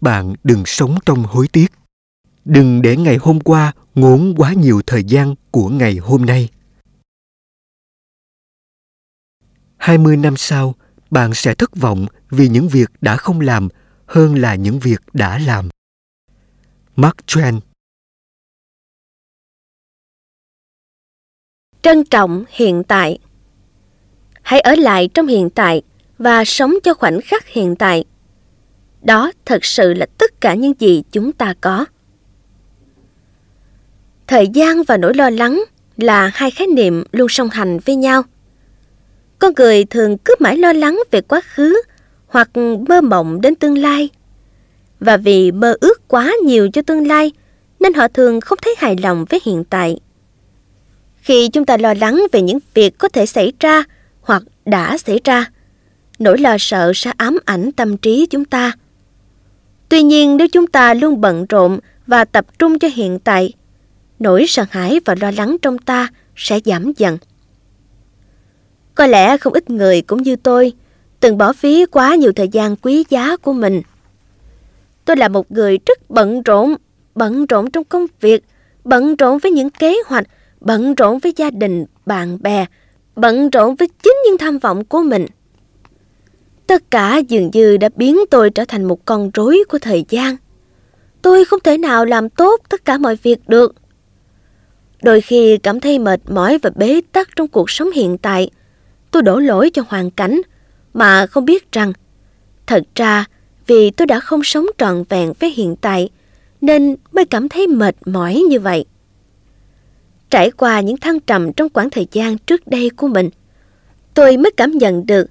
[0.00, 1.72] bạn đừng sống trong hối tiếc.
[2.44, 6.48] Đừng để ngày hôm qua ngốn quá nhiều thời gian của ngày hôm nay.
[9.76, 10.74] 20 năm sau,
[11.10, 13.68] bạn sẽ thất vọng vì những việc đã không làm
[14.06, 15.68] hơn là những việc đã làm.
[16.96, 17.60] Mark Twain
[21.82, 23.18] Trân trọng hiện tại
[24.42, 25.82] Hãy ở lại trong hiện tại
[26.18, 28.04] và sống cho khoảnh khắc hiện tại.
[29.02, 31.84] Đó thật sự là tất cả những gì chúng ta có.
[34.26, 35.64] Thời gian và nỗi lo lắng
[35.96, 38.22] là hai khái niệm luôn song hành với nhau–
[39.44, 41.82] con người thường cứ mãi lo lắng về quá khứ
[42.34, 42.50] hoặc
[42.88, 44.08] mơ mộng đến tương lai.
[45.00, 47.32] Và vì mơ ước quá nhiều cho tương lai
[47.80, 49.96] nên họ thường không thấy hài lòng với hiện tại.
[51.16, 53.84] Khi chúng ta lo lắng về những việc có thể xảy ra
[54.20, 55.50] hoặc đã xảy ra,
[56.18, 58.72] nỗi lo sợ sẽ ám ảnh tâm trí chúng ta.
[59.88, 63.52] Tuy nhiên nếu chúng ta luôn bận rộn và tập trung cho hiện tại,
[64.18, 67.18] nỗi sợ hãi và lo lắng trong ta sẽ giảm dần.
[68.94, 70.72] Có lẽ không ít người cũng như tôi,
[71.24, 73.82] từng bỏ phí quá nhiều thời gian quý giá của mình.
[75.04, 76.74] Tôi là một người rất bận rộn,
[77.14, 78.44] bận rộn trong công việc,
[78.84, 80.26] bận rộn với những kế hoạch,
[80.60, 82.66] bận rộn với gia đình, bạn bè,
[83.16, 85.26] bận rộn với chính những tham vọng của mình.
[86.66, 90.36] Tất cả dường như đã biến tôi trở thành một con rối của thời gian.
[91.22, 93.74] Tôi không thể nào làm tốt tất cả mọi việc được.
[95.02, 98.50] Đôi khi cảm thấy mệt mỏi và bế tắc trong cuộc sống hiện tại–
[99.14, 100.40] tôi đổ lỗi cho hoàn cảnh
[100.94, 101.92] mà không biết rằng
[102.66, 103.24] thật ra
[103.66, 106.08] vì tôi đã không sống trọn vẹn với hiện tại
[106.60, 108.84] nên mới cảm thấy mệt mỏi như vậy.
[110.30, 113.30] Trải qua những thăng trầm trong quãng thời gian trước đây của mình,
[114.14, 115.26] tôi mới cảm nhận được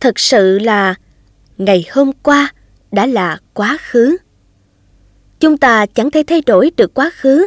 [0.00, 0.94] thật sự là
[1.58, 2.52] ngày hôm qua
[2.92, 4.16] đã là quá khứ.
[5.40, 7.46] Chúng ta chẳng thể thay đổi được quá khứ.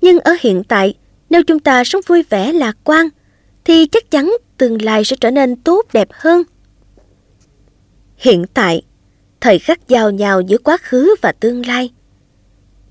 [0.00, 0.94] Nhưng ở hiện tại,
[1.30, 3.08] nếu chúng ta sống vui vẻ lạc quan,
[3.64, 6.42] thì chắc chắn tương lai sẽ trở nên tốt đẹp hơn.
[8.16, 8.82] Hiện tại,
[9.40, 11.90] thời khắc giao nhau giữa quá khứ và tương lai.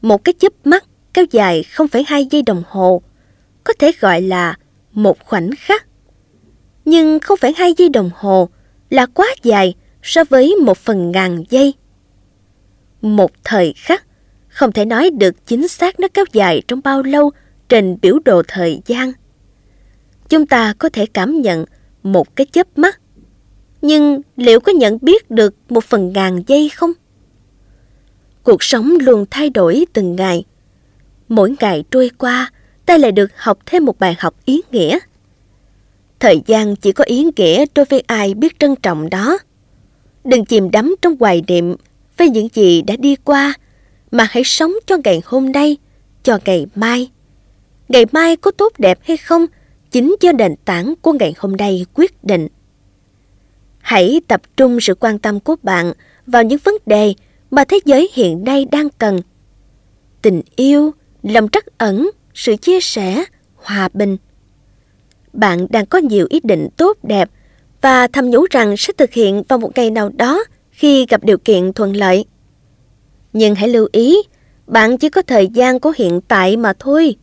[0.01, 3.01] Một cái chớp mắt kéo dài không phải hai giây đồng hồ,
[3.63, 4.55] có thể gọi là
[4.91, 5.85] một khoảnh khắc.
[6.85, 8.49] Nhưng không phải hai giây đồng hồ
[8.89, 11.73] là quá dài so với một phần ngàn giây.
[13.01, 14.03] Một thời khắc
[14.47, 17.31] không thể nói được chính xác nó kéo dài trong bao lâu
[17.69, 19.11] trên biểu đồ thời gian.
[20.29, 21.65] Chúng ta có thể cảm nhận
[22.03, 22.99] một cái chớp mắt,
[23.81, 26.91] nhưng liệu có nhận biết được một phần ngàn giây không?
[28.43, 30.43] Cuộc sống luôn thay đổi từng ngày.
[31.29, 32.51] Mỗi ngày trôi qua,
[32.85, 34.99] ta lại được học thêm một bài học ý nghĩa.
[36.19, 39.37] Thời gian chỉ có ý nghĩa đối với ai biết trân trọng đó.
[40.23, 41.75] Đừng chìm đắm trong hoài niệm
[42.17, 43.53] với những gì đã đi qua,
[44.11, 45.77] mà hãy sống cho ngày hôm nay,
[46.23, 47.09] cho ngày mai.
[47.89, 49.45] Ngày mai có tốt đẹp hay không,
[49.91, 52.47] chính do nền tảng của ngày hôm nay quyết định.
[53.79, 55.93] Hãy tập trung sự quan tâm của bạn
[56.27, 57.13] vào những vấn đề
[57.51, 59.21] mà thế giới hiện nay đang cần.
[60.21, 60.91] Tình yêu,
[61.23, 63.23] lòng trắc ẩn, sự chia sẻ,
[63.55, 64.17] hòa bình.
[65.33, 67.29] Bạn đang có nhiều ý định tốt đẹp
[67.81, 71.37] và thầm nhủ rằng sẽ thực hiện vào một ngày nào đó khi gặp điều
[71.37, 72.25] kiện thuận lợi.
[73.33, 74.17] Nhưng hãy lưu ý,
[74.67, 77.15] bạn chỉ có thời gian của hiện tại mà thôi.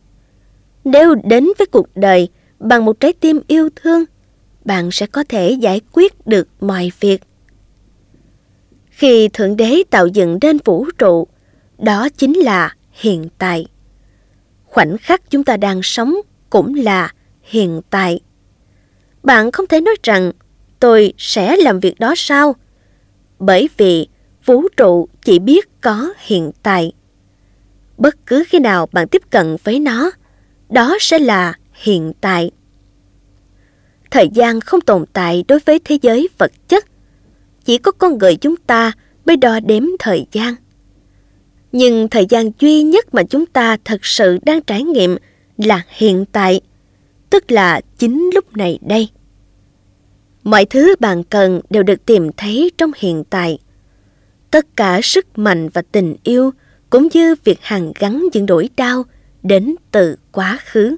[0.83, 4.05] Nếu đến với cuộc đời bằng một trái tim yêu thương,
[4.65, 7.21] bạn sẽ có thể giải quyết được mọi việc.
[8.89, 11.27] Khi Thượng Đế tạo dựng nên vũ trụ,
[11.77, 13.65] đó chính là hiện tại.
[14.63, 16.15] Khoảnh khắc chúng ta đang sống
[16.49, 17.13] cũng là
[17.43, 18.19] hiện tại.
[19.23, 20.31] Bạn không thể nói rằng
[20.79, 22.55] tôi sẽ làm việc đó sao?
[23.39, 24.07] Bởi vì
[24.45, 26.91] vũ trụ chỉ biết có hiện tại.
[27.97, 30.11] Bất cứ khi nào bạn tiếp cận với nó,
[30.69, 31.53] đó sẽ là
[31.83, 32.51] hiện tại.
[34.11, 36.85] Thời gian không tồn tại đối với thế giới vật chất.
[37.65, 38.91] Chỉ có con người chúng ta
[39.25, 40.55] mới đo đếm thời gian.
[41.71, 45.17] Nhưng thời gian duy nhất mà chúng ta thật sự đang trải nghiệm
[45.57, 46.61] là hiện tại,
[47.29, 49.09] tức là chính lúc này đây.
[50.43, 53.57] Mọi thứ bạn cần đều được tìm thấy trong hiện tại.
[54.51, 56.51] Tất cả sức mạnh và tình yêu
[56.89, 59.03] cũng như việc hàn gắn những nỗi đau
[59.43, 60.97] đến từ quá khứ.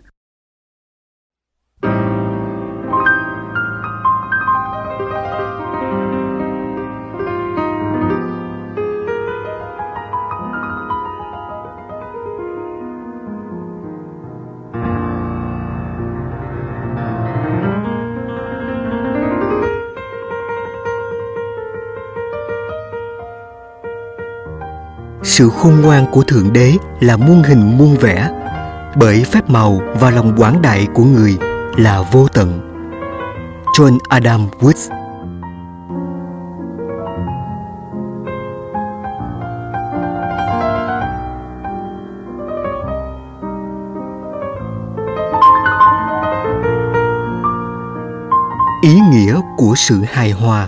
[25.40, 28.30] Sự khôn ngoan của thượng đế là muôn hình muôn vẻ,
[28.96, 31.38] bởi phép màu và lòng quảng đại của người
[31.78, 32.60] là vô tận.
[33.78, 34.90] John adam woods
[48.82, 50.68] ý nghĩa của sự hài hòa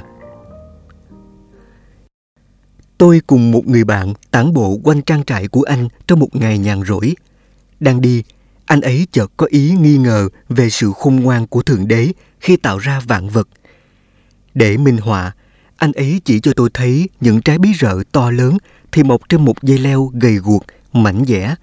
[3.01, 6.57] Tôi cùng một người bạn tản bộ quanh trang trại của anh trong một ngày
[6.57, 7.15] nhàn rỗi.
[7.79, 8.23] Đang đi,
[8.65, 12.57] anh ấy chợt có ý nghi ngờ về sự khôn ngoan của Thượng Đế khi
[12.57, 13.47] tạo ra vạn vật.
[14.53, 15.31] Để minh họa,
[15.77, 18.57] anh ấy chỉ cho tôi thấy những trái bí rợ to lớn
[18.91, 21.55] thì mọc trên một dây leo gầy guộc, mảnh dẻ,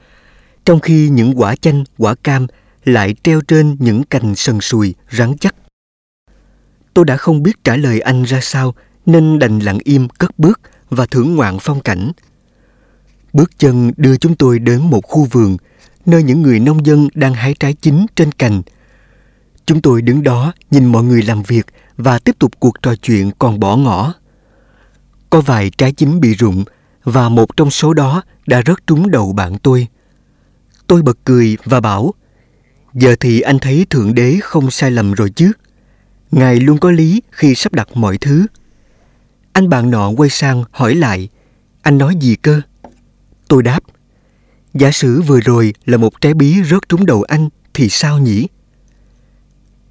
[0.64, 2.46] trong khi những quả chanh, quả cam
[2.84, 5.54] lại treo trên những cành sần sùi, rắn chắc.
[6.94, 8.74] Tôi đã không biết trả lời anh ra sao
[9.06, 10.60] nên đành lặng im cất bước
[10.90, 12.12] và thưởng ngoạn phong cảnh.
[13.32, 15.56] Bước chân đưa chúng tôi đến một khu vườn
[16.06, 18.62] nơi những người nông dân đang hái trái chín trên cành.
[19.66, 21.66] Chúng tôi đứng đó nhìn mọi người làm việc
[21.96, 24.14] và tiếp tục cuộc trò chuyện còn bỏ ngỏ.
[25.30, 26.64] Có vài trái chín bị rụng
[27.04, 29.86] và một trong số đó đã rớt trúng đầu bạn tôi.
[30.86, 32.14] Tôi bật cười và bảo,
[32.94, 35.52] giờ thì anh thấy Thượng Đế không sai lầm rồi chứ.
[36.30, 38.46] Ngài luôn có lý khi sắp đặt mọi thứ.
[39.58, 41.28] Anh bạn nọ quay sang hỏi lại,
[41.82, 42.60] anh nói gì cơ?
[43.48, 43.80] Tôi đáp,
[44.74, 48.46] giả sử vừa rồi là một trái bí rớt trúng đầu anh thì sao nhỉ?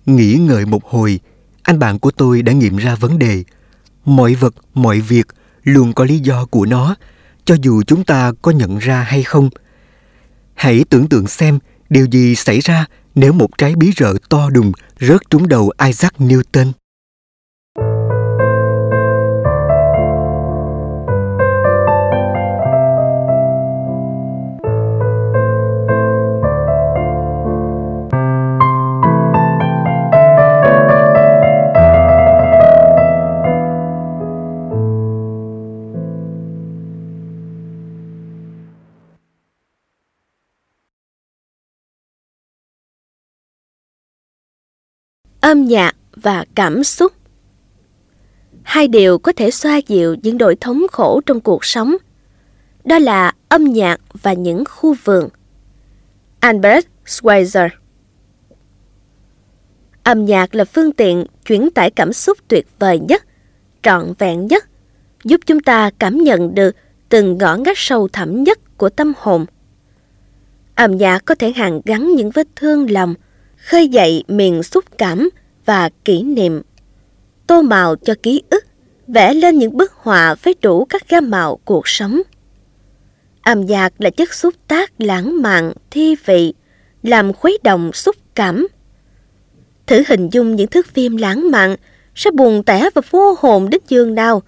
[0.05, 1.19] Nghĩ ngợi một hồi,
[1.63, 3.43] anh bạn của tôi đã nghiệm ra vấn đề.
[4.05, 5.27] Mọi vật, mọi việc
[5.63, 6.95] luôn có lý do của nó,
[7.45, 9.49] cho dù chúng ta có nhận ra hay không.
[10.53, 12.85] Hãy tưởng tượng xem điều gì xảy ra
[13.15, 16.71] nếu một trái bí rợ to đùng rớt trúng đầu Isaac Newton.
[45.41, 47.13] Âm nhạc và cảm xúc.
[48.63, 51.95] Hai điều có thể xoa dịu những nỗi thống khổ trong cuộc sống.
[52.83, 55.29] Đó là âm nhạc và những khu vườn.
[56.39, 57.69] Albert schweitzer.
[60.03, 63.23] Âm nhạc là phương tiện chuyển tải cảm xúc tuyệt vời nhất,
[63.83, 64.65] trọn vẹn nhất,
[65.23, 66.75] giúp chúng ta cảm nhận được
[67.09, 69.45] từng ngõ ngách sâu thẳm nhất của tâm hồn.
[70.75, 73.13] Âm nhạc có thể hàn gắn những vết thương lòng
[73.67, 75.29] khơi dậy miền xúc cảm
[75.65, 76.61] và kỷ niệm.
[77.47, 78.65] Tô màu cho ký ức,
[79.07, 82.21] vẽ lên những bức họa với đủ các gam màu cuộc sống.
[83.41, 86.53] Âm nhạc là chất xúc tác lãng mạn, thi vị,
[87.03, 88.67] làm khuấy động xúc cảm.
[89.87, 91.75] Thử hình dung những thước phim lãng mạn
[92.15, 94.43] sẽ buồn tẻ và vô hồn đến giường nào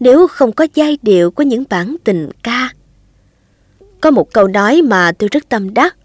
[0.00, 2.68] nếu không có giai điệu của những bản tình ca.
[4.00, 5.96] Có một câu nói mà tôi rất tâm đắc.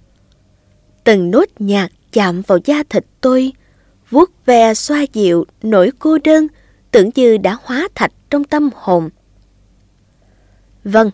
[1.03, 3.53] Từng nốt nhạc chạm vào da thịt tôi,
[4.09, 6.47] vuốt ve xoa dịu nỗi cô đơn
[6.91, 9.09] tưởng như đã hóa thạch trong tâm hồn.
[10.83, 11.11] Vâng,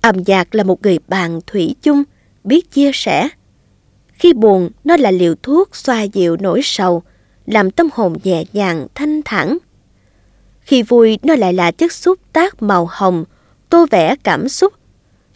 [0.00, 2.02] âm nhạc là một người bạn thủy chung,
[2.44, 3.28] biết chia sẻ.
[4.12, 7.02] Khi buồn, nó là liều thuốc xoa dịu nỗi sầu,
[7.46, 9.58] làm tâm hồn nhẹ nhàng, thanh thản.
[10.60, 13.24] Khi vui, nó lại là chất xúc tác màu hồng,
[13.68, 14.72] tô vẽ cảm xúc,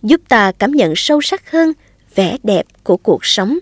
[0.03, 1.73] giúp ta cảm nhận sâu sắc hơn
[2.15, 3.59] vẻ đẹp của cuộc sống.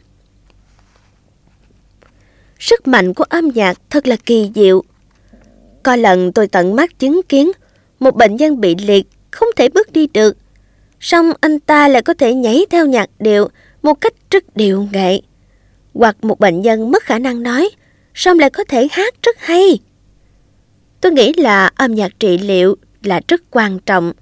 [2.59, 4.82] Sức mạnh của âm nhạc thật là kỳ diệu.
[5.82, 7.52] Có lần tôi tận mắt chứng kiến
[8.01, 10.36] một bệnh nhân bị liệt không thể bước đi được.
[11.01, 13.48] Song anh ta lại có thể nhảy theo nhạc điệu
[13.82, 15.20] một cách rất điệu nghệ.
[15.94, 17.70] Hoặc một bệnh nhân mất khả năng nói,
[18.14, 19.78] song lại có thể hát rất hay.
[21.01, 24.12] Tôi nghĩ là âm nhạc trị liệu là rất quan trọng,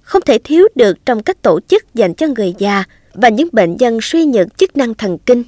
[0.00, 2.84] không thể thiếu được trong các tổ chức dành cho người già
[3.14, 5.44] và những bệnh nhân suy nhược chức năng thần kinh.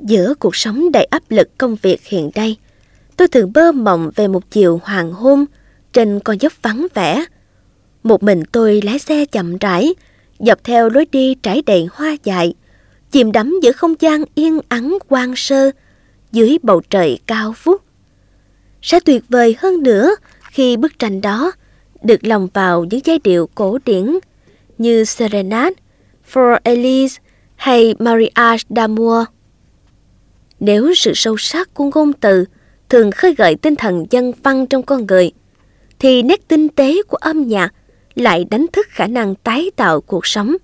[0.00, 2.56] Giữa cuộc sống đầy áp lực công việc hiện nay,
[3.16, 5.44] tôi thường bơ mộng về một chiều hoàng hôn
[5.92, 7.24] trên con dốc vắng vẻ.
[8.02, 9.94] Một mình tôi lái xe chậm rãi,
[10.38, 12.54] dọc theo lối đi trải đầy hoa dại,
[13.10, 15.70] chìm đắm giữa không gian yên ắng quang sơ
[16.32, 17.82] dưới bầu trời cao vút.
[18.82, 20.14] Sẽ tuyệt vời hơn nữa
[20.50, 21.52] khi bức tranh đó
[22.02, 24.18] được lòng vào những giai điệu cổ điển
[24.78, 25.74] như Serenade,
[26.32, 27.20] For Elise
[27.56, 29.24] hay Mariage d'Amour.
[30.60, 32.44] Nếu sự sâu sắc của ngôn từ
[32.88, 35.32] thường khơi gợi tinh thần dân văn trong con người,
[35.98, 37.74] thì nét tinh tế của âm nhạc
[38.14, 40.56] lại đánh thức khả năng tái tạo cuộc sống.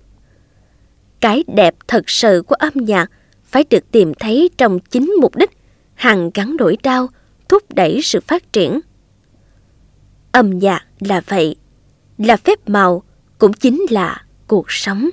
[1.19, 3.11] Cái đẹp thật sự của âm nhạc
[3.43, 5.51] phải được tìm thấy trong chính mục đích
[5.93, 7.07] hằng gắn nỗi đau,
[7.49, 8.79] thúc đẩy sự phát triển.
[10.31, 11.55] Âm nhạc là vậy,
[12.17, 13.03] là phép màu,
[13.37, 15.09] cũng chính là cuộc sống.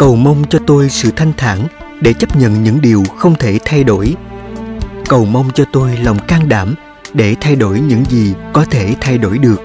[0.00, 1.66] Cầu mong cho tôi sự thanh thản
[2.00, 4.14] để chấp nhận những điều không thể thay đổi.
[5.08, 6.74] Cầu mong cho tôi lòng can đảm
[7.14, 9.60] để thay đổi những gì có thể thay đổi được.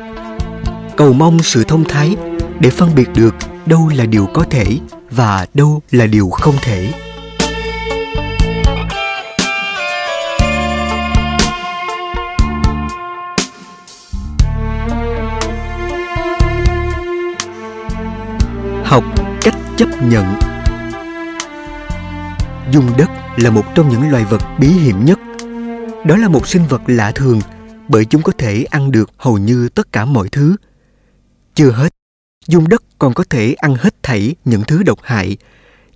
[0.98, 2.16] Cầu mong sự thông thái
[2.60, 3.36] để phân biệt được
[3.66, 4.66] đâu là điều có thể
[5.12, 6.92] và đâu là điều không thể.
[18.84, 19.25] Học
[19.78, 20.26] chấp nhận.
[22.72, 25.20] Dung đất là một trong những loài vật bí hiểm nhất.
[26.06, 27.42] Đó là một sinh vật lạ thường,
[27.88, 30.56] bởi chúng có thể ăn được hầu như tất cả mọi thứ.
[31.54, 31.94] Chưa hết,
[32.48, 35.38] dung đất còn có thể ăn hết thảy những thứ độc hại,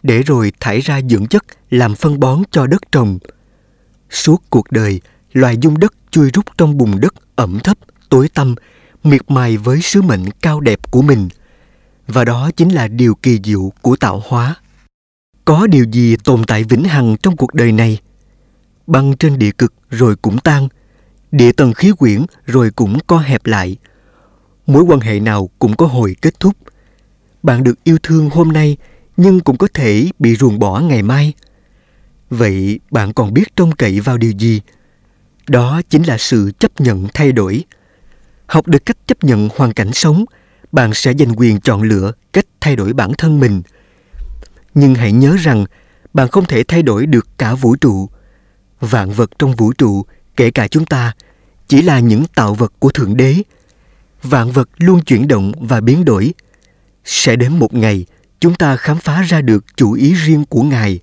[0.04, 3.20] để rồi thải ra dưỡng chất làm phân bón cho đất trồng.
[4.10, 5.02] Suốt cuộc đời,
[5.34, 7.78] loài dung đất chui rút trong bùn đất ẩm thấp,
[8.10, 8.56] tối tăm,
[9.04, 11.30] miệt mài với sứ mệnh cao đẹp của mình
[12.10, 14.56] và đó chính là điều kỳ diệu của tạo hóa.
[15.46, 18.00] Có điều gì tồn tại vĩnh hằng trong cuộc đời này?
[18.88, 20.68] Băng trên địa cực rồi cũng tan
[21.32, 23.78] địa tầng khí quyển rồi cũng co hẹp lại.
[24.68, 26.54] Mối quan hệ nào cũng có hồi kết thúc.
[27.44, 28.78] Bạn được yêu thương hôm nay
[29.18, 31.34] nhưng cũng có thể bị ruồng bỏ ngày mai.
[32.30, 34.62] Vậy bạn còn biết trông cậy vào điều gì?
[35.48, 37.64] Đó chính là sự chấp nhận thay đổi.
[38.46, 40.26] Học được cách chấp nhận hoàn cảnh sống,
[40.72, 43.62] bạn sẽ giành quyền chọn lựa cách thay đổi bản thân mình.
[44.74, 45.66] Nhưng hãy nhớ rằng
[46.14, 48.10] bạn không thể thay đổi được cả vũ trụ.
[48.80, 50.06] Vạn vật trong vũ trụ,
[50.36, 51.14] kể cả chúng ta,
[51.68, 53.36] chỉ là những tạo vật của Thượng Đế.
[54.24, 56.34] Vạn vật luôn chuyển động và biến đổi.
[57.06, 58.06] Sẽ đến một ngày,
[58.40, 61.00] chúng ta khám phá ra được chủ ý riêng của Ngài.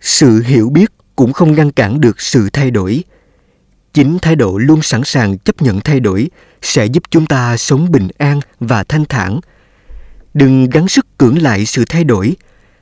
[0.00, 3.04] Sự hiểu biết cũng không ngăn cản được sự thay đổi.
[3.92, 6.30] Chính thái độ luôn sẵn sàng chấp nhận thay đổi
[6.62, 9.40] sẽ giúp chúng ta sống bình an và thanh thản.
[10.34, 12.36] Đừng gắng sức cưỡng lại sự thay đổi,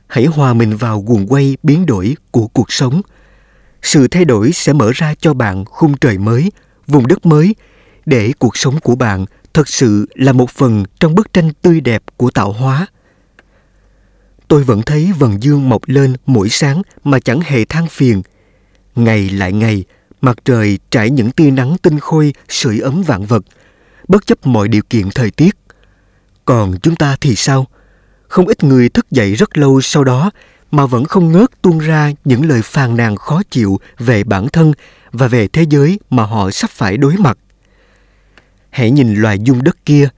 [0.06, 3.02] hãy hòa mình vào guồng quay biến đổi của cuộc sống.
[3.82, 6.52] Sự thay đổi sẽ mở ra cho bạn khung trời mới,
[6.86, 7.54] vùng đất mới
[8.06, 9.24] để cuộc sống của bạn
[9.54, 12.86] thật sự là một phần trong bức tranh tươi đẹp của tạo hóa
[14.50, 18.22] tôi vẫn thấy vầng dương mọc lên mỗi sáng mà chẳng hề than phiền.
[18.96, 19.84] Ngày lại ngày,
[20.20, 23.44] mặt trời trải những tia nắng tinh khôi sưởi ấm vạn vật,
[24.08, 25.56] bất chấp mọi điều kiện thời tiết.
[26.44, 27.66] Còn chúng ta thì sao?
[28.28, 30.30] Không ít người thức dậy rất lâu sau đó
[30.70, 34.72] mà vẫn không ngớt tuôn ra những lời phàn nàn khó chịu về bản thân
[35.12, 37.38] và về thế giới mà họ sắp phải đối mặt.
[38.70, 40.08] Hãy nhìn loài dung đất kia,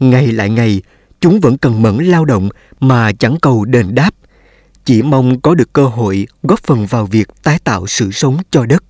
[0.00, 0.82] ngày lại ngày,
[1.20, 2.48] chúng vẫn cần mẫn lao động
[2.80, 4.10] mà chẳng cầu đền đáp,
[4.84, 8.66] chỉ mong có được cơ hội góp phần vào việc tái tạo sự sống cho
[8.66, 8.84] đất.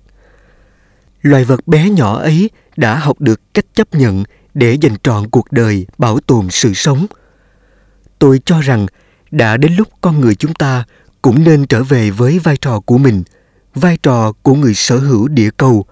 [1.21, 4.23] Loài vật bé nhỏ ấy đã học được cách chấp nhận
[4.53, 7.05] để dành trọn cuộc đời bảo tồn sự sống.
[8.19, 8.85] Tôi cho rằng
[9.31, 10.83] đã đến lúc con người chúng ta
[11.21, 13.23] cũng nên trở về với vai trò của mình,
[13.75, 15.85] vai trò của người sở hữu địa cầu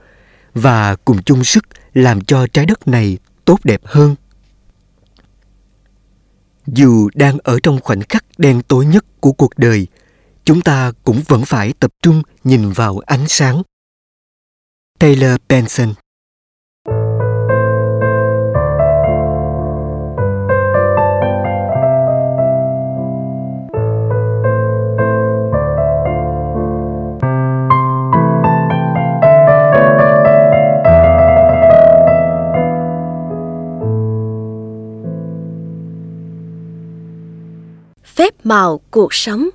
[0.53, 4.15] và cùng chung sức làm cho trái đất này tốt đẹp hơn.
[6.68, 9.88] Dù đang ở trong khoảnh khắc đen tối nhất của cuộc đời,
[10.45, 13.61] chúng ta cũng vẫn phải tập trung nhìn vào ánh sáng.
[14.99, 15.93] Taylor Benson
[38.03, 39.49] Phép màu cuộc sống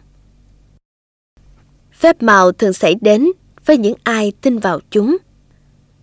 [1.93, 3.27] Phép màu thường xảy đến
[3.67, 5.17] với những ai tin vào chúng.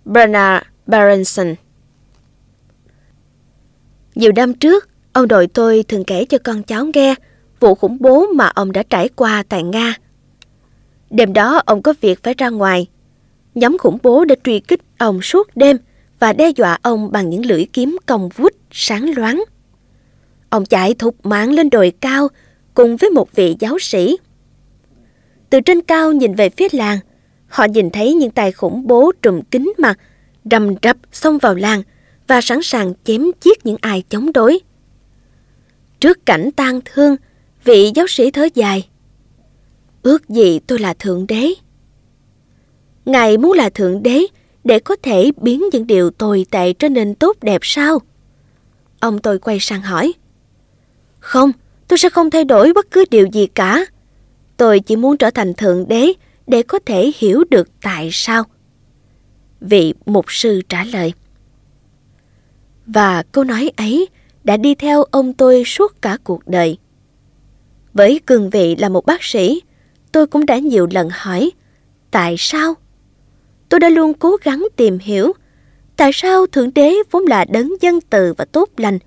[0.06, 1.56] Bernard Berenson
[4.15, 7.15] Nhiều năm trước, ông đội tôi thường kể cho con cháu nghe
[7.60, 9.95] vụ khủng bố mà ông đã trải qua tại Nga.
[11.10, 12.88] Đêm đó ông có việc phải ra ngoài.
[13.56, 15.78] Nhóm khủng bố đã truy kích ông suốt đêm
[16.19, 19.44] và đe dọa ông bằng những lưỡi kiếm cong vút sáng loáng.
[20.49, 22.28] Ông chạy thục mạng lên đồi cao
[22.73, 24.18] cùng với một vị giáo sĩ.
[25.49, 26.99] Từ trên cao nhìn về phía làng,
[27.52, 29.99] họ nhìn thấy những tay khủng bố trùm kính mặt,
[30.52, 31.84] rầm rập xông vào làng
[32.28, 34.60] và sẵn sàng chém giết những ai chống đối.
[35.99, 37.15] Trước cảnh tang thương,
[37.64, 38.88] vị giáo sĩ thở dài.
[40.03, 41.53] Ước gì tôi là Thượng Đế.
[43.06, 44.26] Ngài muốn là Thượng Đế
[44.64, 47.99] để có thể biến những điều tồi tệ trở nên tốt đẹp sao?
[48.99, 50.14] Ông tôi quay sang hỏi.
[51.19, 51.52] Không,
[51.88, 53.86] tôi sẽ không thay đổi bất cứ điều gì cả.
[54.57, 56.14] Tôi chỉ muốn trở thành Thượng Đế
[56.47, 58.43] để có thể hiểu được tại sao.
[59.61, 61.13] Vị mục sư trả lời.
[62.85, 64.07] Và câu nói ấy
[64.43, 66.77] đã đi theo ông tôi suốt cả cuộc đời.
[67.93, 69.61] Với cương vị là một bác sĩ,
[70.11, 71.51] tôi cũng đã nhiều lần hỏi
[72.11, 72.73] tại sao?
[73.69, 75.34] Tôi đã luôn cố gắng tìm hiểu
[75.97, 78.99] tại sao Thượng Đế vốn là đấng dân từ và tốt lành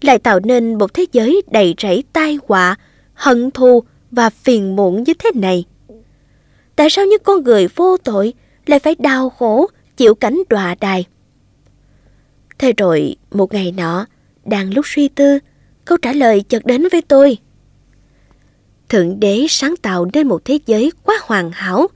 [0.00, 2.76] lại tạo nên một thế giới đầy rẫy tai họa,
[3.14, 5.64] hận thù và phiền muộn như thế này.
[6.78, 8.32] Tại sao những con người vô tội
[8.66, 11.04] lại phải đau khổ chịu cảnh đọa đài?
[12.58, 14.06] Thế rồi một ngày nọ,
[14.44, 15.38] đang lúc suy tư,
[15.84, 17.38] câu trả lời chợt đến với tôi.
[18.88, 21.86] Thượng đế sáng tạo nên một thế giới quá hoàn hảo,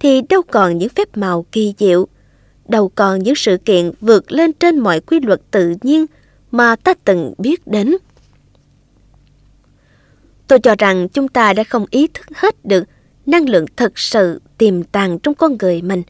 [0.00, 2.08] thì đâu còn những phép màu kỳ diệu,
[2.68, 6.06] đâu còn những sự kiện vượt lên trên mọi quy luật tự nhiên
[6.50, 7.96] mà ta từng biết đến.
[10.46, 12.84] Tôi cho rằng chúng ta đã không ý thức hết được
[13.26, 16.02] năng lượng thực sự tiềm tàng trong con người mình.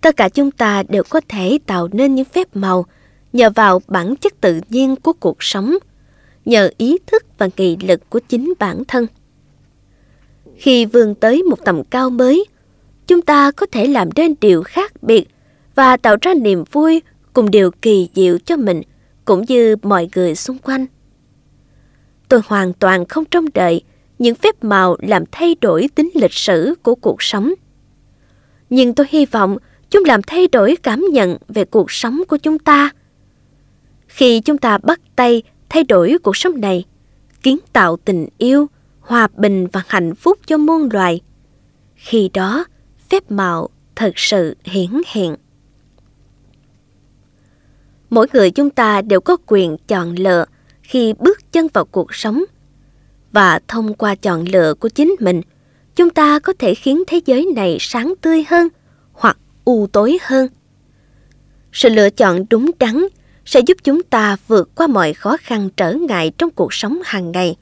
[0.00, 2.86] Tất cả chúng ta đều có thể tạo nên những phép màu
[3.32, 5.74] nhờ vào bản chất tự nhiên của cuộc sống,
[6.44, 9.06] nhờ ý thức và nghị lực của chính bản thân.
[10.56, 12.44] Khi vươn tới một tầm cao mới,
[13.06, 15.24] chúng ta có thể làm nên điều khác biệt
[15.74, 17.02] và tạo ra niềm vui
[17.32, 18.82] cùng điều kỳ diệu cho mình
[19.24, 20.86] cũng như mọi người xung quanh.
[22.28, 23.82] Tôi hoàn toàn không trông đợi
[24.18, 27.52] những phép màu làm thay đổi tính lịch sử của cuộc sống.
[28.70, 29.56] Nhưng tôi hy vọng
[29.90, 32.90] chúng làm thay đổi cảm nhận về cuộc sống của chúng ta.
[34.06, 36.84] Khi chúng ta bắt tay thay đổi cuộc sống này,
[37.42, 38.66] kiến tạo tình yêu,
[39.00, 41.20] hòa bình và hạnh phúc cho muôn loài,
[41.94, 42.64] khi đó
[43.08, 45.36] phép màu thật sự hiển hiện.
[48.10, 50.44] Mỗi người chúng ta đều có quyền chọn lựa
[50.82, 52.44] khi bước chân vào cuộc sống
[53.34, 55.40] và thông qua chọn lựa của chính mình,
[55.96, 58.68] chúng ta có thể khiến thế giới này sáng tươi hơn
[59.12, 60.48] hoặc u tối hơn.
[61.72, 63.06] Sự lựa chọn đúng đắn
[63.44, 67.32] sẽ giúp chúng ta vượt qua mọi khó khăn trở ngại trong cuộc sống hàng
[67.32, 67.56] ngày,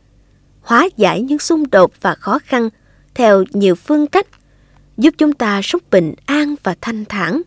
[0.62, 2.69] hóa giải những xung đột và khó khăn
[3.15, 4.27] theo nhiều phương cách,
[4.97, 7.43] giúp chúng ta sống bình an và thanh thản.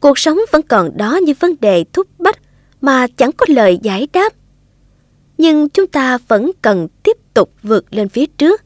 [0.00, 2.38] Cuộc sống vẫn còn đó những vấn đề thúc bách
[2.80, 4.32] mà chẳng có lời giải đáp.
[5.40, 8.62] Nhưng chúng ta vẫn cần tiếp tục vượt lên phía trước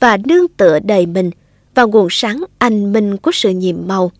[0.00, 1.30] và nương tựa đầy mình
[1.74, 4.12] vào nguồn sáng anh minh của sự nhiệm màu.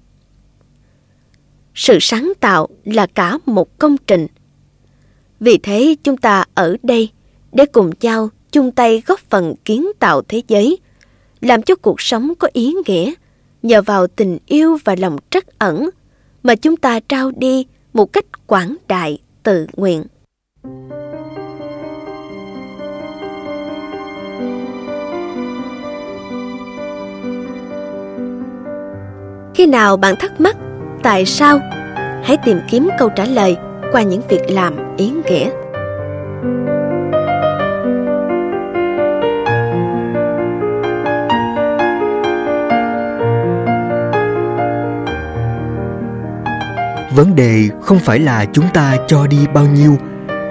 [1.74, 4.26] Sự sáng tạo là cả một công trình.
[5.40, 7.10] Vì thế chúng ta ở đây
[7.52, 10.78] để cùng nhau chung tay góp phần kiến tạo thế giới,
[11.40, 13.12] làm cho cuộc sống có ý nghĩa
[13.62, 15.90] nhờ vào tình yêu và lòng trắc ẩn
[16.42, 20.04] mà chúng ta trao đi một cách quảng đại tự nguyện.
[29.56, 30.56] Khi nào bạn thắc mắc
[31.02, 31.60] tại sao,
[32.24, 33.56] hãy tìm kiếm câu trả lời
[33.92, 35.50] qua những việc làm ý nghĩa.
[47.14, 49.96] vấn đề không phải là chúng ta cho đi bao nhiêu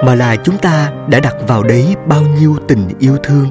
[0.05, 3.49] mà là chúng ta đã đặt vào đấy bao nhiêu tình yêu thương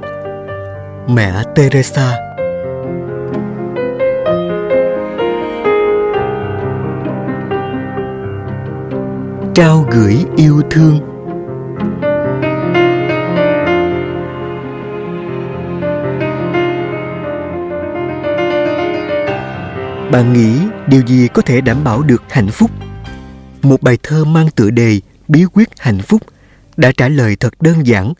[1.08, 2.33] mẹ teresa
[9.54, 11.00] trao gửi yêu thương
[20.12, 20.58] bạn nghĩ
[20.88, 22.70] điều gì có thể đảm bảo được hạnh phúc
[23.62, 26.22] một bài thơ mang tựa đề Bí quyết hạnh phúc
[26.76, 28.12] đã trả lời thật đơn giản.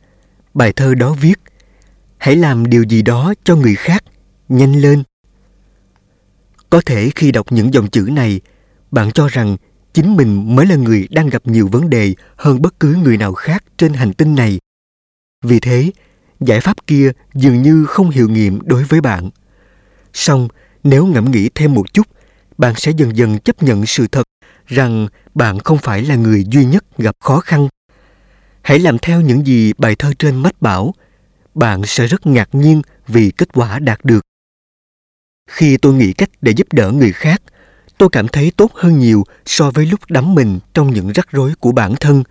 [0.54, 1.40] Bài thơ đó viết
[2.18, 4.04] Hãy làm điều gì đó cho người khác,
[4.48, 5.02] nhanh lên.
[6.70, 8.40] Có thể khi đọc những dòng chữ này,
[8.90, 9.56] bạn cho rằng
[9.94, 13.32] chính mình mới là người đang gặp nhiều vấn đề hơn bất cứ người nào
[13.32, 14.58] khác trên hành tinh này.
[15.44, 15.90] Vì thế,
[16.40, 19.30] giải pháp kia dường như không hiệu nghiệm đối với bạn.
[20.12, 20.48] Song,
[20.84, 22.06] nếu ngẫm nghĩ thêm một chút,
[22.58, 24.24] bạn sẽ dần dần chấp nhận sự thật
[24.66, 27.68] rằng bạn không phải là người duy nhất gặp khó khăn
[28.62, 30.94] hãy làm theo những gì bài thơ trên mách bảo
[31.54, 34.20] bạn sẽ rất ngạc nhiên vì kết quả đạt được
[35.50, 37.42] khi tôi nghĩ cách để giúp đỡ người khác
[37.98, 41.52] tôi cảm thấy tốt hơn nhiều so với lúc đắm mình trong những rắc rối
[41.60, 42.22] của bản thân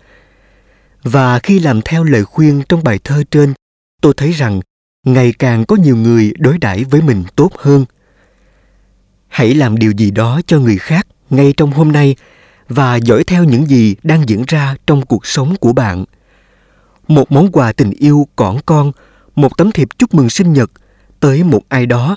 [1.02, 3.54] và khi làm theo lời khuyên trong bài thơ trên
[4.00, 4.60] tôi thấy rằng
[5.06, 7.84] ngày càng có nhiều người đối đãi với mình tốt hơn
[9.28, 12.16] hãy làm điều gì đó cho người khác ngay trong hôm nay
[12.68, 16.04] và dõi theo những gì đang diễn ra trong cuộc sống của bạn.
[17.08, 18.92] Một món quà tình yêu cỏn con,
[19.34, 20.70] một tấm thiệp chúc mừng sinh nhật
[21.20, 22.16] tới một ai đó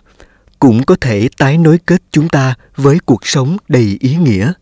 [0.59, 4.53] cũng có thể tái nối kết chúng ta với cuộc sống đầy ý nghĩa.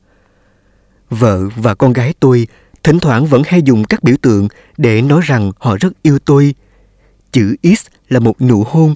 [1.09, 2.47] Vợ và con gái tôi
[2.83, 4.47] thỉnh thoảng vẫn hay dùng các biểu tượng
[4.77, 6.55] để nói rằng họ rất yêu tôi.
[7.31, 8.93] Chữ X là một nụ hôn,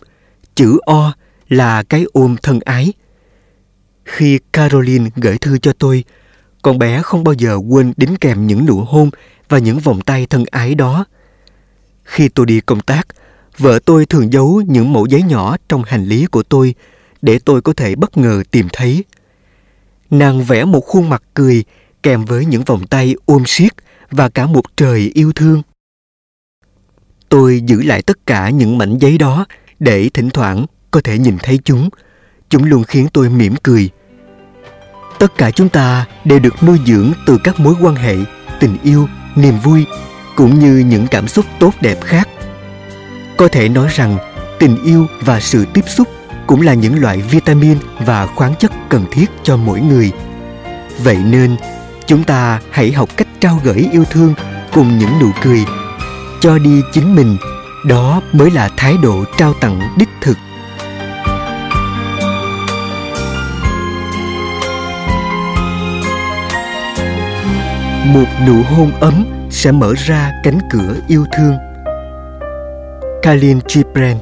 [0.56, 1.14] chữ O
[1.50, 2.94] là cái ôm thân ái–
[4.10, 6.04] khi Caroline gửi thư cho tôi,
[6.62, 9.10] con bé không bao giờ quên đính kèm những nụ hôn
[9.50, 11.06] và những vòng tay thân ái đó.
[12.04, 13.08] Khi tôi đi công tác,
[13.60, 16.76] vợ tôi thường giấu những mẫu giấy nhỏ trong hành lý của tôi
[17.22, 19.04] để tôi có thể bất ngờ tìm thấy.
[20.10, 21.64] Nàng vẽ một khuôn mặt cười
[22.04, 23.72] kèm với những vòng tay ôm siết
[24.12, 25.62] và cả một trời yêu thương.
[27.30, 29.46] Tôi giữ lại tất cả những mảnh giấy đó
[29.80, 31.90] để thỉnh thoảng có thể nhìn thấy chúng.
[32.50, 33.90] Chúng luôn khiến tôi mỉm cười
[35.20, 38.16] tất cả chúng ta đều được nuôi dưỡng từ các mối quan hệ
[38.60, 39.86] tình yêu, niềm vui,
[40.36, 42.28] cũng như những cảm xúc tốt đẹp khác
[43.40, 44.18] có thể nói rằng,
[44.60, 46.08] tình yêu và sự tiếp xúc
[46.48, 50.12] cũng là những loại vitamin và khoáng chất cần thiết cho mỗi người.
[51.04, 51.56] Vậy nên,
[52.06, 54.34] chúng ta hãy học cách trao gửi yêu thương
[54.74, 55.66] cùng những nụ cười.
[56.42, 57.38] Cho đi chính mình,
[57.86, 60.38] đó mới là thái độ trao tặng đích thực.
[68.06, 71.69] Một nụ hôn ấm sẽ mở ra cánh cửa yêu thương.
[73.24, 74.22] Kalin Gibran